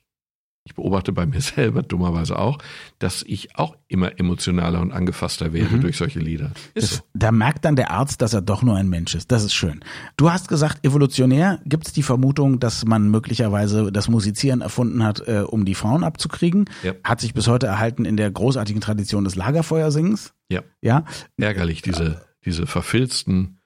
ich 0.65 0.75
beobachte 0.75 1.11
bei 1.13 1.25
mir 1.25 1.41
selber 1.41 1.81
dummerweise 1.81 2.37
auch, 2.37 2.57
dass 2.99 3.23
ich 3.23 3.55
auch 3.57 3.75
immer 3.87 4.19
emotionaler 4.19 4.81
und 4.81 4.91
angefasster 4.91 5.51
werde 5.53 5.75
Mhm. 5.77 5.81
durch 5.81 5.97
solche 5.97 6.19
Lieder. 6.19 6.51
Das, 6.75 6.97
so. 6.97 7.01
da 7.13 7.31
merkt 7.31 7.65
dann 7.65 7.75
der 7.75 7.91
Arzt, 7.91 8.21
dass 8.21 8.33
er 8.33 8.41
doch 8.41 8.61
nur 8.61 8.75
ein 8.75 8.87
Mensch 8.89 9.15
ist. 9.15 9.31
Das 9.31 9.43
ist 9.43 9.53
schön. 9.53 9.79
Du 10.17 10.31
hast 10.31 10.47
gesagt, 10.47 10.85
evolutionär 10.85 11.59
gibt 11.65 11.87
es 11.87 11.93
die 11.93 12.03
Vermutung, 12.03 12.59
dass 12.59 12.85
man 12.85 13.09
möglicherweise 13.09 13.91
das 13.91 14.09
Musizieren 14.09 14.61
erfunden 14.61 15.03
hat, 15.03 15.27
äh, 15.27 15.43
um 15.47 15.65
die 15.65 15.75
Frauen 15.75 16.03
abzukriegen. 16.03 16.65
Ja. 16.83 16.93
Hat 17.03 17.19
sich 17.21 17.33
bis 17.33 17.47
heute 17.47 17.67
erhalten 17.67 18.05
in 18.05 18.17
der 18.17 18.29
großartigen 18.29 18.81
Tradition 18.81 19.23
des 19.23 19.35
Lagerfeuersingens. 19.35 20.33
Ja. 20.49 20.61
Ja. 20.81 21.05
Ärgerlich, 21.37 21.81
diese, 21.81 22.25
diese 22.45 22.67
verfilzten 22.67 23.59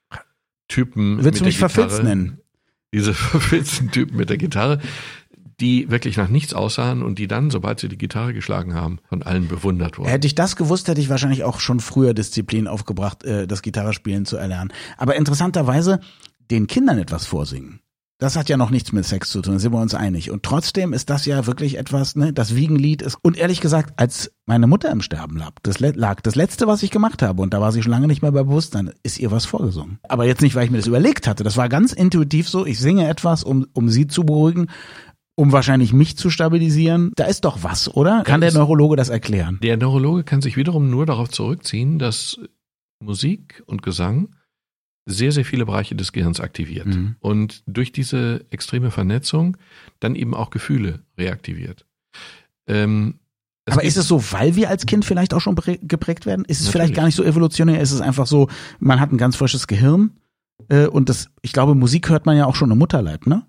Typen. 0.68 1.24
Willst 1.24 1.42
du 1.42 1.46
mich 1.46 1.58
verfilzt 1.58 2.04
nennen? 2.04 2.40
Diese 2.94 3.14
verfilzten 3.14 3.92
Typen 3.92 4.18
mit 4.18 4.30
der 4.30 4.38
Gitarre, 4.38 4.80
die 5.64 5.90
wirklich 5.90 6.18
nach 6.18 6.28
nichts 6.28 6.54
aussahen 6.54 7.02
und 7.02 7.18
die 7.18 7.28
dann, 7.28 7.50
sobald 7.50 7.80
sie 7.80 7.88
die 7.88 7.98
Gitarre 7.98 8.34
geschlagen 8.34 8.74
haben, 8.76 9.00
von 9.08 9.24
allen 9.24 9.48
bewundert 9.48 9.98
wurden. 9.98 10.10
Hätte 10.10 10.28
ich 10.28 10.36
das 10.36 10.58
gewusst, 10.58 10.90
hätte 10.90 11.00
ich 11.00 11.10
wahrscheinlich 11.10 11.46
auch 11.46 11.62
schon 11.62 11.80
früher 11.80 12.14
Disziplin 12.14 12.68
aufgebracht, 12.68 13.24
äh, 13.24 13.48
das 13.48 13.62
Gitarrespielen 13.62 14.26
zu 14.26 14.36
erlernen. 14.36 14.74
Aber 14.98 15.16
interessanterweise 15.16 16.02
den 16.52 16.68
Kindern 16.68 17.00
etwas 17.00 17.26
vorsingen. 17.26 17.80
Das 18.20 18.36
hat 18.36 18.48
ja 18.48 18.58
noch 18.58 18.70
nichts 18.70 18.92
mit 18.92 19.06
Sex 19.06 19.30
zu 19.30 19.42
tun, 19.42 19.60
sind 19.60 19.74
wir 19.74 19.82
uns 19.82 19.96
einig. 19.96 20.32
Und 20.32 20.44
trotzdem 20.44 20.94
ist 20.94 21.10
das 21.10 21.26
ja 21.26 21.46
wirklich 21.46 21.78
etwas, 21.78 22.16
ne, 22.16 22.32
das 22.32 22.56
Wiegenlied 22.56 23.02
ist. 23.02 23.18
Und 23.22 23.38
ehrlich 23.38 23.60
gesagt, 23.60 23.94
als 24.00 24.32
meine 24.46 24.68
Mutter 24.68 24.92
im 24.92 25.02
Sterben 25.02 25.38
lag, 25.38 25.52
das, 25.64 25.80
lag, 25.80 26.22
das 26.22 26.36
letzte, 26.36 26.68
was 26.68 26.84
ich 26.84 26.92
gemacht 26.92 27.22
habe, 27.22 27.42
und 27.42 27.54
da 27.54 27.60
war 27.60 27.72
sie 27.72 27.82
schon 27.82 27.92
lange 27.92 28.08
nicht 28.08 28.22
mehr 28.22 28.32
bei 28.32 28.44
Bewusstsein, 28.44 28.92
ist 29.02 29.20
ihr 29.20 29.32
was 29.32 29.46
vorgesungen. 29.46 30.00
Aber 30.08 30.26
jetzt 30.26 30.42
nicht, 30.42 30.56
weil 30.56 30.66
ich 30.66 30.72
mir 30.72 30.78
das 30.78 30.88
überlegt 30.88 31.28
hatte. 31.28 31.44
Das 31.44 31.58
war 31.58 31.70
ganz 31.70 31.92
intuitiv 31.92 32.48
so. 32.48 32.66
Ich 32.66 32.80
singe 32.80 33.10
etwas, 33.10 33.44
um, 33.44 33.66
um 33.74 33.90
sie 33.90 34.08
zu 34.08 34.24
beruhigen, 34.24 34.68
um 35.36 35.52
wahrscheinlich 35.52 35.94
mich 35.94 36.18
zu 36.18 36.30
stabilisieren. 36.30 37.12
Da 37.16 37.26
ist 37.26 37.46
doch 37.46 37.64
was, 37.64 37.94
oder? 37.94 38.24
Kann 38.24 38.42
der 38.42 38.54
Neurologe 38.54 38.96
das 38.96 39.10
erklären? 39.10 39.60
Der 39.64 39.78
Neurologe 39.78 40.24
kann 40.24 40.42
sich 40.42 40.58
wiederum 40.58 40.90
nur 40.90 41.06
darauf 41.06 41.30
zurückziehen, 41.30 42.00
dass 42.00 42.40
Musik 43.00 43.64
und 43.66 43.82
Gesang 43.82 44.36
sehr, 45.06 45.32
sehr 45.32 45.44
viele 45.44 45.66
Bereiche 45.66 45.96
des 45.96 46.14
Gehirns 46.14 46.40
aktiviert. 46.40 46.86
Mhm. 46.88 47.16
Und 47.20 47.64
durch 47.68 47.92
diese 47.92 48.46
extreme 48.52 48.90
Vernetzung 48.92 49.58
dann 50.00 50.16
eben 50.16 50.34
auch 50.34 50.50
Gefühle 50.50 51.00
reaktiviert. 51.18 51.86
Ähm, 52.68 53.16
Aber 53.66 53.84
ist 53.84 53.98
es 53.98 54.08
so, 54.08 54.24
weil 54.32 54.56
wir 54.56 54.70
als 54.70 54.86
Kind 54.86 55.04
vielleicht 55.04 55.34
auch 55.34 55.42
schon 55.42 55.56
prä- 55.56 55.80
geprägt 55.86 56.26
werden? 56.26 56.46
Ist 56.46 56.60
es 56.60 56.68
Natürlich. 56.68 56.72
vielleicht 56.72 56.96
gar 56.96 57.06
nicht 57.06 57.16
so 57.16 57.24
evolutionär? 57.24 57.82
Ist 57.82 57.92
es 57.92 58.00
einfach 58.00 58.28
so, 58.28 58.48
man 58.80 59.02
hat 59.02 59.12
ein 59.12 59.18
ganz 59.18 59.36
frisches 59.36 59.68
Gehirn 59.68 60.12
äh, 60.70 60.86
und 60.86 61.10
das, 61.10 61.30
ich 61.42 61.52
glaube, 61.52 61.76
Musik 61.76 62.10
hört 62.10 62.26
man 62.26 62.38
ja 62.38 62.46
auch 62.46 62.56
schon 62.56 62.72
im 62.72 62.78
Mutterleib, 62.78 63.28
ne? 63.28 63.46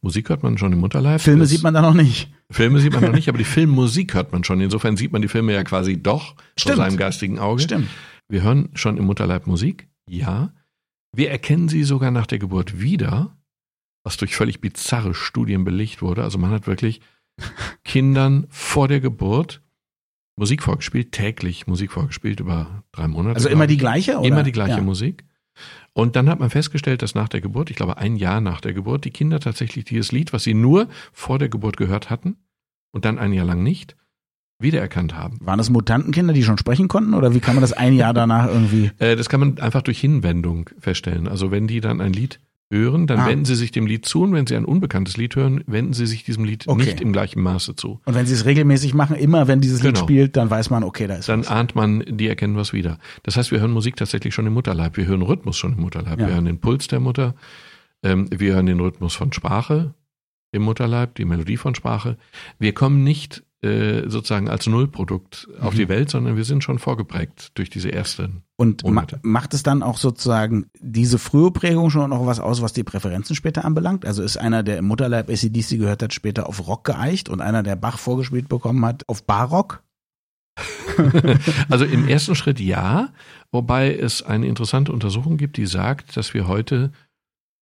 Musik 0.00 0.28
hört 0.28 0.42
man 0.42 0.58
schon 0.58 0.72
im 0.72 0.80
Mutterleib. 0.80 1.20
Filme 1.20 1.40
Das- 1.40 1.50
sieht 1.50 1.62
man 1.62 1.74
da 1.74 1.82
noch 1.82 1.94
nicht. 1.94 2.30
Filme 2.50 2.80
sieht 2.80 2.92
man 2.94 3.02
noch 3.04 3.12
nicht, 3.12 3.28
aber 3.28 3.38
die 3.38 3.44
Filmmusik 3.44 4.14
hört 4.14 4.32
man 4.32 4.42
schon. 4.44 4.60
Insofern 4.60 4.96
sieht 4.96 5.12
man 5.12 5.20
die 5.22 5.28
Filme 5.28 5.52
ja 5.52 5.62
quasi 5.64 6.02
doch 6.02 6.34
Stimmt. 6.56 6.76
vor 6.76 6.84
seinem 6.84 6.96
geistigen 6.96 7.38
Auge. 7.38 7.62
Stimmt. 7.62 7.88
Wir 8.28 8.42
hören 8.42 8.70
schon 8.74 8.96
im 8.96 9.04
Mutterleib 9.04 9.46
Musik, 9.46 9.88
ja. 10.08 10.52
Wir 11.14 11.30
erkennen 11.30 11.68
sie 11.68 11.84
sogar 11.84 12.10
nach 12.10 12.26
der 12.26 12.38
Geburt 12.38 12.80
wieder, 12.80 13.36
was 14.04 14.16
durch 14.16 14.34
völlig 14.36 14.60
bizarre 14.60 15.14
Studien 15.14 15.64
belegt 15.64 16.00
wurde. 16.02 16.22
Also 16.22 16.38
man 16.38 16.50
hat 16.50 16.66
wirklich 16.66 17.00
Kindern 17.84 18.46
vor 18.50 18.88
der 18.88 19.00
Geburt 19.00 19.62
Musik 20.38 20.62
vorgespielt, 20.62 21.12
täglich 21.12 21.66
Musik 21.66 21.90
vorgespielt 21.90 22.40
über 22.40 22.84
drei 22.92 23.08
Monate. 23.08 23.34
Also 23.36 23.48
immer 23.48 23.66
die 23.66 23.76
gleiche? 23.76 24.18
Oder? 24.18 24.28
Immer 24.28 24.42
die 24.44 24.52
gleiche 24.52 24.76
ja. 24.76 24.82
Musik. 24.82 25.24
Und 25.92 26.16
dann 26.16 26.28
hat 26.28 26.40
man 26.40 26.50
festgestellt, 26.50 27.02
dass 27.02 27.14
nach 27.14 27.28
der 27.28 27.40
Geburt, 27.40 27.70
ich 27.70 27.76
glaube 27.76 27.96
ein 27.98 28.16
Jahr 28.16 28.40
nach 28.40 28.60
der 28.60 28.72
Geburt, 28.72 29.04
die 29.04 29.10
Kinder 29.10 29.40
tatsächlich 29.40 29.84
dieses 29.84 30.12
Lied, 30.12 30.32
was 30.32 30.44
sie 30.44 30.54
nur 30.54 30.88
vor 31.12 31.38
der 31.38 31.48
Geburt 31.48 31.76
gehört 31.76 32.10
hatten 32.10 32.36
und 32.92 33.04
dann 33.04 33.18
ein 33.18 33.32
Jahr 33.32 33.46
lang 33.46 33.62
nicht, 33.62 33.96
wiedererkannt 34.60 35.14
haben. 35.14 35.38
Waren 35.40 35.58
das 35.58 35.70
Mutantenkinder, 35.70 36.32
die 36.32 36.42
schon 36.42 36.58
sprechen 36.58 36.88
konnten? 36.88 37.14
Oder 37.14 37.34
wie 37.34 37.40
kann 37.40 37.54
man 37.54 37.62
das 37.62 37.72
ein 37.72 37.94
Jahr 37.94 38.12
danach 38.12 38.48
irgendwie? 38.48 38.90
Äh, 38.98 39.16
das 39.16 39.28
kann 39.28 39.40
man 39.40 39.58
einfach 39.58 39.82
durch 39.82 40.00
Hinwendung 40.00 40.70
feststellen. 40.78 41.28
Also 41.28 41.50
wenn 41.50 41.66
die 41.66 41.80
dann 41.80 42.00
ein 42.00 42.12
Lied 42.12 42.40
hören, 42.70 43.06
dann 43.06 43.20
Ah. 43.20 43.26
wenden 43.26 43.44
sie 43.46 43.54
sich 43.54 43.70
dem 43.72 43.86
Lied 43.86 44.04
zu 44.04 44.22
und 44.22 44.32
wenn 44.34 44.46
sie 44.46 44.54
ein 44.54 44.64
unbekanntes 44.66 45.16
Lied 45.16 45.36
hören, 45.36 45.64
wenden 45.66 45.94
sie 45.94 46.06
sich 46.06 46.24
diesem 46.24 46.44
Lied 46.44 46.68
Okay. 46.68 46.84
nicht 46.84 47.00
im 47.00 47.12
gleichen 47.12 47.40
Maße 47.42 47.74
zu. 47.76 48.00
Und 48.04 48.14
wenn 48.14 48.26
sie 48.26 48.34
es 48.34 48.44
regelmäßig 48.44 48.92
machen, 48.92 49.16
immer 49.16 49.48
wenn 49.48 49.60
dieses 49.62 49.82
Lied 49.82 49.94
Genau. 49.94 50.04
spielt, 50.04 50.36
dann 50.36 50.50
weiß 50.50 50.68
man, 50.70 50.84
okay, 50.84 51.06
da 51.06 51.14
ist 51.14 51.28
Dann 51.28 51.40
was. 51.40 51.48
ahnt 51.48 51.74
man, 51.74 52.04
die 52.06 52.28
erkennen 52.28 52.56
was 52.56 52.72
wieder. 52.74 52.98
Das 53.22 53.36
heißt, 53.36 53.50
wir 53.52 53.60
hören 53.60 53.70
Musik 53.70 53.96
tatsächlich 53.96 54.34
schon 54.34 54.46
im 54.46 54.52
Mutterleib. 54.52 54.96
Wir 54.98 55.06
hören 55.06 55.22
Rhythmus 55.22 55.56
schon 55.56 55.72
im 55.74 55.80
Mutterleib. 55.80 56.20
Ja. 56.20 56.26
Wir 56.26 56.34
hören 56.34 56.44
den 56.44 56.60
Puls 56.60 56.88
der 56.88 57.00
Mutter. 57.00 57.34
Ähm, 58.02 58.28
wir 58.30 58.54
hören 58.54 58.66
den 58.66 58.80
Rhythmus 58.80 59.14
von 59.14 59.32
Sprache 59.32 59.94
im 60.52 60.62
Mutterleib, 60.62 61.14
die 61.14 61.24
Melodie 61.24 61.56
von 61.56 61.74
Sprache. 61.74 62.16
Wir 62.58 62.72
kommen 62.74 63.02
nicht 63.02 63.42
äh, 63.60 64.08
sozusagen 64.08 64.48
als 64.48 64.68
Nullprodukt 64.68 65.48
auf 65.60 65.74
Mhm. 65.74 65.78
die 65.78 65.88
Welt, 65.88 66.10
sondern 66.10 66.36
wir 66.36 66.44
sind 66.44 66.62
schon 66.62 66.78
vorgeprägt 66.78 67.58
durch 67.58 67.70
diese 67.70 67.90
ersten. 67.92 68.42
Und 68.56 68.84
ma 68.84 69.04
macht 69.22 69.52
es 69.52 69.64
dann 69.64 69.82
auch 69.82 69.98
sozusagen 69.98 70.66
diese 70.80 71.18
frühe 71.18 71.50
Prägung 71.50 71.90
schon 71.90 72.10
noch 72.10 72.24
was 72.24 72.38
aus, 72.38 72.62
was 72.62 72.72
die 72.72 72.84
Präferenzen 72.84 73.34
später 73.34 73.64
anbelangt? 73.64 74.06
Also 74.06 74.22
ist 74.22 74.36
einer, 74.36 74.62
der 74.62 74.78
im 74.78 74.84
Mutterleib 74.86 75.28
ACDC 75.28 75.78
gehört 75.78 76.04
hat, 76.04 76.14
später 76.14 76.48
auf 76.48 76.68
Rock 76.68 76.84
geeicht 76.84 77.28
und 77.28 77.40
einer, 77.40 77.64
der 77.64 77.74
Bach 77.74 77.98
vorgespielt 77.98 78.48
bekommen 78.48 78.84
hat, 78.84 79.02
auf 79.08 79.24
Barock? 79.24 79.82
Also 81.68 81.84
im 81.84 82.08
ersten 82.08 82.34
Schritt 82.34 82.60
ja, 82.60 83.12
wobei 83.52 83.94
es 83.94 84.22
eine 84.22 84.46
interessante 84.46 84.92
Untersuchung 84.92 85.36
gibt, 85.36 85.56
die 85.56 85.66
sagt, 85.66 86.16
dass 86.16 86.34
wir 86.34 86.48
heute 86.48 86.92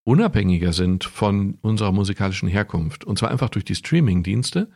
unabhängiger 0.04 0.72
sind 0.72 1.04
von 1.04 1.59
unserer 1.62 1.92
musikalischen 1.92 2.48
Herkunft. 2.48 3.04
Und 3.04 3.18
zwar 3.18 3.30
einfach 3.30 3.50
durch 3.50 3.64
die 3.64 3.74
Streaming-Dienste 3.74 4.70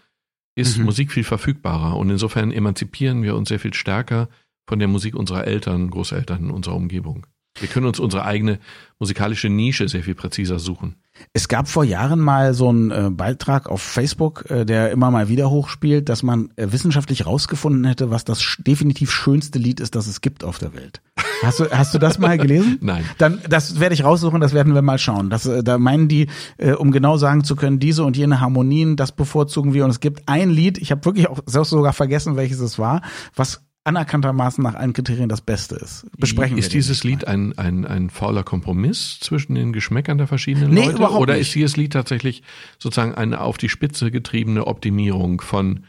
ist 0.55 0.79
Mhm. 0.79 0.85
Musik 0.85 1.13
viel 1.13 1.25
verfügbarer. 1.25 1.97
Und 1.97 2.11
insofern 2.11 2.53
emanzipieren 2.53 3.23
wir 3.23 3.35
uns 3.37 3.49
sehr 3.49 3.61
viel 3.61 3.75
stärker 3.75 4.29
von 4.69 4.79
der 4.79 4.89
Musik 4.89 5.15
unserer 5.15 5.47
Eltern, 5.47 5.91
Großeltern 5.91 6.45
in 6.45 6.51
unserer 6.51 6.77
Umgebung. 6.77 7.27
Wir 7.59 7.69
können 7.69 7.87
uns 7.87 7.99
unsere 7.99 8.25
eigene 8.25 8.61
musikalische 9.01 9.49
Nische 9.49 9.89
sehr 9.89 10.05
viel 10.05 10.15
präziser 10.15 10.59
suchen. 10.61 10.97
Es 11.33 11.49
gab 11.49 11.69
vor 11.69 11.85
Jahren 11.85 12.21
mal 12.21 12.55
so 12.55 12.69
einen 12.69 12.91
äh, 12.91 13.11
Beitrag 13.11 13.69
auf 13.69 13.83
Facebook, 13.83 14.49
äh, 14.49 14.65
der 14.65 14.93
immer 14.93 15.11
mal 15.11 15.29
wieder 15.29 15.51
hochspielt, 15.51 16.09
dass 16.09 16.23
man 16.23 16.53
äh, 16.57 16.69
wissenschaftlich 16.71 17.27
rausgefunden 17.27 17.85
hätte, 17.85 18.11
was 18.11 18.25
das 18.25 18.41
sch 18.41 18.63
definitiv 18.65 19.11
schönste 19.11 19.59
Lied 19.59 19.81
ist, 19.81 19.97
das 19.97 20.07
es 20.07 20.21
gibt 20.21 20.45
auf 20.45 20.59
der 20.59 20.75
Welt. 20.75 21.03
Hast 21.43 21.61
du, 21.61 21.71
hast 21.71 21.95
du 21.95 21.99
das 21.99 22.19
mal 22.19 22.37
gelesen? 22.39 22.79
Nein. 22.83 23.05
Dann, 23.19 23.41
das 23.49 23.81
werde 23.81 23.95
ich 23.95 24.05
raussuchen, 24.05 24.41
das 24.41 24.53
werden 24.53 24.75
wir 24.75 24.83
mal 24.83 24.99
schauen. 24.99 25.31
Das, 25.31 25.47
äh, 25.47 25.63
da 25.63 25.79
meinen 25.79 26.09
die, 26.09 26.27
äh, 26.59 26.73
um 26.73 26.91
genau 26.93 27.17
sagen 27.17 27.45
zu 27.45 27.57
können, 27.57 27.79
diese 27.79 28.05
und 28.05 28.17
jene 28.17 28.41
Harmonien, 28.41 28.97
das 28.97 29.13
bevorzugen 29.13 29.73
wir. 29.75 29.85
Und 29.85 29.91
es 29.91 30.01
gibt 30.01 30.23
ein 30.27 30.51
Lied, 30.51 30.79
ich 30.79 30.91
habe 30.91 31.05
wirklich 31.05 31.29
auch 31.29 31.41
selbst 31.47 31.71
sogar 31.71 31.93
vergessen, 31.93 32.37
welches 32.37 32.61
es 32.61 32.79
war, 32.79 33.03
was 33.35 33.63
anerkanntermaßen 33.85 34.63
nach 34.63 34.75
allen 34.75 34.93
Kriterien 34.93 35.29
das 35.31 35.41
Beste 35.41 35.75
ist. 35.77 36.07
Besprechen 36.19 36.57
wir 36.57 36.63
ist 36.63 36.75
dieses 36.75 37.03
Lied 37.03 37.27
ein, 37.27 37.57
ein, 37.59 37.87
ein 37.87 38.11
fauler 38.11 38.43
Kompromiss 38.43 39.19
zwischen 39.21 39.55
den 39.55 39.73
Geschmäckern 39.73 40.19
der 40.19 40.27
verschiedenen 40.27 40.71
Nee, 40.71 40.85
Leute? 40.87 40.97
überhaupt 40.97 41.21
Oder 41.21 41.35
nicht. 41.35 41.49
ist 41.49 41.55
dieses 41.55 41.77
Lied 41.79 41.95
tatsächlich 41.95 42.43
sozusagen 42.79 43.15
eine 43.15 43.41
auf 43.41 43.57
die 43.57 43.71
Spitze 43.71 44.11
getriebene 44.11 44.67
Optimierung 44.67 45.41
von 45.41 45.85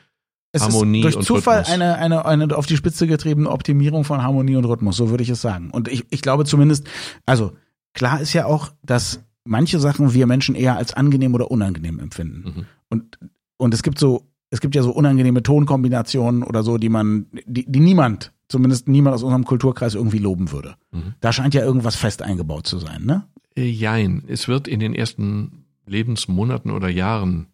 Es 0.52 0.64
Harmonie 0.64 1.00
ist 1.00 1.04
durch 1.06 1.18
und 1.18 1.24
Zufall 1.24 1.60
Rhythmus. 1.60 1.74
eine, 1.74 1.98
eine, 1.98 2.26
eine 2.26 2.58
auf 2.58 2.66
die 2.66 2.76
Spitze 2.76 3.08
getriebene 3.08 3.50
Optimierung 3.50 4.04
von 4.04 4.22
Harmonie 4.22 4.58
und 4.58 4.66
Rhythmus, 4.66 4.98
so 4.98 5.10
würde 5.10 5.24
ich 5.24 5.30
es 5.30 5.42
sagen. 5.42 5.72
Und 5.72 5.88
ich, 5.88 6.06
ich 6.10 6.22
glaube 6.22 6.46
zumindest, 6.46 6.88
also 7.26 7.54
klar 7.94 8.20
ist 8.20 8.34
ja 8.34 8.46
auch, 8.46 8.72
dass 8.84 9.22
manche 9.46 9.80
Sachen 9.80 10.14
wir 10.14 10.28
Menschen 10.28 10.56
eher 10.56 10.76
als 10.76 10.94
angenehm 10.94 11.34
oder 11.34 11.52
unangenehm 11.52 12.00
empfinden. 12.00 12.44
Mhm. 12.44 12.66
Und, 12.90 13.20
und 13.58 13.74
es 13.74 13.82
gibt 13.82 13.98
so, 13.98 14.28
es 14.50 14.60
gibt 14.60 14.76
ja 14.76 14.84
so 14.84 14.92
unangenehme 14.92 15.42
Tonkombinationen 15.42 16.44
oder 16.44 16.64
so, 16.64 16.78
die 16.78 16.90
man, 16.90 17.28
die, 17.46 17.66
die 17.72 17.80
niemand 17.80 18.34
zumindest 18.52 18.88
niemand 18.88 19.16
aus 19.16 19.24
unserem 19.24 19.46
Kulturkreis 19.46 19.96
irgendwie 19.96 20.20
loben 20.20 20.52
würde. 20.52 20.76
Mhm. 20.92 21.16
Da 21.22 21.32
scheint 21.32 21.54
ja 21.54 21.64
irgendwas 21.64 21.96
fest 21.96 22.22
eingebaut 22.22 22.68
zu 22.68 22.78
sein, 22.78 23.06
ne? 23.06 23.24
Äh, 23.56 23.70
Jein. 23.70 24.24
Es 24.28 24.48
wird 24.48 24.68
in 24.68 24.80
den 24.80 24.94
ersten 24.94 25.66
Lebensmonaten 25.86 26.70
oder 26.70 26.90
Jahren 26.90 27.48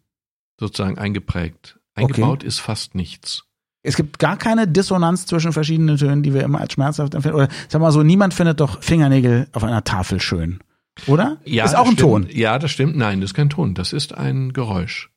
sozusagen 0.58 0.98
eingeprägt. 0.98 1.77
Eingebaut 1.98 2.42
ist 2.42 2.58
fast 2.58 2.94
nichts. 2.94 3.44
Es 3.82 3.96
gibt 3.96 4.18
gar 4.18 4.36
keine 4.36 4.66
Dissonanz 4.66 5.26
zwischen 5.26 5.52
verschiedenen 5.52 5.96
Tönen, 5.96 6.22
die 6.22 6.34
wir 6.34 6.42
immer 6.42 6.60
als 6.60 6.72
schmerzhaft 6.74 7.14
empfinden. 7.14 7.36
Oder 7.36 7.48
sag 7.68 7.80
mal 7.80 7.92
so, 7.92 8.02
niemand 8.02 8.34
findet 8.34 8.60
doch 8.60 8.82
Fingernägel 8.82 9.48
auf 9.52 9.64
einer 9.64 9.84
Tafel 9.84 10.20
schön. 10.20 10.58
Oder? 11.06 11.38
Ja, 11.44 11.64
ist 11.64 11.76
auch 11.76 11.88
ein 11.88 11.96
Ton. 11.96 12.24
stimmt. 12.24 12.38
Ja, 12.38 12.58
das 12.58 12.70
stimmt. 12.70 12.96
Nein, 12.96 13.20
das 13.20 13.30
ist 13.30 13.34
kein 13.34 13.50
Ton. 13.50 13.74
Das 13.74 13.92
ist 13.92 14.14
ein 14.14 14.52
Geräusch. 14.52 15.10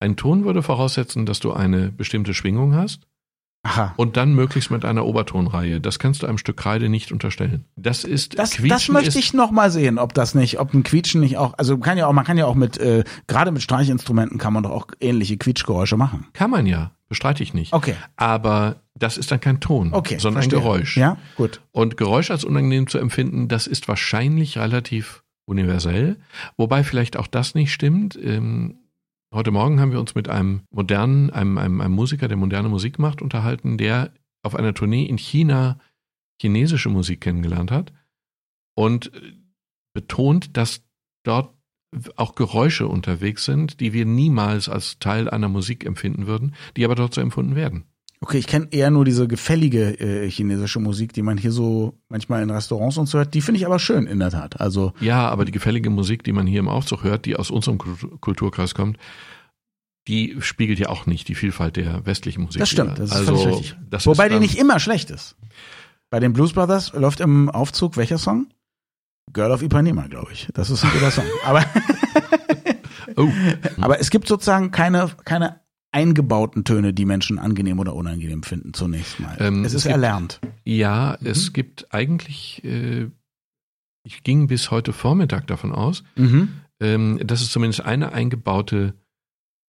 Ein 0.00 0.16
Ton 0.16 0.44
würde 0.44 0.62
voraussetzen, 0.62 1.26
dass 1.26 1.38
du 1.38 1.52
eine 1.52 1.92
bestimmte 1.92 2.34
Schwingung 2.34 2.74
hast 2.74 3.06
Aha. 3.64 3.94
und 3.96 4.16
dann 4.16 4.34
möglichst 4.34 4.70
mit 4.72 4.84
einer 4.84 5.04
Obertonreihe. 5.04 5.80
Das 5.80 6.00
kannst 6.00 6.22
du 6.22 6.26
einem 6.26 6.38
Stück 6.38 6.56
Kreide 6.56 6.88
nicht 6.88 7.12
unterstellen. 7.12 7.64
Das 7.76 8.02
ist 8.02 8.36
Das, 8.38 8.52
Quietschen 8.52 8.68
das 8.70 8.88
möchte 8.88 9.08
ist, 9.10 9.16
ich 9.16 9.34
noch 9.34 9.52
mal 9.52 9.70
sehen, 9.70 9.98
ob 9.98 10.14
das 10.14 10.34
nicht, 10.34 10.58
ob 10.58 10.74
ein 10.74 10.82
Quietschen 10.82 11.20
nicht 11.20 11.36
auch, 11.38 11.54
also 11.58 11.78
kann 11.78 11.96
ja 11.96 12.08
auch, 12.08 12.12
man 12.12 12.24
kann 12.24 12.36
ja 12.36 12.46
auch 12.46 12.56
mit, 12.56 12.78
äh, 12.78 13.04
gerade 13.28 13.52
mit 13.52 13.62
Streichinstrumenten 13.62 14.38
kann 14.38 14.52
man 14.52 14.64
doch 14.64 14.70
auch 14.72 14.88
ähnliche 15.00 15.36
Quietschgeräusche 15.36 15.96
machen. 15.96 16.26
Kann 16.32 16.50
man 16.50 16.66
ja, 16.66 16.90
bestreite 17.08 17.42
ich 17.44 17.54
nicht. 17.54 17.72
Okay. 17.72 17.94
Aber 18.16 18.76
das 18.94 19.16
ist 19.16 19.30
dann 19.30 19.40
kein 19.40 19.60
Ton, 19.60 19.92
Okay. 19.92 20.18
sondern 20.18 20.42
verstehe. 20.42 20.58
ein 20.58 20.62
Geräusch. 20.62 20.96
Ja, 20.96 21.16
gut. 21.36 21.60
Und 21.70 21.96
Geräusch 21.96 22.30
als 22.32 22.44
unangenehm 22.44 22.88
zu 22.88 22.98
empfinden, 22.98 23.46
das 23.46 23.68
ist 23.68 23.86
wahrscheinlich 23.86 24.58
relativ 24.58 25.22
universell. 25.44 26.16
Wobei 26.56 26.82
vielleicht 26.82 27.16
auch 27.16 27.26
das 27.28 27.54
nicht 27.54 27.72
stimmt. 27.72 28.18
Ähm, 28.20 28.78
heute 29.32 29.50
Morgen 29.50 29.80
haben 29.80 29.92
wir 29.92 30.00
uns 30.00 30.14
mit 30.14 30.28
einem 30.28 30.62
modernen, 30.70 31.30
einem, 31.30 31.58
einem, 31.58 31.80
einem 31.80 31.94
Musiker, 31.94 32.28
der 32.28 32.36
moderne 32.36 32.68
Musik 32.68 32.98
macht, 32.98 33.22
unterhalten, 33.22 33.78
der 33.78 34.12
auf 34.42 34.54
einer 34.54 34.74
Tournee 34.74 35.04
in 35.04 35.18
China 35.18 35.78
chinesische 36.40 36.88
Musik 36.88 37.20
kennengelernt 37.20 37.70
hat 37.70 37.92
und 38.74 39.14
äh, 39.14 39.32
betont, 39.94 40.56
dass 40.56 40.84
dort 41.24 41.54
auch 42.16 42.34
Geräusche 42.34 42.88
unterwegs 42.88 43.44
sind, 43.44 43.80
die 43.80 43.92
wir 43.92 44.06
niemals 44.06 44.68
als 44.68 44.98
Teil 44.98 45.28
einer 45.28 45.48
Musik 45.48 45.84
empfinden 45.84 46.26
würden, 46.26 46.54
die 46.76 46.84
aber 46.84 46.94
dort 46.94 47.14
so 47.14 47.20
empfunden 47.20 47.54
werden. 47.54 47.84
Okay, 48.22 48.38
ich 48.38 48.46
kenne 48.46 48.68
eher 48.70 48.90
nur 48.92 49.04
diese 49.04 49.26
gefällige 49.26 49.98
äh, 49.98 50.30
chinesische 50.30 50.78
Musik, 50.78 51.12
die 51.12 51.22
man 51.22 51.36
hier 51.36 51.50
so 51.50 51.98
manchmal 52.08 52.40
in 52.44 52.50
Restaurants 52.50 52.96
und 52.96 53.06
so 53.06 53.18
hört. 53.18 53.34
Die 53.34 53.40
finde 53.40 53.58
ich 53.58 53.66
aber 53.66 53.80
schön, 53.80 54.06
in 54.06 54.20
der 54.20 54.30
Tat. 54.30 54.60
Also, 54.60 54.92
Ja, 55.00 55.28
aber 55.28 55.44
die 55.44 55.50
gefällige 55.50 55.90
Musik, 55.90 56.22
die 56.22 56.30
man 56.32 56.46
hier 56.46 56.60
im 56.60 56.68
Aufzug 56.68 57.02
hört, 57.02 57.26
die 57.26 57.34
aus 57.34 57.50
unserem 57.50 57.78
Kultur- 57.78 58.20
Kulturkreis 58.20 58.74
kommt, 58.74 58.96
die 60.06 60.36
spiegelt 60.38 60.78
ja 60.78 60.88
auch 60.88 61.06
nicht 61.06 61.26
die 61.26 61.34
Vielfalt 61.34 61.74
der 61.74 62.06
westlichen 62.06 62.42
Musik. 62.44 62.60
das 62.60 62.70
stimmt, 62.70 62.96
das 62.96 63.10
ist 63.10 63.16
also, 63.16 63.36
völlig 63.36 63.58
richtig. 63.58 64.06
Wobei 64.06 64.26
ist 64.28 64.34
die 64.34 64.38
nicht 64.38 64.56
immer 64.56 64.78
schlecht 64.78 65.10
ist. 65.10 65.36
Bei 66.08 66.20
den 66.20 66.32
Blues 66.32 66.52
Brothers 66.52 66.92
läuft 66.92 67.18
im 67.18 67.50
Aufzug 67.50 67.96
welcher 67.96 68.18
Song? 68.18 68.46
Girl 69.32 69.50
of 69.50 69.62
Ipanema, 69.62 70.06
glaube 70.06 70.32
ich. 70.32 70.46
Das 70.54 70.70
ist 70.70 70.84
ein 70.84 70.90
guter 70.92 71.10
Song. 71.10 71.24
Aber, 71.44 71.64
Oh, 73.16 73.28
aber 73.80 74.00
es 74.00 74.10
gibt 74.10 74.28
sozusagen 74.28 74.70
keine, 74.70 75.10
keine 75.24 75.60
eingebauten 75.92 76.64
Töne, 76.64 76.92
die 76.94 77.04
Menschen 77.04 77.38
angenehm 77.38 77.78
oder 77.78 77.94
unangenehm 77.94 78.42
finden, 78.42 78.74
zunächst 78.74 79.20
mal. 79.20 79.36
Ähm, 79.38 79.60
es 79.64 79.68
es 79.68 79.74
ist 79.74 79.82
gibt- 79.84 79.92
erlernt. 79.92 80.40
ja, 80.64 81.16
Mhm. 81.20 81.26
es 81.26 81.52
gibt 81.52 81.94
eigentlich, 81.94 82.64
äh, 82.64 83.08
ich 84.04 84.22
ging 84.24 84.46
bis 84.48 84.70
heute 84.70 84.92
Vormittag 84.92 85.46
davon 85.46 85.72
aus, 85.72 86.02
Mhm. 86.16 86.48
ähm, 86.80 87.20
dass 87.24 87.40
es 87.42 87.50
zumindest 87.52 87.82
eine 87.82 88.12
eingebaute, 88.12 88.94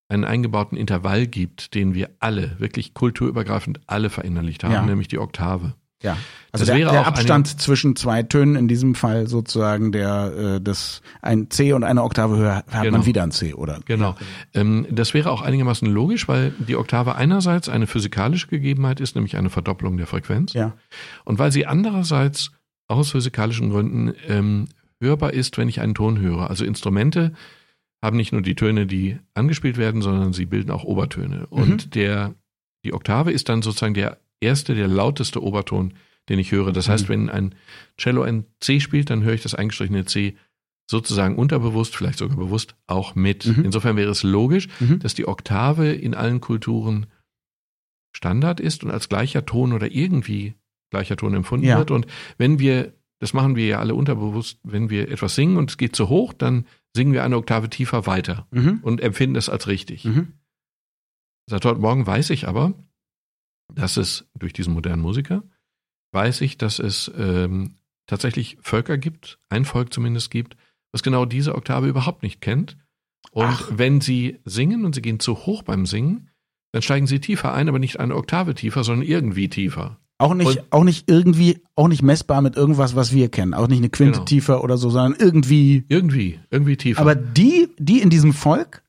einen 0.10 0.24
eingebauten 0.26 0.78
Intervall 0.78 1.28
gibt, 1.28 1.74
den 1.76 1.94
wir 1.94 2.10
alle, 2.20 2.60
wirklich 2.60 2.94
kulturübergreifend 2.94 3.82
alle 3.88 4.10
verinnerlicht 4.10 4.64
haben, 4.64 4.74
Ja. 4.74 4.86
nämlich 4.86 5.08
die 5.08 5.20
Oktave. 5.20 5.76
Ja. 6.04 6.18
Also 6.52 6.66
Das 6.68 6.76
der, 6.78 6.92
der 6.92 7.08
Abstand 7.08 7.60
zwischen 7.60 7.96
zwei 7.96 8.22
Tönen, 8.22 8.56
in 8.56 8.68
diesem 8.68 8.94
Fall 8.94 9.26
sozusagen 9.28 9.92
der 9.92 10.34
äh, 10.58 10.62
das 10.62 11.02
ein 11.24 11.50
C 11.50 11.74
und 11.74 11.84
eine 11.84 12.04
Oktave 12.04 12.38
höher 12.38 12.58
hat 12.58 12.72
man 12.72 12.84
Genau. 12.84 13.06
wieder 13.08 13.24
ein 13.24 13.32
C, 13.32 13.56
oder? 13.56 13.80
Genau. 13.86 14.16
Ähm, 14.54 14.86
das 14.92 15.16
wäre 15.16 15.32
auch 15.32 15.42
einigermaßen 15.42 15.88
logisch, 15.92 16.28
weil 16.28 16.54
die 16.60 16.76
Oktave 16.76 17.16
einerseits 17.16 17.70
eine 17.70 17.88
physikalische 17.88 18.46
Gegebenheit 18.48 19.00
ist, 19.00 19.16
nämlich 19.16 19.36
eine 19.36 19.50
Verdopplung 19.50 19.98
der 19.98 20.06
Frequenz. 20.06 20.54
Ja. 20.54 20.74
Und 21.26 21.40
weil 21.40 21.52
sie 21.52 21.66
andererseits 21.66 22.52
aus 22.88 23.10
physikalischen 23.10 23.72
Gründen 23.72 24.14
ähm, 24.28 24.68
hörbar 25.02 25.34
ist, 25.34 25.58
wenn 25.58 25.70
ich 25.70 25.82
einen 25.82 25.96
Ton 25.96 26.20
höre. 26.20 26.52
Also 26.52 26.66
Instrumente 26.66 27.34
haben 28.04 28.18
nicht 28.18 28.32
nur 28.32 28.42
die 28.44 28.54
Töne, 28.56 28.86
die 28.86 29.18
angespielt 29.34 29.78
werden, 29.78 30.04
sondern 30.04 30.34
sie 30.34 30.46
bilden 30.46 30.70
auch 30.70 30.84
Obertöne. 30.84 31.48
Und 31.48 31.96
der, 31.96 32.36
die 32.84 32.94
Oktave 32.94 33.32
ist 33.32 33.50
dann 33.50 33.64
sozusagen 33.64 33.94
der 33.96 34.18
erste, 34.44 34.76
der 34.76 34.88
lauteste 34.88 35.42
Oberton, 35.42 35.94
den 36.30 36.40
ich 36.40 36.52
höre. 36.52 36.72
Das 36.72 36.88
heißt, 36.90 37.06
Mhm. 37.06 37.10
wenn 37.10 37.30
ein 37.30 37.56
Cello 37.98 38.22
ein 38.22 38.46
C 38.60 38.80
spielt, 38.80 39.10
dann 39.10 39.24
höre 39.24 39.34
ich 39.34 39.42
das 39.44 39.56
eingestrichene 39.56 40.06
C 40.06 40.38
sozusagen 40.90 41.38
unterbewusst, 41.38 41.96
vielleicht 41.96 42.20
sogar 42.20 42.38
bewusst 42.38 42.76
auch 42.88 43.16
mit. 43.16 43.46
Mhm. 43.46 43.66
Insofern 43.66 43.96
wäre 43.96 44.12
es 44.12 44.24
logisch, 44.24 44.68
Mhm. 44.80 45.00
dass 45.00 45.16
die 45.16 45.28
Oktave 45.28 45.92
in 45.92 46.14
allen 46.14 46.42
Kulturen 46.42 47.08
Standard 48.16 48.60
ist 48.60 48.84
und 48.84 48.92
als 48.92 49.10
gleicher 49.10 49.46
Ton 49.46 49.74
oder 49.74 49.92
irgendwie 49.92 50.54
gleicher 50.92 51.18
Ton 51.18 51.34
empfunden 51.34 51.66
Ja. 51.66 51.78
wird. 51.80 51.90
Und 51.90 52.06
wenn 52.38 52.60
wir, 52.60 52.94
das 53.20 53.34
machen 53.34 53.56
wir 53.56 53.66
ja 53.66 53.80
alle 53.80 53.96
unterbewusst, 53.96 54.60
wenn 54.64 54.90
wir 54.90 55.10
etwas 55.10 55.36
singen 55.36 55.58
und 55.58 55.72
es 55.72 55.78
geht 55.78 55.96
zu 55.96 56.10
hoch, 56.10 56.34
dann 56.34 56.66
singen 56.96 57.14
wir 57.14 57.24
eine 57.24 57.38
Oktave 57.38 57.70
tiefer 57.70 58.06
weiter 58.06 58.46
Mhm. 58.52 58.80
und 58.84 59.02
empfinden 59.02 59.36
es 59.36 59.50
als 59.50 59.68
richtig. 59.68 60.06
Mhm. 60.06 60.34
Seit 61.50 61.66
heute 61.66 61.80
Morgen 61.82 62.06
weiß 62.06 62.30
ich 62.30 62.48
aber, 62.48 62.74
dass 63.72 63.98
es 63.98 64.26
durch 64.38 64.54
diesen 64.54 64.74
modernen 64.74 65.02
Musiker, 65.02 65.44
weiß 66.12 66.42
ich, 66.42 66.58
dass 66.58 66.80
es 66.80 67.12
ähm, 67.18 67.76
tatsächlich 68.08 68.58
Völker 68.62 68.98
gibt, 68.98 69.40
ein 69.50 69.66
Volk 69.66 69.94
zumindest 69.94 70.30
gibt, 70.32 70.58
was 70.92 71.04
genau 71.04 71.26
diese 71.26 71.56
Oktave 71.56 71.88
überhaupt 71.88 72.24
nicht 72.24 72.42
kennt. 72.42 72.78
Und 73.32 73.46
Ach. 73.46 73.72
wenn 73.74 74.02
sie 74.02 74.40
singen 74.46 74.86
und 74.86 74.94
sie 74.96 75.02
gehen 75.02 75.20
zu 75.20 75.46
hoch 75.46 75.64
beim 75.64 75.86
Singen, 75.86 76.30
dann 76.72 76.82
steigen 76.82 77.08
sie 77.08 77.20
tiefer 77.20 77.54
ein, 77.54 77.70
aber 77.70 77.80
nicht 77.80 78.00
eine 78.00 78.16
Oktave 78.16 78.54
tiefer, 78.54 78.84
sondern 78.84 79.08
irgendwie 79.08 79.48
tiefer. 79.48 80.00
Auch 80.20 80.34
nicht, 80.36 80.48
Und- 80.60 80.72
auch 80.72 80.84
nicht 80.84 81.10
irgendwie, 81.10 81.62
auch 81.76 81.88
nicht 81.88 82.04
messbar 82.04 82.42
mit 82.42 82.56
irgendwas, 82.56 82.96
was 82.96 83.14
wir 83.14 83.30
kennen. 83.30 83.54
Auch 83.54 83.68
nicht 83.68 83.80
eine 83.80 83.90
Quinte 83.90 84.14
Genau. 84.20 84.26
tiefer 84.26 84.64
oder 84.64 84.78
so, 84.78 84.90
sondern 84.90 85.20
irgendwie. 85.20 85.86
Irgendwie, 85.88 86.40
irgendwie 86.52 86.78
tiefer. 86.78 87.02
Aber 87.02 87.16
die, 87.16 87.70
die 87.80 88.02
in 88.02 88.10
diesem 88.10 88.34
Volk, 88.34 88.84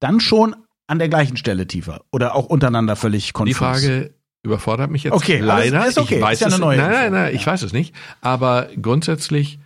dann 0.00 0.20
schon 0.20 0.54
an 0.86 0.98
der 0.98 1.08
gleichen 1.08 1.36
Stelle 1.36 1.66
tiefer. 1.66 2.02
Oder 2.12 2.34
auch 2.34 2.46
untereinander 2.46 2.96
völlig 2.96 3.32
konfus. 3.32 3.48
Die 3.50 3.54
Frage 3.58 4.14
überfordert 4.42 4.90
mich 4.90 5.04
jetzt 5.04 5.14
Okay, 5.14 5.38
leider. 5.40 5.86
ist- 5.86 5.98
okay, 5.98 6.16
Ich 6.16 6.22
weiß 6.22 6.34
ist 6.34 6.40
ja 6.40 6.46
eine 6.46 6.54
es, 6.56 6.60
neue 6.60 6.76
Nein, 6.78 6.90
nein, 6.90 7.04
Info. 7.06 7.14
nein, 7.16 7.34
ich 7.34 7.46
weiß 7.46 7.62
es 7.62 7.72
nicht. 7.72 7.94
Aber 8.20 8.68
grundsätzlich, 8.80 9.58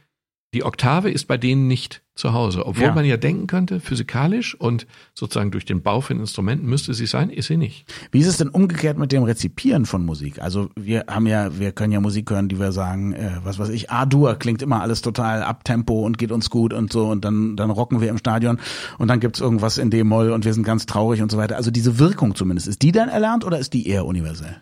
die 0.52 0.64
Oktave 0.64 1.10
ist 1.10 1.26
bei 1.28 1.36
denen 1.38 1.68
nicht 1.68 2.02
zu 2.16 2.32
Hause. 2.32 2.66
Obwohl 2.66 2.86
Ja. 2.86 2.92
man 2.94 3.04
ja 3.04 3.16
denken 3.16 3.46
könnte, 3.46 3.78
physikalisch 3.78 4.54
und 4.54 4.86
sozusagen 5.14 5.52
durch 5.52 5.64
den 5.64 5.80
Bau 5.80 6.00
von 6.00 6.18
Instrumenten 6.18 6.66
müsste 6.68 6.92
sie 6.92 7.06
sein, 7.06 7.30
ist 7.30 7.46
sie 7.46 7.56
nicht. 7.56 7.86
Wie 8.10 8.18
ist 8.18 8.26
es 8.26 8.36
denn 8.38 8.48
umgekehrt 8.48 8.98
mit 8.98 9.12
dem 9.12 9.22
Rezipieren 9.22 9.86
von 9.86 10.04
Musik? 10.04 10.42
Also 10.42 10.68
wir 10.74 11.04
haben 11.08 11.26
ja, 11.26 11.58
wir 11.58 11.70
können 11.70 11.92
ja 11.92 12.00
Musik 12.00 12.30
hören, 12.30 12.48
die 12.48 12.58
wir 12.58 12.72
sagen, 12.72 13.12
äh, 13.12 13.38
was 13.44 13.60
weiß 13.60 13.68
ich, 13.68 13.90
A-Dur 13.90 14.34
klingt 14.34 14.60
immer 14.60 14.82
alles 14.82 15.02
total 15.02 15.44
abtempo 15.44 16.04
und 16.04 16.18
geht 16.18 16.32
uns 16.32 16.50
gut 16.50 16.72
und 16.72 16.92
so 16.92 17.08
und 17.08 17.24
dann, 17.24 17.56
dann 17.56 17.70
rocken 17.70 18.00
wir 18.00 18.08
im 18.08 18.18
Stadion 18.18 18.58
und 18.98 19.06
dann 19.08 19.20
gibt's 19.20 19.40
irgendwas 19.40 19.78
in 19.78 19.90
D-Moll 19.90 20.32
und 20.32 20.44
wir 20.44 20.52
sind 20.52 20.64
ganz 20.64 20.84
traurig 20.84 21.22
und 21.22 21.30
so 21.30 21.38
weiter. 21.38 21.56
Also 21.56 21.70
diese 21.70 22.00
Wirkung 22.00 22.34
zumindest, 22.34 22.66
ist 22.66 22.82
die 22.82 22.90
dann 22.92 23.08
erlernt 23.08 23.44
oder 23.44 23.58
ist 23.60 23.72
die 23.72 23.86
eher 23.88 24.04
universell? 24.04 24.60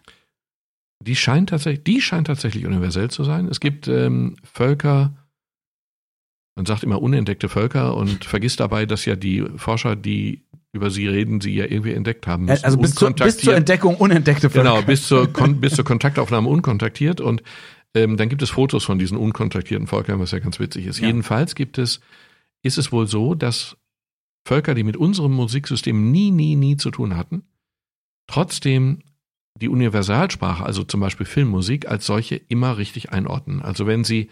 Die 1.03 1.17
scheint 1.17 1.49
tatsächlich, 1.49 1.85
die 1.85 2.01
scheint 2.03 2.27
tatsächlich 2.27 2.67
universell 2.67 3.09
zu 3.11 3.25
sein. 3.25 3.47
Es 3.49 3.59
gibt 3.61 3.89
ähm, 3.89 4.37
Völker, 4.45 5.15
man 6.59 6.67
sagt 6.67 6.83
immer 6.83 7.01
unentdeckte 7.01 7.49
Völker 7.49 7.97
und 7.97 8.25
vergisst 8.25 8.59
dabei, 8.59 8.85
dass 8.85 9.05
ja 9.05 9.15
die 9.15 9.45
Forscher, 9.57 9.95
die 9.95 10.43
über 10.73 10.91
sie 10.91 11.07
reden, 11.07 11.41
sie 11.41 11.55
ja 11.55 11.65
irgendwie 11.65 11.93
entdeckt 11.93 12.27
haben 12.27 12.47
müssen. 12.47 12.65
also 12.65 12.77
bis, 12.77 12.95
zur, 12.97 13.13
bis 13.13 13.39
zur. 13.39 13.55
Entdeckung 13.55 13.95
unentdeckte 13.95 14.51
Völker. 14.51 14.69
Genau, 14.69 14.83
bis 14.83 15.07
zur, 15.07 15.33
Kon 15.33 15.61
bis 15.61 15.77
zur 15.77 15.85
Kontaktaufnahme 15.85 16.49
unkontaktiert. 16.49 17.21
Und 17.21 17.45
ähm, 17.95 18.17
dann 18.17 18.29
gibt 18.29 18.43
es 18.43 18.51
Fotos 18.51 18.85
von 18.85 18.99
diesen 18.99 19.17
unkontaktierten 19.17 19.87
Völkern, 19.87 20.19
was 20.19 20.33
ja 20.33 20.41
ganz 20.41 20.59
witzig 20.59 20.87
ist. 20.87 20.99
Ja. 20.99 21.07
Jedenfalls 21.07 21.55
gibt 21.55 21.79
es, 21.79 22.01
ist 22.63 22.77
es 22.77 22.91
wohl 22.91 23.07
so, 23.07 23.37
dass 23.37 23.77
Völker, 24.45 24.75
die 24.75 24.83
mit 24.83 24.97
unserem 24.97 25.33
Musiksystem 25.33 26.11
nie, 26.11 26.33
nie, 26.33 26.57
nie 26.57 26.77
zu 26.77 26.91
tun 26.91 27.17
hatten, 27.17 27.45
trotzdem 28.27 28.99
die 29.55 29.69
Universalsprache, 29.69 30.65
also 30.65 30.83
zum 30.83 31.01
Beispiel 31.01 31.27
Filmmusik, 31.27 31.89
als 31.89 32.05
solche 32.05 32.35
immer 32.35 32.79
richtig 32.79 33.11
einordnen. 33.11 33.63
Also 33.63 33.87
wenn 33.87 34.03
Sie 34.03 34.29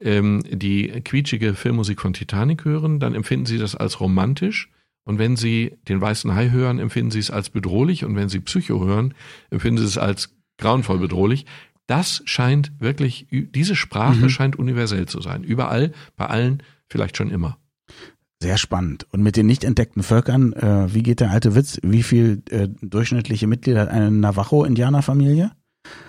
ähm, 0.00 0.42
die 0.50 0.88
quietschige 1.04 1.54
Filmmusik 1.54 2.00
von 2.00 2.12
Titanic 2.12 2.64
hören, 2.64 3.00
dann 3.00 3.14
empfinden 3.14 3.46
Sie 3.46 3.58
das 3.58 3.74
als 3.74 4.00
romantisch. 4.00 4.70
Und 5.04 5.18
wenn 5.18 5.36
Sie 5.36 5.76
den 5.88 6.00
weißen 6.00 6.34
Hai 6.34 6.50
hören, 6.50 6.78
empfinden 6.78 7.10
Sie 7.10 7.20
es 7.20 7.30
als 7.30 7.50
bedrohlich. 7.50 8.04
Und 8.04 8.16
wenn 8.16 8.28
Sie 8.28 8.40
Psycho 8.40 8.84
hören, 8.84 9.14
empfinden 9.50 9.78
Sie 9.78 9.86
es 9.86 9.98
als 9.98 10.34
grauenvoll 10.58 10.98
bedrohlich. 10.98 11.46
Das 11.86 12.22
scheint 12.24 12.72
wirklich, 12.80 13.28
diese 13.30 13.76
Sprache 13.76 14.24
Mhm. 14.24 14.28
scheint 14.30 14.56
universell 14.56 15.06
zu 15.06 15.20
sein. 15.20 15.44
Überall, 15.44 15.92
bei 16.16 16.26
allen, 16.26 16.62
vielleicht 16.88 17.16
schon 17.16 17.30
immer. 17.30 17.58
Sehr 18.42 18.58
spannend. 18.58 19.06
Und 19.12 19.22
mit 19.22 19.36
den 19.36 19.46
nicht 19.46 19.64
entdeckten 19.64 20.02
Völkern, 20.02 20.52
äh, 20.52 20.92
wie 20.92 21.02
geht 21.02 21.20
der 21.20 21.30
alte 21.30 21.54
Witz? 21.54 21.78
Wie 21.82 22.02
viel 22.02 22.42
äh, 22.50 22.68
durchschnittliche 22.82 23.46
Mitglieder 23.46 23.82
hat 23.82 23.88
eine 23.88 24.10
Navajo-Indianerfamilie? 24.10 25.52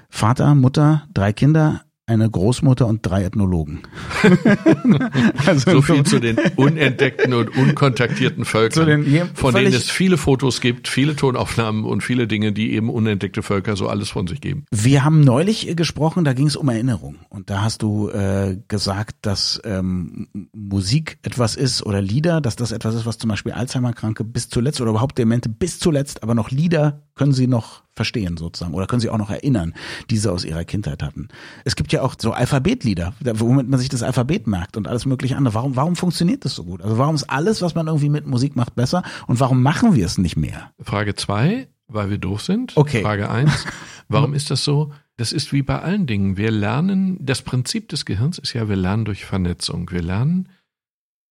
Vater, 0.10 0.56
Mutter, 0.56 1.08
drei 1.14 1.32
Kinder, 1.34 1.84
eine 2.08 2.30
Großmutter 2.30 2.88
und 2.88 3.06
drei 3.06 3.24
Ethnologen. 3.26 3.84
also 5.46 5.72
so 5.72 5.82
viel 5.82 6.04
zu 6.04 6.20
den 6.20 6.38
unentdeckten 6.56 7.34
und 7.34 7.50
unkontaktierten 7.50 8.46
Völkern, 8.46 9.04
den, 9.04 9.30
von 9.36 9.54
denen 9.54 9.74
es 9.74 9.90
viele 9.90 10.18
Fotos 10.18 10.62
gibt, 10.62 10.88
viele 10.88 11.18
Tonaufnahmen 11.18 11.84
und 11.84 12.02
viele 12.02 12.26
Dinge, 12.26 12.54
die 12.54 12.72
eben 12.72 12.90
unentdeckte 12.90 13.44
Völker 13.44 13.76
so 13.76 13.90
alles 13.90 14.10
von 14.10 14.26
sich 14.26 14.40
geben. 14.40 14.66
Wir 14.72 15.04
haben 15.04 15.20
neulich 15.20 15.76
gesprochen, 15.76 16.24
da 16.24 16.32
ging 16.32 16.48
es 16.48 16.56
um 16.56 16.70
Erinnerung. 16.70 17.18
Und 17.28 17.50
da 17.50 17.62
hast 17.62 17.82
du 17.82 18.10
äh, 18.10 18.58
gesagt, 18.70 19.18
dass 19.24 19.60
ähm, 19.66 20.30
Musik 20.54 21.18
etwas 21.24 21.58
ist 21.58 21.86
oder 21.86 22.02
Lieder, 22.02 22.40
dass 22.40 22.56
das 22.56 22.72
etwas 22.72 22.96
ist, 22.96 23.06
was 23.06 23.18
zum 23.18 23.30
Beispiel 23.30 23.52
Alzheimer-Kranke 23.52 24.24
bis 24.24 24.48
zuletzt 24.48 24.80
oder 24.80 24.92
überhaupt 24.92 25.18
Demente 25.18 25.50
bis 25.50 25.80
zuletzt, 25.80 26.24
aber 26.24 26.36
noch 26.36 26.52
Lieder 26.52 27.04
können 27.16 27.34
sie 27.34 27.48
noch 27.48 27.84
verstehen 27.98 28.38
sozusagen 28.38 28.74
oder 28.74 28.88
können 28.88 29.02
sie 29.02 29.10
auch 29.10 29.18
noch 29.18 29.30
erinnern, 29.30 29.74
die 30.10 30.18
sie 30.18 30.32
aus 30.32 30.46
ihrer 30.46 30.64
Kindheit 30.64 31.04
hatten. 31.04 31.28
Es 31.66 31.76
gibt 31.76 31.92
ja 31.92 32.02
auch 32.02 32.16
so 32.18 32.32
Alphabetlieder, 32.32 33.14
womit 33.20 33.68
man 33.68 33.80
sich 33.80 33.90
das 33.90 34.04
Alphabet 34.04 34.48
merkt 34.48 34.78
und 34.78 34.88
alles 34.88 35.06
mögliche 35.06 35.36
andere. 35.36 35.56
Warum, 35.56 35.76
warum 35.76 35.96
funktioniert 35.98 36.46
das 36.46 36.56
so 36.56 36.64
gut? 36.64 36.82
Also 36.82 36.98
warum 36.98 37.16
ist 37.16 37.26
alles, 37.26 37.62
was 37.62 37.76
man 37.76 37.88
irgendwie 37.88 38.10
mit 38.10 38.26
Musik 38.26 38.56
macht, 38.56 38.76
besser 38.76 39.04
und 39.28 39.40
warum 39.42 39.62
machen 39.62 39.96
wir 39.96 40.06
es 40.06 40.18
nicht 40.18 40.38
mehr? 40.38 40.72
Frage 40.80 41.16
zwei, 41.16 41.68
weil 41.88 42.10
wir 42.10 42.18
doof 42.18 42.42
sind. 42.42 42.78
Okay. 42.78 43.02
Frage 43.02 43.30
eins, 43.30 43.66
warum 44.08 44.34
ist 44.34 44.52
das 44.52 44.64
so? 44.64 44.94
Das 45.18 45.32
ist 45.32 45.52
wie 45.52 45.64
bei 45.64 45.80
allen 45.82 46.06
Dingen. 46.06 46.38
Wir 46.38 46.52
lernen, 46.52 47.18
das 47.20 47.42
Prinzip 47.42 47.90
des 47.90 48.06
Gehirns 48.06 48.38
ist 48.38 48.54
ja, 48.54 48.70
wir 48.70 48.76
lernen 48.76 49.06
durch 49.06 49.26
Vernetzung. 49.26 49.90
Wir 49.92 50.04
lernen 50.04 50.50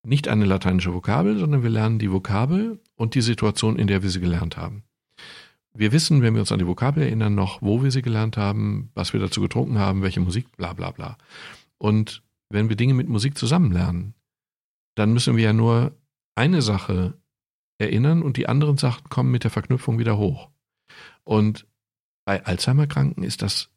nicht 0.04 0.28
eine 0.28 0.44
lateinische 0.44 0.92
Vokabel, 0.92 1.38
sondern 1.38 1.62
wir 1.62 1.70
lernen 1.70 1.98
die 1.98 2.10
Vokabel 2.10 2.80
und 2.96 3.14
die 3.14 3.20
Situation, 3.20 3.78
in 3.78 3.86
der 3.86 4.02
wir 4.02 4.10
sie 4.10 4.20
gelernt 4.20 4.56
haben. 4.56 4.82
Wir 5.78 5.92
wissen, 5.92 6.22
wenn 6.22 6.34
wir 6.34 6.40
uns 6.40 6.52
an 6.52 6.58
die 6.58 6.66
Vokabel 6.66 7.02
erinnern, 7.02 7.34
noch, 7.34 7.60
wo 7.62 7.82
wir 7.82 7.90
sie 7.90 8.02
gelernt 8.02 8.36
haben, 8.36 8.90
was 8.94 9.12
wir 9.12 9.20
dazu 9.20 9.40
getrunken 9.40 9.78
haben, 9.78 10.02
welche 10.02 10.20
Musik, 10.20 10.56
bla 10.56 10.72
bla 10.72 10.90
bla. 10.90 11.18
Und 11.78 12.22
wenn 12.48 12.68
wir 12.68 12.76
Dinge 12.76 12.94
mit 12.94 13.08
Musik 13.08 13.36
zusammen 13.36 13.72
lernen, 13.72 14.14
dann 14.94 15.12
müssen 15.12 15.36
wir 15.36 15.44
ja 15.44 15.52
nur 15.52 15.96
eine 16.34 16.62
Sache 16.62 17.14
erinnern 17.78 18.22
und 18.22 18.36
die 18.36 18.48
anderen 18.48 18.78
Sachen 18.78 19.08
kommen 19.08 19.30
mit 19.30 19.44
der 19.44 19.50
Verknüpfung 19.50 19.98
wieder 19.98 20.16
hoch. 20.16 20.50
Und 21.24 21.66
bei 22.24 22.44
Alzheimer-Kranken 22.44 23.22
ist 23.22 23.42
das 23.42 23.70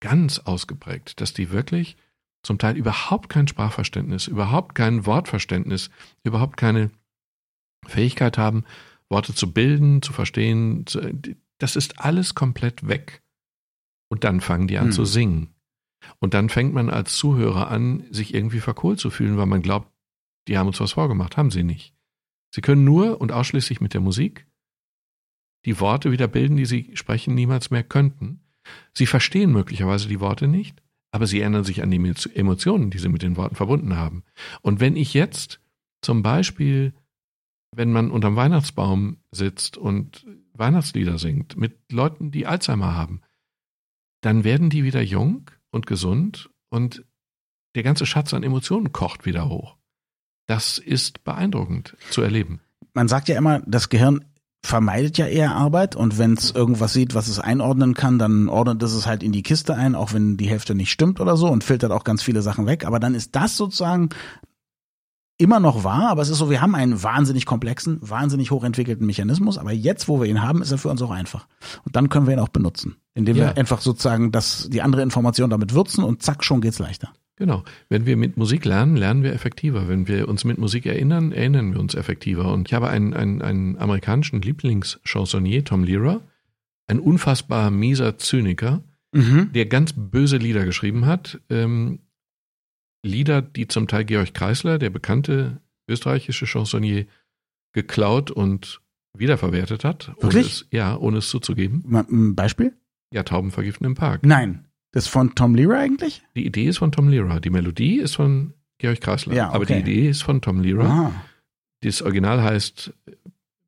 ganz 0.00 0.40
ausgeprägt, 0.40 1.20
dass 1.20 1.32
die 1.32 1.50
wirklich 1.50 1.96
zum 2.42 2.58
Teil 2.58 2.76
überhaupt 2.76 3.28
kein 3.28 3.46
Sprachverständnis, 3.46 4.26
überhaupt 4.26 4.74
kein 4.74 5.06
Wortverständnis, 5.06 5.90
überhaupt 6.24 6.56
keine 6.56 6.90
Fähigkeit 7.86 8.36
haben, 8.36 8.64
Worte 9.12 9.34
zu 9.34 9.52
bilden, 9.52 10.02
zu 10.02 10.12
verstehen, 10.12 10.84
das 11.58 11.76
ist 11.76 12.00
alles 12.00 12.34
komplett 12.34 12.88
weg. 12.88 13.22
Und 14.10 14.24
dann 14.24 14.40
fangen 14.40 14.66
die 14.66 14.78
an 14.78 14.86
hm. 14.86 14.92
zu 14.92 15.04
singen. 15.04 15.54
Und 16.18 16.34
dann 16.34 16.48
fängt 16.48 16.74
man 16.74 16.90
als 16.90 17.14
Zuhörer 17.14 17.70
an, 17.70 18.04
sich 18.10 18.34
irgendwie 18.34 18.58
verkohlt 18.58 18.98
zu 18.98 19.10
fühlen, 19.10 19.36
weil 19.36 19.46
man 19.46 19.62
glaubt, 19.62 19.88
die 20.48 20.58
haben 20.58 20.66
uns 20.66 20.80
was 20.80 20.92
vorgemacht. 20.92 21.36
Haben 21.36 21.52
sie 21.52 21.62
nicht. 21.62 21.94
Sie 22.52 22.60
können 22.60 22.84
nur 22.84 23.20
und 23.20 23.32
ausschließlich 23.32 23.80
mit 23.80 23.94
der 23.94 24.00
Musik 24.00 24.46
die 25.64 25.78
Worte 25.78 26.10
wieder 26.10 26.26
bilden, 26.26 26.56
die 26.56 26.66
sie 26.66 26.90
sprechen 26.94 27.34
niemals 27.34 27.70
mehr 27.70 27.84
könnten. 27.84 28.40
Sie 28.94 29.06
verstehen 29.06 29.52
möglicherweise 29.52 30.08
die 30.08 30.20
Worte 30.20 30.48
nicht, 30.48 30.82
aber 31.12 31.26
sie 31.26 31.40
erinnern 31.40 31.64
sich 31.64 31.82
an 31.82 31.90
die 31.90 32.14
Emotionen, 32.34 32.90
die 32.90 32.98
sie 32.98 33.08
mit 33.08 33.22
den 33.22 33.36
Worten 33.36 33.54
verbunden 33.54 33.96
haben. 33.96 34.24
Und 34.60 34.80
wenn 34.80 34.96
ich 34.96 35.14
jetzt 35.14 35.60
zum 36.00 36.22
Beispiel 36.22 36.92
wenn 37.74 37.90
man 37.90 38.10
unterm 38.10 38.36
Weihnachtsbaum 38.36 39.18
sitzt 39.30 39.76
und 39.76 40.26
Weihnachtslieder 40.52 41.18
singt 41.18 41.56
mit 41.56 41.90
Leuten, 41.90 42.30
die 42.30 42.46
Alzheimer 42.46 42.94
haben, 42.94 43.22
dann 44.20 44.44
werden 44.44 44.70
die 44.70 44.84
wieder 44.84 45.02
jung 45.02 45.50
und 45.70 45.86
gesund 45.86 46.50
und 46.70 47.04
der 47.74 47.82
ganze 47.82 48.06
Schatz 48.06 48.34
an 48.34 48.42
Emotionen 48.42 48.92
kocht 48.92 49.24
wieder 49.24 49.48
hoch. 49.48 49.76
Das 50.46 50.78
ist 50.78 51.24
beeindruckend 51.24 51.96
zu 52.10 52.20
erleben. 52.20 52.60
Man 52.92 53.08
sagt 53.08 53.28
ja 53.28 53.36
immer, 53.36 53.60
das 53.60 53.88
Gehirn 53.88 54.24
vermeidet 54.64 55.18
ja 55.18 55.26
eher 55.26 55.56
Arbeit 55.56 55.96
und 55.96 56.18
wenn 56.18 56.34
es 56.34 56.52
irgendwas 56.52 56.92
sieht, 56.92 57.14
was 57.14 57.26
es 57.26 57.40
einordnen 57.40 57.94
kann, 57.94 58.18
dann 58.18 58.48
ordnet 58.48 58.82
es 58.82 58.92
es 58.92 59.06
halt 59.06 59.22
in 59.22 59.32
die 59.32 59.42
Kiste 59.42 59.74
ein, 59.74 59.94
auch 59.94 60.12
wenn 60.12 60.36
die 60.36 60.48
Hälfte 60.48 60.74
nicht 60.74 60.92
stimmt 60.92 61.20
oder 61.20 61.36
so 61.36 61.48
und 61.48 61.64
filtert 61.64 61.90
auch 61.90 62.04
ganz 62.04 62.22
viele 62.22 62.42
Sachen 62.42 62.66
weg. 62.66 62.84
Aber 62.84 63.00
dann 63.00 63.14
ist 63.14 63.34
das 63.34 63.56
sozusagen 63.56 64.10
immer 65.38 65.60
noch 65.60 65.84
wahr, 65.84 66.10
aber 66.10 66.22
es 66.22 66.28
ist 66.28 66.38
so, 66.38 66.50
wir 66.50 66.60
haben 66.60 66.74
einen 66.74 67.02
wahnsinnig 67.02 67.46
komplexen, 67.46 67.98
wahnsinnig 68.00 68.50
hochentwickelten 68.50 69.06
Mechanismus, 69.06 69.58
aber 69.58 69.72
jetzt, 69.72 70.08
wo 70.08 70.20
wir 70.20 70.28
ihn 70.28 70.42
haben, 70.42 70.62
ist 70.62 70.70
er 70.70 70.78
für 70.78 70.88
uns 70.88 71.02
auch 71.02 71.10
einfach. 71.10 71.46
Und 71.84 71.96
dann 71.96 72.08
können 72.08 72.26
wir 72.26 72.34
ihn 72.34 72.38
auch 72.38 72.48
benutzen, 72.48 72.96
indem 73.14 73.36
ja. 73.36 73.46
wir 73.46 73.56
einfach 73.56 73.80
sozusagen 73.80 74.30
das, 74.30 74.68
die 74.70 74.82
andere 74.82 75.02
Information 75.02 75.50
damit 75.50 75.74
würzen 75.74 76.04
und 76.04 76.22
zack, 76.22 76.44
schon 76.44 76.60
geht's 76.60 76.78
leichter. 76.78 77.12
Genau. 77.36 77.64
Wenn 77.88 78.06
wir 78.06 78.16
mit 78.16 78.36
Musik 78.36 78.64
lernen, 78.64 78.96
lernen 78.96 79.22
wir 79.22 79.32
effektiver. 79.32 79.88
Wenn 79.88 80.06
wir 80.06 80.28
uns 80.28 80.44
mit 80.44 80.58
Musik 80.58 80.86
erinnern, 80.86 81.32
erinnern 81.32 81.72
wir 81.72 81.80
uns 81.80 81.94
effektiver. 81.94 82.52
Und 82.52 82.68
ich 82.68 82.74
habe 82.74 82.88
einen, 82.88 83.14
einen, 83.14 83.42
einen 83.42 83.78
amerikanischen 83.78 84.40
Lieblingschansonnier, 84.42 85.64
Tom 85.64 85.82
Lehrer, 85.82 86.20
ein 86.86 87.00
unfassbar 87.00 87.70
mieser 87.70 88.18
Zyniker, 88.18 88.82
mhm. 89.12 89.50
der 89.52 89.66
ganz 89.66 89.92
böse 89.96 90.36
Lieder 90.36 90.64
geschrieben 90.64 91.06
hat. 91.06 91.40
Ähm, 91.48 92.00
Lieder, 93.02 93.42
die 93.42 93.66
zum 93.68 93.88
Teil 93.88 94.04
Georg 94.04 94.34
Kreisler, 94.34 94.78
der 94.78 94.90
bekannte 94.90 95.60
österreichische 95.88 96.46
Chansonnier, 96.46 97.06
geklaut 97.72 98.30
und 98.30 98.80
wiederverwertet 99.16 99.84
hat. 99.84 100.08
Wirklich? 100.20 100.34
Ohne 100.34 100.40
es, 100.40 100.66
ja, 100.70 100.96
ohne 100.96 101.18
es 101.18 101.28
zuzugeben. 101.28 101.84
Ein 101.92 102.34
Beispiel? 102.34 102.74
Ja, 103.12 103.22
Taubenvergiften 103.24 103.86
im 103.86 103.94
Park. 103.94 104.24
Nein. 104.24 104.66
Das 104.92 105.04
ist 105.04 105.10
von 105.10 105.34
Tom 105.34 105.54
Lehrer 105.54 105.78
eigentlich? 105.78 106.22
Die 106.36 106.46
Idee 106.46 106.66
ist 106.66 106.78
von 106.78 106.92
Tom 106.92 107.08
Lehrer. 107.08 107.40
Die 107.40 107.50
Melodie 107.50 107.96
ist 107.96 108.16
von 108.16 108.52
Georg 108.78 109.00
Kreisler. 109.00 109.34
Ja, 109.34 109.48
okay. 109.48 109.56
Aber 109.56 109.66
die 109.66 109.74
Idee 109.74 110.08
ist 110.08 110.22
von 110.22 110.40
Tom 110.40 110.60
Lehrer. 110.60 110.84
Ah. 110.84 111.12
Das 111.80 112.02
Original 112.02 112.42
heißt 112.42 112.92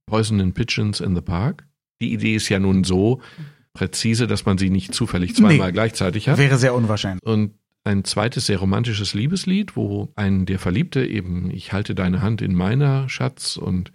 Poison 0.07 0.41
and 0.41 0.55
Pigeons 0.55 1.01
in 1.01 1.15
the 1.15 1.23
Park. 1.23 1.67
Die 2.01 2.13
Idee 2.13 2.37
ist 2.37 2.49
ja 2.49 2.59
nun 2.59 2.85
so 2.85 3.21
präzise, 3.73 4.27
dass 4.27 4.45
man 4.45 4.59
sie 4.59 4.71
nicht 4.71 4.95
zufällig 4.95 5.35
zweimal 5.35 5.69
nee, 5.69 5.73
gleichzeitig 5.73 6.29
hat. 6.29 6.39
Wäre 6.39 6.59
sehr 6.59 6.75
unwahrscheinlich. 6.75 7.25
Und 7.25 7.55
ein 7.85 8.05
zweites 8.05 8.47
sehr 8.47 8.59
romantisches 8.59 9.15
Liebeslied, 9.15 9.77
wo 9.77 10.13
ein 10.17 10.47
der 10.47 10.59
Verliebte 10.59 11.07
eben, 11.07 11.51
ich 11.51 11.73
halte 11.73 11.95
deine 11.95 12.23
Hand 12.23 12.41
in 12.41 12.55
meiner 12.55 13.09
Schatz 13.09 13.57
und 13.57 13.93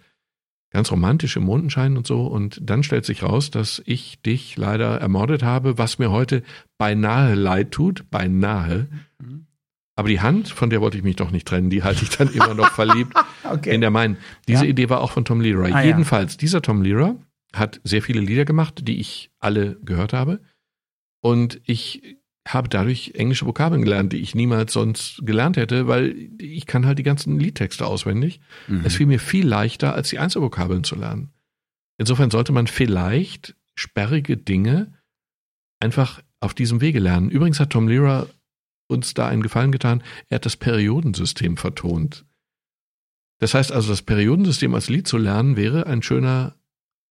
ganz 0.70 0.92
romantisch 0.92 1.36
im 1.36 1.42
Mondenschein 1.42 1.96
und 1.96 2.06
so. 2.06 2.26
Und 2.26 2.60
dann 2.62 2.84
stellt 2.84 3.04
sich 3.04 3.24
raus, 3.24 3.50
dass 3.50 3.82
ich 3.84 4.22
dich 4.22 4.56
leider 4.56 5.00
ermordet 5.00 5.42
habe, 5.42 5.76
was 5.76 5.98
mir 5.98 6.12
heute 6.12 6.44
beinahe 6.78 7.34
leid 7.34 7.72
tut, 7.72 8.08
beinahe. 8.10 8.86
Aber 9.96 10.08
die 10.08 10.20
Hand, 10.20 10.48
von 10.48 10.70
der 10.70 10.80
wollte 10.80 10.96
ich 10.96 11.02
mich 11.02 11.16
doch 11.16 11.32
nicht 11.32 11.46
trennen, 11.46 11.68
die 11.68 11.82
halte 11.82 12.04
ich 12.04 12.10
dann 12.10 12.28
immer 12.32 12.54
noch 12.54 12.70
verliebt 12.70 13.12
okay. 13.44 13.74
in 13.74 13.80
der 13.80 13.90
meinen. 13.90 14.16
Diese 14.46 14.64
ja. 14.64 14.70
Idee 14.70 14.88
war 14.88 15.00
auch 15.00 15.10
von 15.10 15.24
Tom 15.24 15.40
Leroy. 15.40 15.72
Ah, 15.72 15.82
Jedenfalls, 15.82 16.34
ja. 16.34 16.38
dieser 16.38 16.62
Tom 16.62 16.82
Leroy 16.82 17.16
hat 17.52 17.80
sehr 17.82 18.00
viele 18.00 18.20
Lieder 18.20 18.44
gemacht, 18.44 18.86
die 18.86 19.00
ich 19.00 19.30
alle 19.40 19.76
gehört 19.82 20.12
habe. 20.12 20.40
Und 21.20 21.60
ich 21.64 22.19
habe 22.54 22.68
dadurch 22.68 23.12
englische 23.14 23.46
Vokabeln 23.46 23.82
gelernt, 23.82 24.12
die 24.12 24.18
ich 24.18 24.34
niemals 24.34 24.72
sonst 24.72 25.22
gelernt 25.24 25.56
hätte, 25.56 25.86
weil 25.86 26.30
ich 26.38 26.66
kann 26.66 26.86
halt 26.86 26.98
die 26.98 27.04
ganzen 27.04 27.38
Liedtexte 27.38 27.86
auswendig. 27.86 28.40
Mhm. 28.68 28.82
Es 28.84 28.96
fiel 28.96 29.06
mir 29.06 29.20
viel 29.20 29.46
leichter, 29.46 29.94
als 29.94 30.10
die 30.10 30.18
Einzelvokabeln 30.18 30.84
zu 30.84 30.96
lernen. 30.96 31.30
Insofern 31.98 32.30
sollte 32.30 32.52
man 32.52 32.66
vielleicht 32.66 33.56
sperrige 33.74 34.36
Dinge 34.36 34.94
einfach 35.80 36.22
auf 36.40 36.54
diesem 36.54 36.80
Wege 36.80 36.98
lernen. 36.98 37.30
Übrigens 37.30 37.60
hat 37.60 37.70
Tom 37.70 37.88
Lehrer 37.88 38.28
uns 38.88 39.14
da 39.14 39.28
einen 39.28 39.42
Gefallen 39.42 39.72
getan. 39.72 40.02
Er 40.28 40.36
hat 40.36 40.46
das 40.46 40.56
Periodensystem 40.56 41.56
vertont. 41.56 42.24
Das 43.38 43.54
heißt 43.54 43.72
also, 43.72 43.88
das 43.88 44.02
Periodensystem 44.02 44.74
als 44.74 44.88
Lied 44.88 45.08
zu 45.08 45.16
lernen 45.16 45.56
wäre 45.56 45.86
ein 45.86 46.02
schöner 46.02 46.56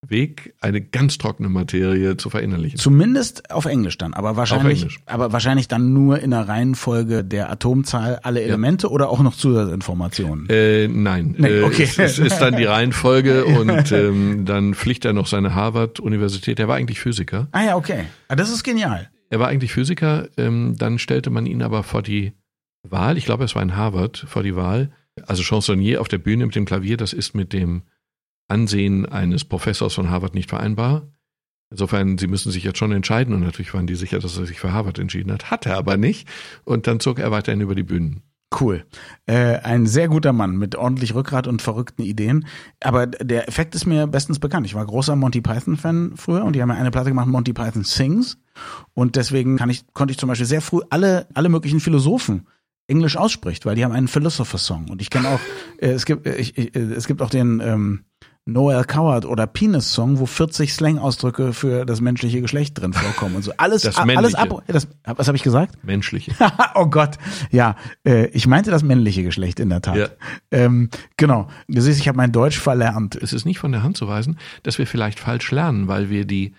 Weg, 0.07 0.55
eine 0.61 0.81
ganz 0.81 1.17
trockene 1.17 1.49
Materie 1.49 2.15
zu 2.15 2.29
verinnerlichen. 2.29 2.79
Zumindest 2.79 3.51
auf 3.51 3.65
Englisch 3.65 3.97
dann, 3.97 4.13
aber 4.13 4.37
wahrscheinlich, 4.37 4.99
aber 5.05 5.33
wahrscheinlich 5.33 5.67
dann 5.67 5.93
nur 5.93 6.19
in 6.19 6.31
der 6.31 6.47
Reihenfolge 6.47 7.23
der 7.25 7.51
Atomzahl 7.51 8.19
alle 8.23 8.41
Elemente 8.41 8.87
ja. 8.87 8.93
oder 8.93 9.09
auch 9.09 9.21
noch 9.21 9.35
Zusatzinformationen? 9.35 10.47
Äh, 10.49 10.87
nein, 10.87 11.35
nee, 11.37 11.47
äh, 11.47 11.63
okay. 11.63 11.83
es, 11.83 11.99
es, 11.99 12.17
ist 12.17 12.39
dann 12.39 12.55
die 12.55 12.63
Reihenfolge 12.63 13.45
und 13.45 13.91
ähm, 13.91 14.45
dann 14.45 14.73
pflicht 14.73 15.03
er 15.03 15.13
noch 15.13 15.27
seine 15.27 15.53
Harvard-Universität. 15.53 16.59
Er 16.59 16.69
war 16.69 16.77
eigentlich 16.77 17.01
Physiker. 17.01 17.49
Ah 17.51 17.65
ja, 17.65 17.75
okay. 17.75 18.05
Ah, 18.29 18.35
das 18.35 18.49
ist 18.51 18.63
genial. 18.63 19.09
Er 19.29 19.39
war 19.39 19.49
eigentlich 19.49 19.73
Physiker, 19.73 20.29
ähm, 20.37 20.75
dann 20.77 20.97
stellte 20.97 21.29
man 21.29 21.45
ihn 21.45 21.61
aber 21.61 21.83
vor 21.83 22.01
die 22.01 22.33
Wahl, 22.83 23.17
ich 23.17 23.25
glaube, 23.25 23.43
es 23.43 23.53
war 23.53 23.61
in 23.61 23.75
Harvard, 23.75 24.17
vor 24.17 24.43
die 24.43 24.55
Wahl, 24.55 24.91
also 25.27 25.43
Chansonnier 25.43 25.99
auf 25.99 26.07
der 26.07 26.17
Bühne 26.17 26.45
mit 26.45 26.55
dem 26.55 26.65
Klavier, 26.65 26.95
das 26.95 27.11
ist 27.11 27.35
mit 27.35 27.51
dem 27.51 27.83
Ansehen 28.49 29.05
eines 29.05 29.45
Professors 29.45 29.93
von 29.93 30.09
Harvard 30.09 30.35
nicht 30.35 30.49
vereinbar. 30.49 31.07
Insofern, 31.71 32.17
sie 32.17 32.27
müssen 32.27 32.51
sich 32.51 32.63
jetzt 32.63 32.79
schon 32.79 32.91
entscheiden 32.91 33.33
und 33.33 33.41
natürlich 33.41 33.73
waren 33.73 33.85
die 33.85 33.95
sicher, 33.95 34.19
dass 34.19 34.37
er 34.37 34.45
sich 34.45 34.59
für 34.59 34.73
Harvard 34.73 34.97
entschieden 34.97 35.31
hat. 35.31 35.51
Hat 35.51 35.67
er 35.67 35.77
aber 35.77 35.97
nicht. 35.97 36.27
Und 36.65 36.87
dann 36.87 36.99
zog 36.99 37.19
er 37.19 37.31
weiterhin 37.31 37.61
über 37.61 37.75
die 37.75 37.83
Bühnen. 37.83 38.23
Cool. 38.59 38.85
Äh, 39.27 39.59
ein 39.59 39.85
sehr 39.85 40.07
guter 40.07 40.33
Mann 40.33 40.57
mit 40.57 40.75
ordentlich 40.75 41.13
Rückgrat 41.13 41.45
und 41.45 41.61
verrückten 41.61 42.01
Ideen. 42.01 42.47
Aber 42.79 43.05
der 43.05 43.47
Effekt 43.47 43.75
ist 43.75 43.85
mir 43.85 44.07
bestens 44.07 44.39
bekannt. 44.39 44.65
Ich 44.65 44.73
war 44.73 44.83
großer 44.83 45.15
Monty 45.15 45.41
Python-Fan 45.41 46.13
früher 46.15 46.43
und 46.43 46.53
die 46.53 46.61
haben 46.61 46.69
ja 46.69 46.75
eine 46.75 46.89
Platte 46.89 47.09
gemacht, 47.09 47.27
Monty 47.27 47.53
Python 47.53 47.83
Sings. 47.83 48.39
Und 48.95 49.15
deswegen 49.15 49.59
ich, 49.69 49.85
konnte 49.93 50.11
ich 50.11 50.17
zum 50.17 50.29
Beispiel 50.29 50.47
sehr 50.47 50.61
früh 50.61 50.81
alle, 50.89 51.27
alle 51.35 51.49
möglichen 51.49 51.79
Philosophen 51.79 52.47
Englisch 52.87 53.17
ausspricht, 53.17 53.67
weil 53.67 53.75
die 53.75 53.85
haben 53.85 53.91
einen 53.91 54.07
Philosopher-Song. 54.07 54.89
Und 54.89 54.99
ich 54.99 55.11
kenne 55.11 55.29
auch, 55.29 55.39
äh, 55.77 55.91
es 55.91 56.05
gibt, 56.05 56.25
äh, 56.25 56.35
ich, 56.37 56.57
ich, 56.57 56.75
äh, 56.75 56.79
es 56.79 57.05
gibt 57.05 57.21
auch 57.21 57.29
den 57.29 57.61
ähm, 57.63 58.05
Noel 58.51 58.83
Coward 58.83 59.25
oder 59.25 59.47
Penis 59.47 59.91
Song, 59.93 60.19
wo 60.19 60.25
40 60.25 60.73
Slang-Ausdrücke 60.73 61.53
für 61.53 61.85
das 61.85 62.01
menschliche 62.01 62.41
Geschlecht 62.41 62.79
drin 62.79 62.93
vorkommen 62.93 63.35
und 63.35 63.43
so. 63.43 63.51
Alles, 63.57 63.83
Das 63.83 63.97
a- 63.97 64.01
alles 64.01 64.33
männliche. 64.33 64.37
ab. 64.39 64.63
Das, 64.67 64.87
was 65.05 65.27
habe 65.27 65.35
ich 65.37 65.43
gesagt? 65.43 65.83
Menschliche. 65.83 66.33
oh 66.75 66.87
Gott, 66.87 67.17
ja, 67.51 67.75
äh, 68.05 68.27
ich 68.27 68.47
meinte 68.47 68.71
das 68.71 68.83
männliche 68.83 69.23
Geschlecht 69.23 69.59
in 69.59 69.69
der 69.69 69.81
Tat. 69.81 69.95
Ja. 69.97 70.07
Ähm, 70.51 70.89
genau. 71.17 71.47
Du 71.67 71.81
siehst, 71.81 71.99
ich 71.99 72.07
habe 72.07 72.17
mein 72.17 72.31
Deutsch 72.31 72.59
verlernt. 72.59 73.15
Es 73.15 73.33
ist 73.33 73.45
nicht 73.45 73.59
von 73.59 73.71
der 73.71 73.83
Hand 73.83 73.97
zu 73.97 74.07
weisen, 74.07 74.37
dass 74.63 74.77
wir 74.77 74.87
vielleicht 74.87 75.19
falsch 75.19 75.51
lernen, 75.51 75.87
weil 75.87 76.09
wir 76.09 76.25
die, 76.25 76.53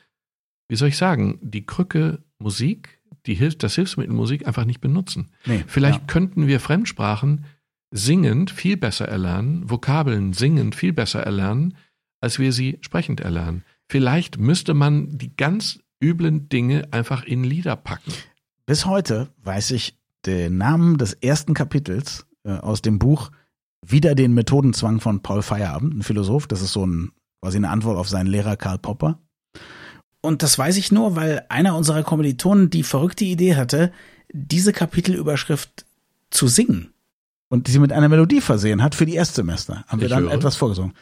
wie 0.68 0.76
soll 0.76 0.88
ich 0.88 0.96
sagen, 0.96 1.38
die 1.42 1.66
Krücke 1.66 2.22
Musik, 2.38 3.00
die 3.26 3.34
Hilf 3.34 3.58
das 3.58 3.74
Hilfsmittel 3.74 4.14
Musik 4.14 4.46
einfach 4.46 4.64
nicht 4.64 4.80
benutzen. 4.80 5.30
Nee, 5.44 5.64
Vielleicht 5.66 5.98
ja. 6.00 6.06
könnten 6.06 6.46
wir 6.46 6.58
Fremdsprachen 6.60 7.44
singend 7.90 8.50
viel 8.50 8.76
besser 8.76 9.08
erlernen, 9.08 9.68
Vokabeln 9.68 10.32
singend 10.32 10.74
viel 10.74 10.92
besser 10.92 11.22
erlernen, 11.22 11.76
als 12.20 12.38
wir 12.38 12.52
sie 12.52 12.78
sprechend 12.80 13.20
erlernen. 13.20 13.64
Vielleicht 13.88 14.38
müsste 14.38 14.74
man 14.74 15.18
die 15.18 15.34
ganz 15.36 15.80
üblen 16.02 16.48
Dinge 16.48 16.88
einfach 16.92 17.24
in 17.24 17.44
Lieder 17.44 17.76
packen. 17.76 18.12
Bis 18.66 18.86
heute 18.86 19.28
weiß 19.42 19.72
ich 19.72 19.96
den 20.26 20.58
Namen 20.58 20.98
des 20.98 21.14
ersten 21.14 21.54
Kapitels 21.54 22.26
äh, 22.44 22.52
aus 22.52 22.82
dem 22.82 22.98
Buch 22.98 23.30
Wieder 23.84 24.14
den 24.14 24.34
Methodenzwang 24.34 25.00
von 25.00 25.22
Paul 25.22 25.40
Feyerabend, 25.42 25.94
ein 25.94 26.02
Philosoph. 26.02 26.46
Das 26.46 26.60
ist 26.60 26.72
so 26.72 26.86
ein, 26.86 27.12
quasi 27.40 27.56
eine 27.56 27.70
Antwort 27.70 27.96
auf 27.96 28.08
seinen 28.10 28.26
Lehrer 28.26 28.56
Karl 28.56 28.78
Popper. 28.78 29.18
Und 30.20 30.42
das 30.42 30.58
weiß 30.58 30.76
ich 30.76 30.92
nur, 30.92 31.16
weil 31.16 31.46
einer 31.48 31.74
unserer 31.74 32.02
Kommilitonen 32.02 32.68
die 32.68 32.82
verrückte 32.82 33.24
Idee 33.24 33.56
hatte, 33.56 33.90
diese 34.32 34.74
Kapitelüberschrift 34.74 35.86
zu 36.30 36.46
singen. 36.46 36.92
Und 37.52 37.66
sie 37.68 37.80
mit 37.80 37.92
einer 37.92 38.08
Melodie 38.08 38.40
versehen 38.40 38.82
hat 38.82 38.94
für 38.94 39.04
die 39.06 39.16
Erstsemester. 39.16 39.84
Haben 39.88 40.00
wir 40.00 40.06
Ich 40.06 40.12
dann 40.14 40.22
höre. 40.24 40.32
etwas 40.32 40.56
vorgesungen. 40.56 40.92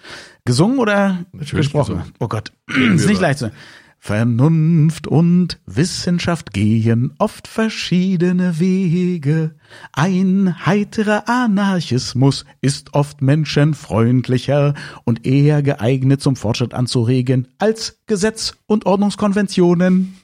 Gesungen 0.47 0.79
oder 0.79 1.25
Natürlich 1.33 1.67
gesprochen? 1.67 1.97
gesungen. 1.97 2.13
Oh 2.19 2.27
Gott, 2.29 2.53
ist 2.69 3.07
nicht 3.07 3.21
leicht. 3.21 3.39
zu- 3.39 3.53
Vernunft 4.01 5.09
und 5.09 5.59
Wissenschaft 5.67 6.53
gehen 6.53 7.13
oft 7.19 7.49
verschiedene 7.49 8.61
Wege. 8.61 9.57
Ein 9.93 10.65
heiterer 10.67 11.29
Anarchismus 11.29 12.45
ist 12.61 12.95
oft 12.95 13.23
menschenfreundlicher 13.23 14.75
und 15.05 15.27
eher 15.27 15.63
geeignet 15.63 16.23
zum 16.23 16.37
Fortschritt 16.37 16.75
anzuregen 16.75 17.49
als 17.59 17.99
Gesetz 18.07 18.55
und 18.67 18.87
Ordnungskonventionen. 18.87 20.15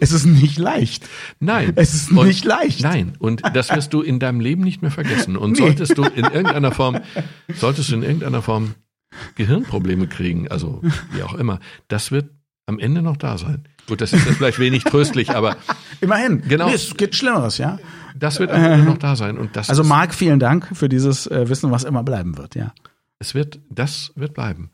Es 0.00 0.12
ist 0.12 0.24
nicht 0.26 0.58
leicht. 0.58 1.08
Nein. 1.38 1.72
Es 1.76 1.94
ist 1.94 2.10
Und- 2.10 2.26
nicht 2.26 2.44
leicht. 2.44 2.82
Nein, 2.82 3.14
und 3.18 3.42
das 3.54 3.70
wirst 3.74 3.92
du 3.92 4.02
in 4.02 4.18
deinem 4.18 4.40
Leben 4.40 4.62
nicht 4.62 4.82
mehr 4.82 4.90
vergessen. 4.90 5.36
Und 5.36 5.52
Nee. 5.52 5.58
solltest 5.58 5.96
du 5.96 6.02
in 6.04 6.24
irgendeiner 6.24 6.72
Form, 6.72 6.98
solltest 7.54 7.90
du 7.90 7.94
in 7.94 8.02
irgendeiner 8.02 8.42
Form 8.42 8.74
Gehirnprobleme 9.36 10.06
kriegen, 10.06 10.48
also 10.48 10.82
wie 11.12 11.22
auch 11.22 11.34
immer, 11.34 11.58
das 11.88 12.10
wird 12.12 12.30
am 12.66 12.78
Ende 12.78 13.02
noch 13.02 13.16
da 13.16 13.38
sein. 13.38 13.64
Gut, 13.88 14.00
das 14.00 14.12
ist 14.12 14.24
jetzt 14.26 14.36
vielleicht 14.36 14.58
wenig 14.60 14.84
tröstlich, 14.84 15.30
aber 15.30 15.56
Immerhin. 16.00 16.42
Genau. 16.48 16.68
Nee, 16.68 16.74
es 16.74 16.96
gibt 16.96 17.16
Schlimmeres, 17.16 17.58
ja. 17.58 17.78
das 18.16 18.38
wird 18.38 18.50
am 18.52 18.62
Ende 18.64 18.84
noch 18.86 18.98
da 18.98 19.16
sein. 19.16 19.36
Und 19.36 19.56
das 19.56 19.68
Also 19.68 19.82
Marc, 19.84 20.14
vielen 20.14 20.38
Dank 20.38 20.68
für 20.76 20.88
dieses 20.88 21.26
äh, 21.26 21.48
Wissen, 21.48 21.70
was 21.72 21.82
immer 21.84 22.02
bleiben 22.04 22.38
wird, 22.38 22.54
ja. 22.54 22.72
es 23.18 23.34
wird, 23.34 23.58
das 23.68 24.12
wird 24.14 24.34
bleiben. 24.34 24.70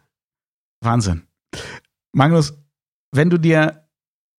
Wahnsinn. 0.82 1.22
Magnus, 2.12 2.54
wenn 3.12 3.30
du 3.30 3.38
dir 3.38 3.85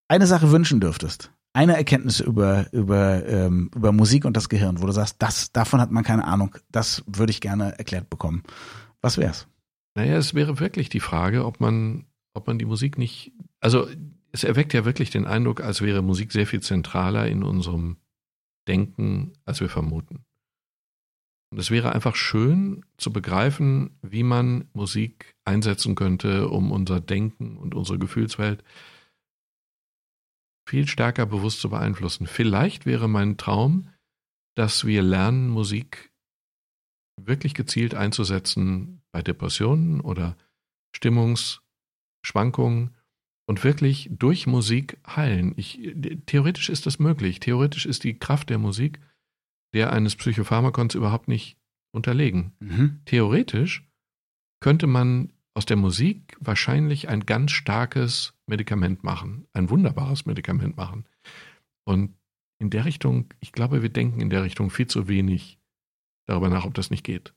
eine 0.07 0.27
Sache 0.27 0.51
wünschen 0.51 0.79
dürftest, 0.79 1.31
eine 1.53 1.75
Erkenntnis 1.75 2.19
über, 2.19 2.71
über, 2.71 3.25
ähm, 3.27 3.71
über 3.75 3.91
Musik 3.91 4.25
und 4.25 4.37
das 4.37 4.49
Gehirn, 4.49 4.81
wo 4.81 4.85
du 4.85 4.91
sagst, 4.91 5.17
das, 5.19 5.51
davon 5.51 5.81
hat 5.81 5.91
man 5.91 6.03
keine 6.03 6.25
Ahnung, 6.25 6.55
das 6.71 7.03
würde 7.07 7.31
ich 7.31 7.41
gerne 7.41 7.77
erklärt 7.77 8.09
bekommen. 8.09 8.43
Was 9.01 9.17
wär's? 9.17 9.47
Naja, 9.95 10.17
es 10.17 10.33
wäre 10.33 10.59
wirklich 10.59 10.89
die 10.89 10.99
Frage, 10.99 11.45
ob 11.45 11.59
man, 11.59 12.05
ob 12.33 12.47
man 12.47 12.59
die 12.59 12.65
Musik 12.65 12.97
nicht, 12.97 13.31
also 13.59 13.87
es 14.31 14.43
erweckt 14.43 14.73
ja 14.73 14.85
wirklich 14.85 15.09
den 15.09 15.25
Eindruck, 15.25 15.61
als 15.61 15.81
wäre 15.81 16.01
Musik 16.01 16.31
sehr 16.31 16.45
viel 16.45 16.61
zentraler 16.61 17.27
in 17.27 17.43
unserem 17.43 17.97
Denken, 18.67 19.33
als 19.45 19.59
wir 19.59 19.69
vermuten. 19.69 20.25
Und 21.49 21.59
es 21.59 21.71
wäre 21.71 21.93
einfach 21.93 22.15
schön 22.15 22.85
zu 22.97 23.11
begreifen, 23.11 23.97
wie 24.01 24.23
man 24.23 24.65
Musik 24.73 25.33
einsetzen 25.45 25.95
könnte, 25.95 26.49
um 26.49 26.71
unser 26.71 26.99
Denken 26.99 27.57
und 27.57 27.73
unsere 27.73 27.97
Gefühlswelt 27.97 28.63
viel 30.67 30.87
stärker 30.87 31.25
bewusst 31.25 31.61
zu 31.61 31.69
beeinflussen. 31.69 32.27
Vielleicht 32.27 32.85
wäre 32.85 33.07
mein 33.07 33.37
Traum, 33.37 33.89
dass 34.55 34.85
wir 34.85 35.01
lernen, 35.01 35.49
Musik 35.49 36.11
wirklich 37.19 37.53
gezielt 37.53 37.95
einzusetzen 37.95 39.01
bei 39.11 39.21
Depressionen 39.21 40.01
oder 40.01 40.37
Stimmungsschwankungen 40.95 42.95
und 43.47 43.63
wirklich 43.63 44.09
durch 44.11 44.45
Musik 44.45 44.99
heilen. 45.07 45.53
Ich, 45.55 45.79
theoretisch 46.25 46.69
ist 46.69 46.85
das 46.85 46.99
möglich. 46.99 47.39
Theoretisch 47.39 47.85
ist 47.85 48.03
die 48.03 48.19
Kraft 48.19 48.49
der 48.49 48.57
Musik 48.57 48.99
der 49.73 49.91
eines 49.91 50.15
Psychopharmakons 50.15 50.95
überhaupt 50.95 51.27
nicht 51.27 51.57
unterlegen. 51.93 52.53
Mhm. 52.59 53.01
Theoretisch 53.05 53.87
könnte 54.59 54.87
man 54.87 55.33
aus 55.53 55.65
der 55.65 55.77
Musik 55.77 56.35
wahrscheinlich 56.39 57.09
ein 57.09 57.25
ganz 57.25 57.51
starkes 57.51 58.36
Medikament 58.47 59.03
machen, 59.03 59.45
ein 59.53 59.69
wunderbares 59.69 60.25
Medikament 60.25 60.77
machen. 60.77 61.05
Und 61.85 62.15
in 62.59 62.69
der 62.69 62.85
Richtung, 62.85 63.33
ich 63.39 63.51
glaube, 63.51 63.81
wir 63.81 63.89
denken 63.89 64.19
in 64.21 64.29
der 64.29 64.43
Richtung 64.43 64.69
viel 64.69 64.87
zu 64.87 65.07
wenig 65.07 65.59
darüber 66.25 66.49
nach, 66.49 66.65
ob 66.65 66.73
das 66.73 66.89
nicht 66.89 67.03
geht. 67.03 67.33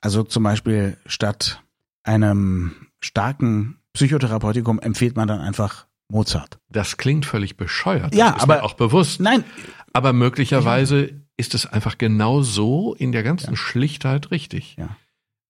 Also 0.00 0.22
zum 0.24 0.42
Beispiel 0.42 0.96
statt 1.06 1.62
einem 2.02 2.74
starken 3.00 3.78
Psychotherapeutikum 3.92 4.78
empfiehlt 4.80 5.16
man 5.16 5.28
dann 5.28 5.40
einfach 5.40 5.86
Mozart. 6.08 6.58
Das 6.68 6.96
klingt 6.98 7.26
völlig 7.26 7.56
bescheuert. 7.56 8.14
Ja, 8.14 8.28
das 8.28 8.36
ist 8.38 8.42
aber- 8.44 8.56
mir 8.56 8.62
auch 8.64 8.74
bewusst. 8.74 9.20
Nein, 9.20 9.44
Aber 9.92 10.12
möglicherweise 10.12 11.22
ist 11.38 11.54
es 11.54 11.64
einfach 11.66 11.96
genau 11.98 12.42
so 12.42 12.94
in 12.94 13.12
der 13.12 13.22
ganzen 13.22 13.50
Ja. 13.52 13.56
Schlichtheit 13.56 14.30
richtig. 14.30 14.76
Ja. 14.76 14.96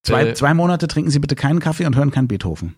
zwei, 0.03 0.27
Äh, 0.29 0.33
zwei 0.35 0.53
Monate 0.53 0.87
trinken 0.87 1.11
Sie 1.11 1.19
bitte 1.19 1.35
keinen 1.35 1.59
Kaffee 1.59 1.85
und 1.85 1.97
hören 1.97 2.11
keinen 2.11 2.29
Beethoven. 2.29 2.75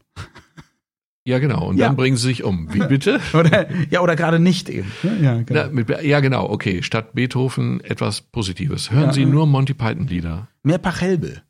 Ja, 1.30 1.40
genau. 1.40 1.68
Und 1.70 1.78
Ja. 1.78 1.88
dann 1.88 1.96
bringen 1.96 2.18
sie 2.18 2.28
sich 2.28 2.44
um. 2.44 2.74
Wie 2.74 2.80
bitte? 2.80 3.20
Oder, 3.34 3.68
ja, 3.92 4.02
oder 4.02 4.16
gerade 4.16 4.40
nicht 4.40 4.68
eben. 4.70 4.92
Ja, 5.22 5.42
genau. 5.42 5.66
Na, 5.66 5.68
mit, 5.72 5.90
ja, 6.04 6.20
genau. 6.20 6.50
Okay. 6.50 6.82
Statt 6.84 7.14
Beethoven 7.14 7.82
etwas 7.82 8.22
Positives. 8.22 8.92
Hören 8.92 9.06
Ja. 9.06 9.14
Sie 9.14 9.26
nur 9.26 9.46
Monty 9.48 9.74
Python 9.74 10.08
Lieder. 10.08 10.48
Mehr 10.64 10.78
Pachelbel. 10.80 11.44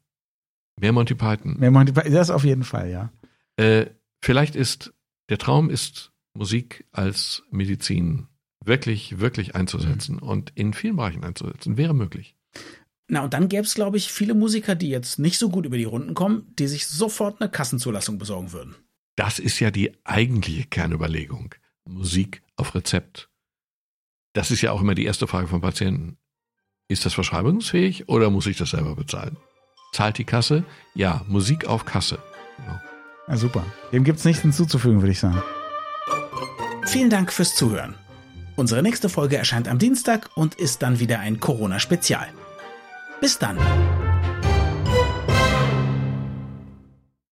Mehr 0.80 0.92
Monty 0.94 1.16
Python. 1.16 1.58
Mehr 1.60 1.72
Monty 1.72 1.92
Python. 1.94 2.14
Das 2.14 2.30
auf 2.30 2.44
jeden 2.44 2.64
Fall, 2.64 2.90
ja. 2.90 3.12
Äh, 3.58 3.88
vielleicht 4.22 4.56
ist 4.56 4.94
der 5.30 5.38
Traum 5.38 5.70
ist 5.70 6.12
Musik 6.34 6.86
als 6.92 7.44
Medizin 7.52 8.28
wirklich, 8.64 9.20
wirklich 9.20 9.56
einzusetzen 9.56 10.16
Mhm. 10.18 10.24
und 10.28 10.52
in 10.56 10.74
vielen 10.74 10.96
Bereichen 10.96 11.24
einzusetzen. 11.24 11.78
Wäre 11.78 11.94
möglich. 11.94 12.36
Na, 13.08 13.24
und 13.24 13.34
dann 13.34 13.50
gäbe 13.50 13.64
es, 13.64 13.74
glaube 13.74 13.98
ich, 13.98 14.12
viele 14.12 14.36
Musiker, 14.36 14.76
die 14.76 14.90
jetzt 14.90 15.18
nicht 15.20 15.40
so 15.40 15.50
gut 15.50 15.66
über 15.66 15.78
die 15.78 15.84
Runden 15.86 16.14
kommen, 16.14 16.54
die 16.60 16.68
sich 16.68 16.86
sofort 16.88 17.42
eine 17.42 17.50
Kassenzulassung 17.50 18.18
besorgen 18.20 18.52
würden. 18.52 18.76
Das 19.20 19.38
ist 19.38 19.60
ja 19.60 19.70
die 19.70 19.92
eigentliche 20.06 20.64
Kernüberlegung. 20.64 21.54
Musik 21.84 22.42
auf 22.56 22.74
Rezept. 22.74 23.30
Das 24.32 24.50
ist 24.50 24.62
ja 24.62 24.72
auch 24.72 24.80
immer 24.80 24.96
die 24.96 25.04
erste 25.04 25.28
Frage 25.28 25.50
von 25.50 25.60
Patienten. 25.60 26.18
Ist 26.88 27.06
das 27.06 27.16
verschreibungsfähig 27.16 28.08
oder 28.08 28.30
muss 28.30 28.48
ich 28.48 28.56
das 28.56 28.70
selber 28.70 28.96
bezahlen? 28.96 29.36
Zahlt 29.92 30.20
die 30.20 30.24
Kasse? 30.24 30.64
Ja, 30.96 31.26
Musik 31.28 31.66
auf 31.66 31.84
Kasse. 31.84 32.20
Genau. 32.60 32.80
Ja, 33.28 33.36
super. 33.36 33.66
Dem 33.92 34.06
gibt's 34.06 34.24
nichts 34.24 34.42
hinzuzufügen, 34.42 35.02
würde 35.02 35.12
ich 35.12 35.20
sagen. 35.20 35.44
Vielen 36.86 37.10
Dank 37.10 37.34
fürs 37.34 37.58
Zuhören. 37.58 37.96
Unsere 38.56 38.82
nächste 38.82 39.10
Folge 39.10 39.36
erscheint 39.36 39.68
am 39.68 39.80
Dienstag 39.80 40.30
und 40.36 40.56
ist 40.56 40.82
dann 40.82 41.00
wieder 41.02 41.20
ein 41.20 41.42
Corona-Spezial. 41.42 42.30
Bis 43.20 43.38
dann. 43.38 43.58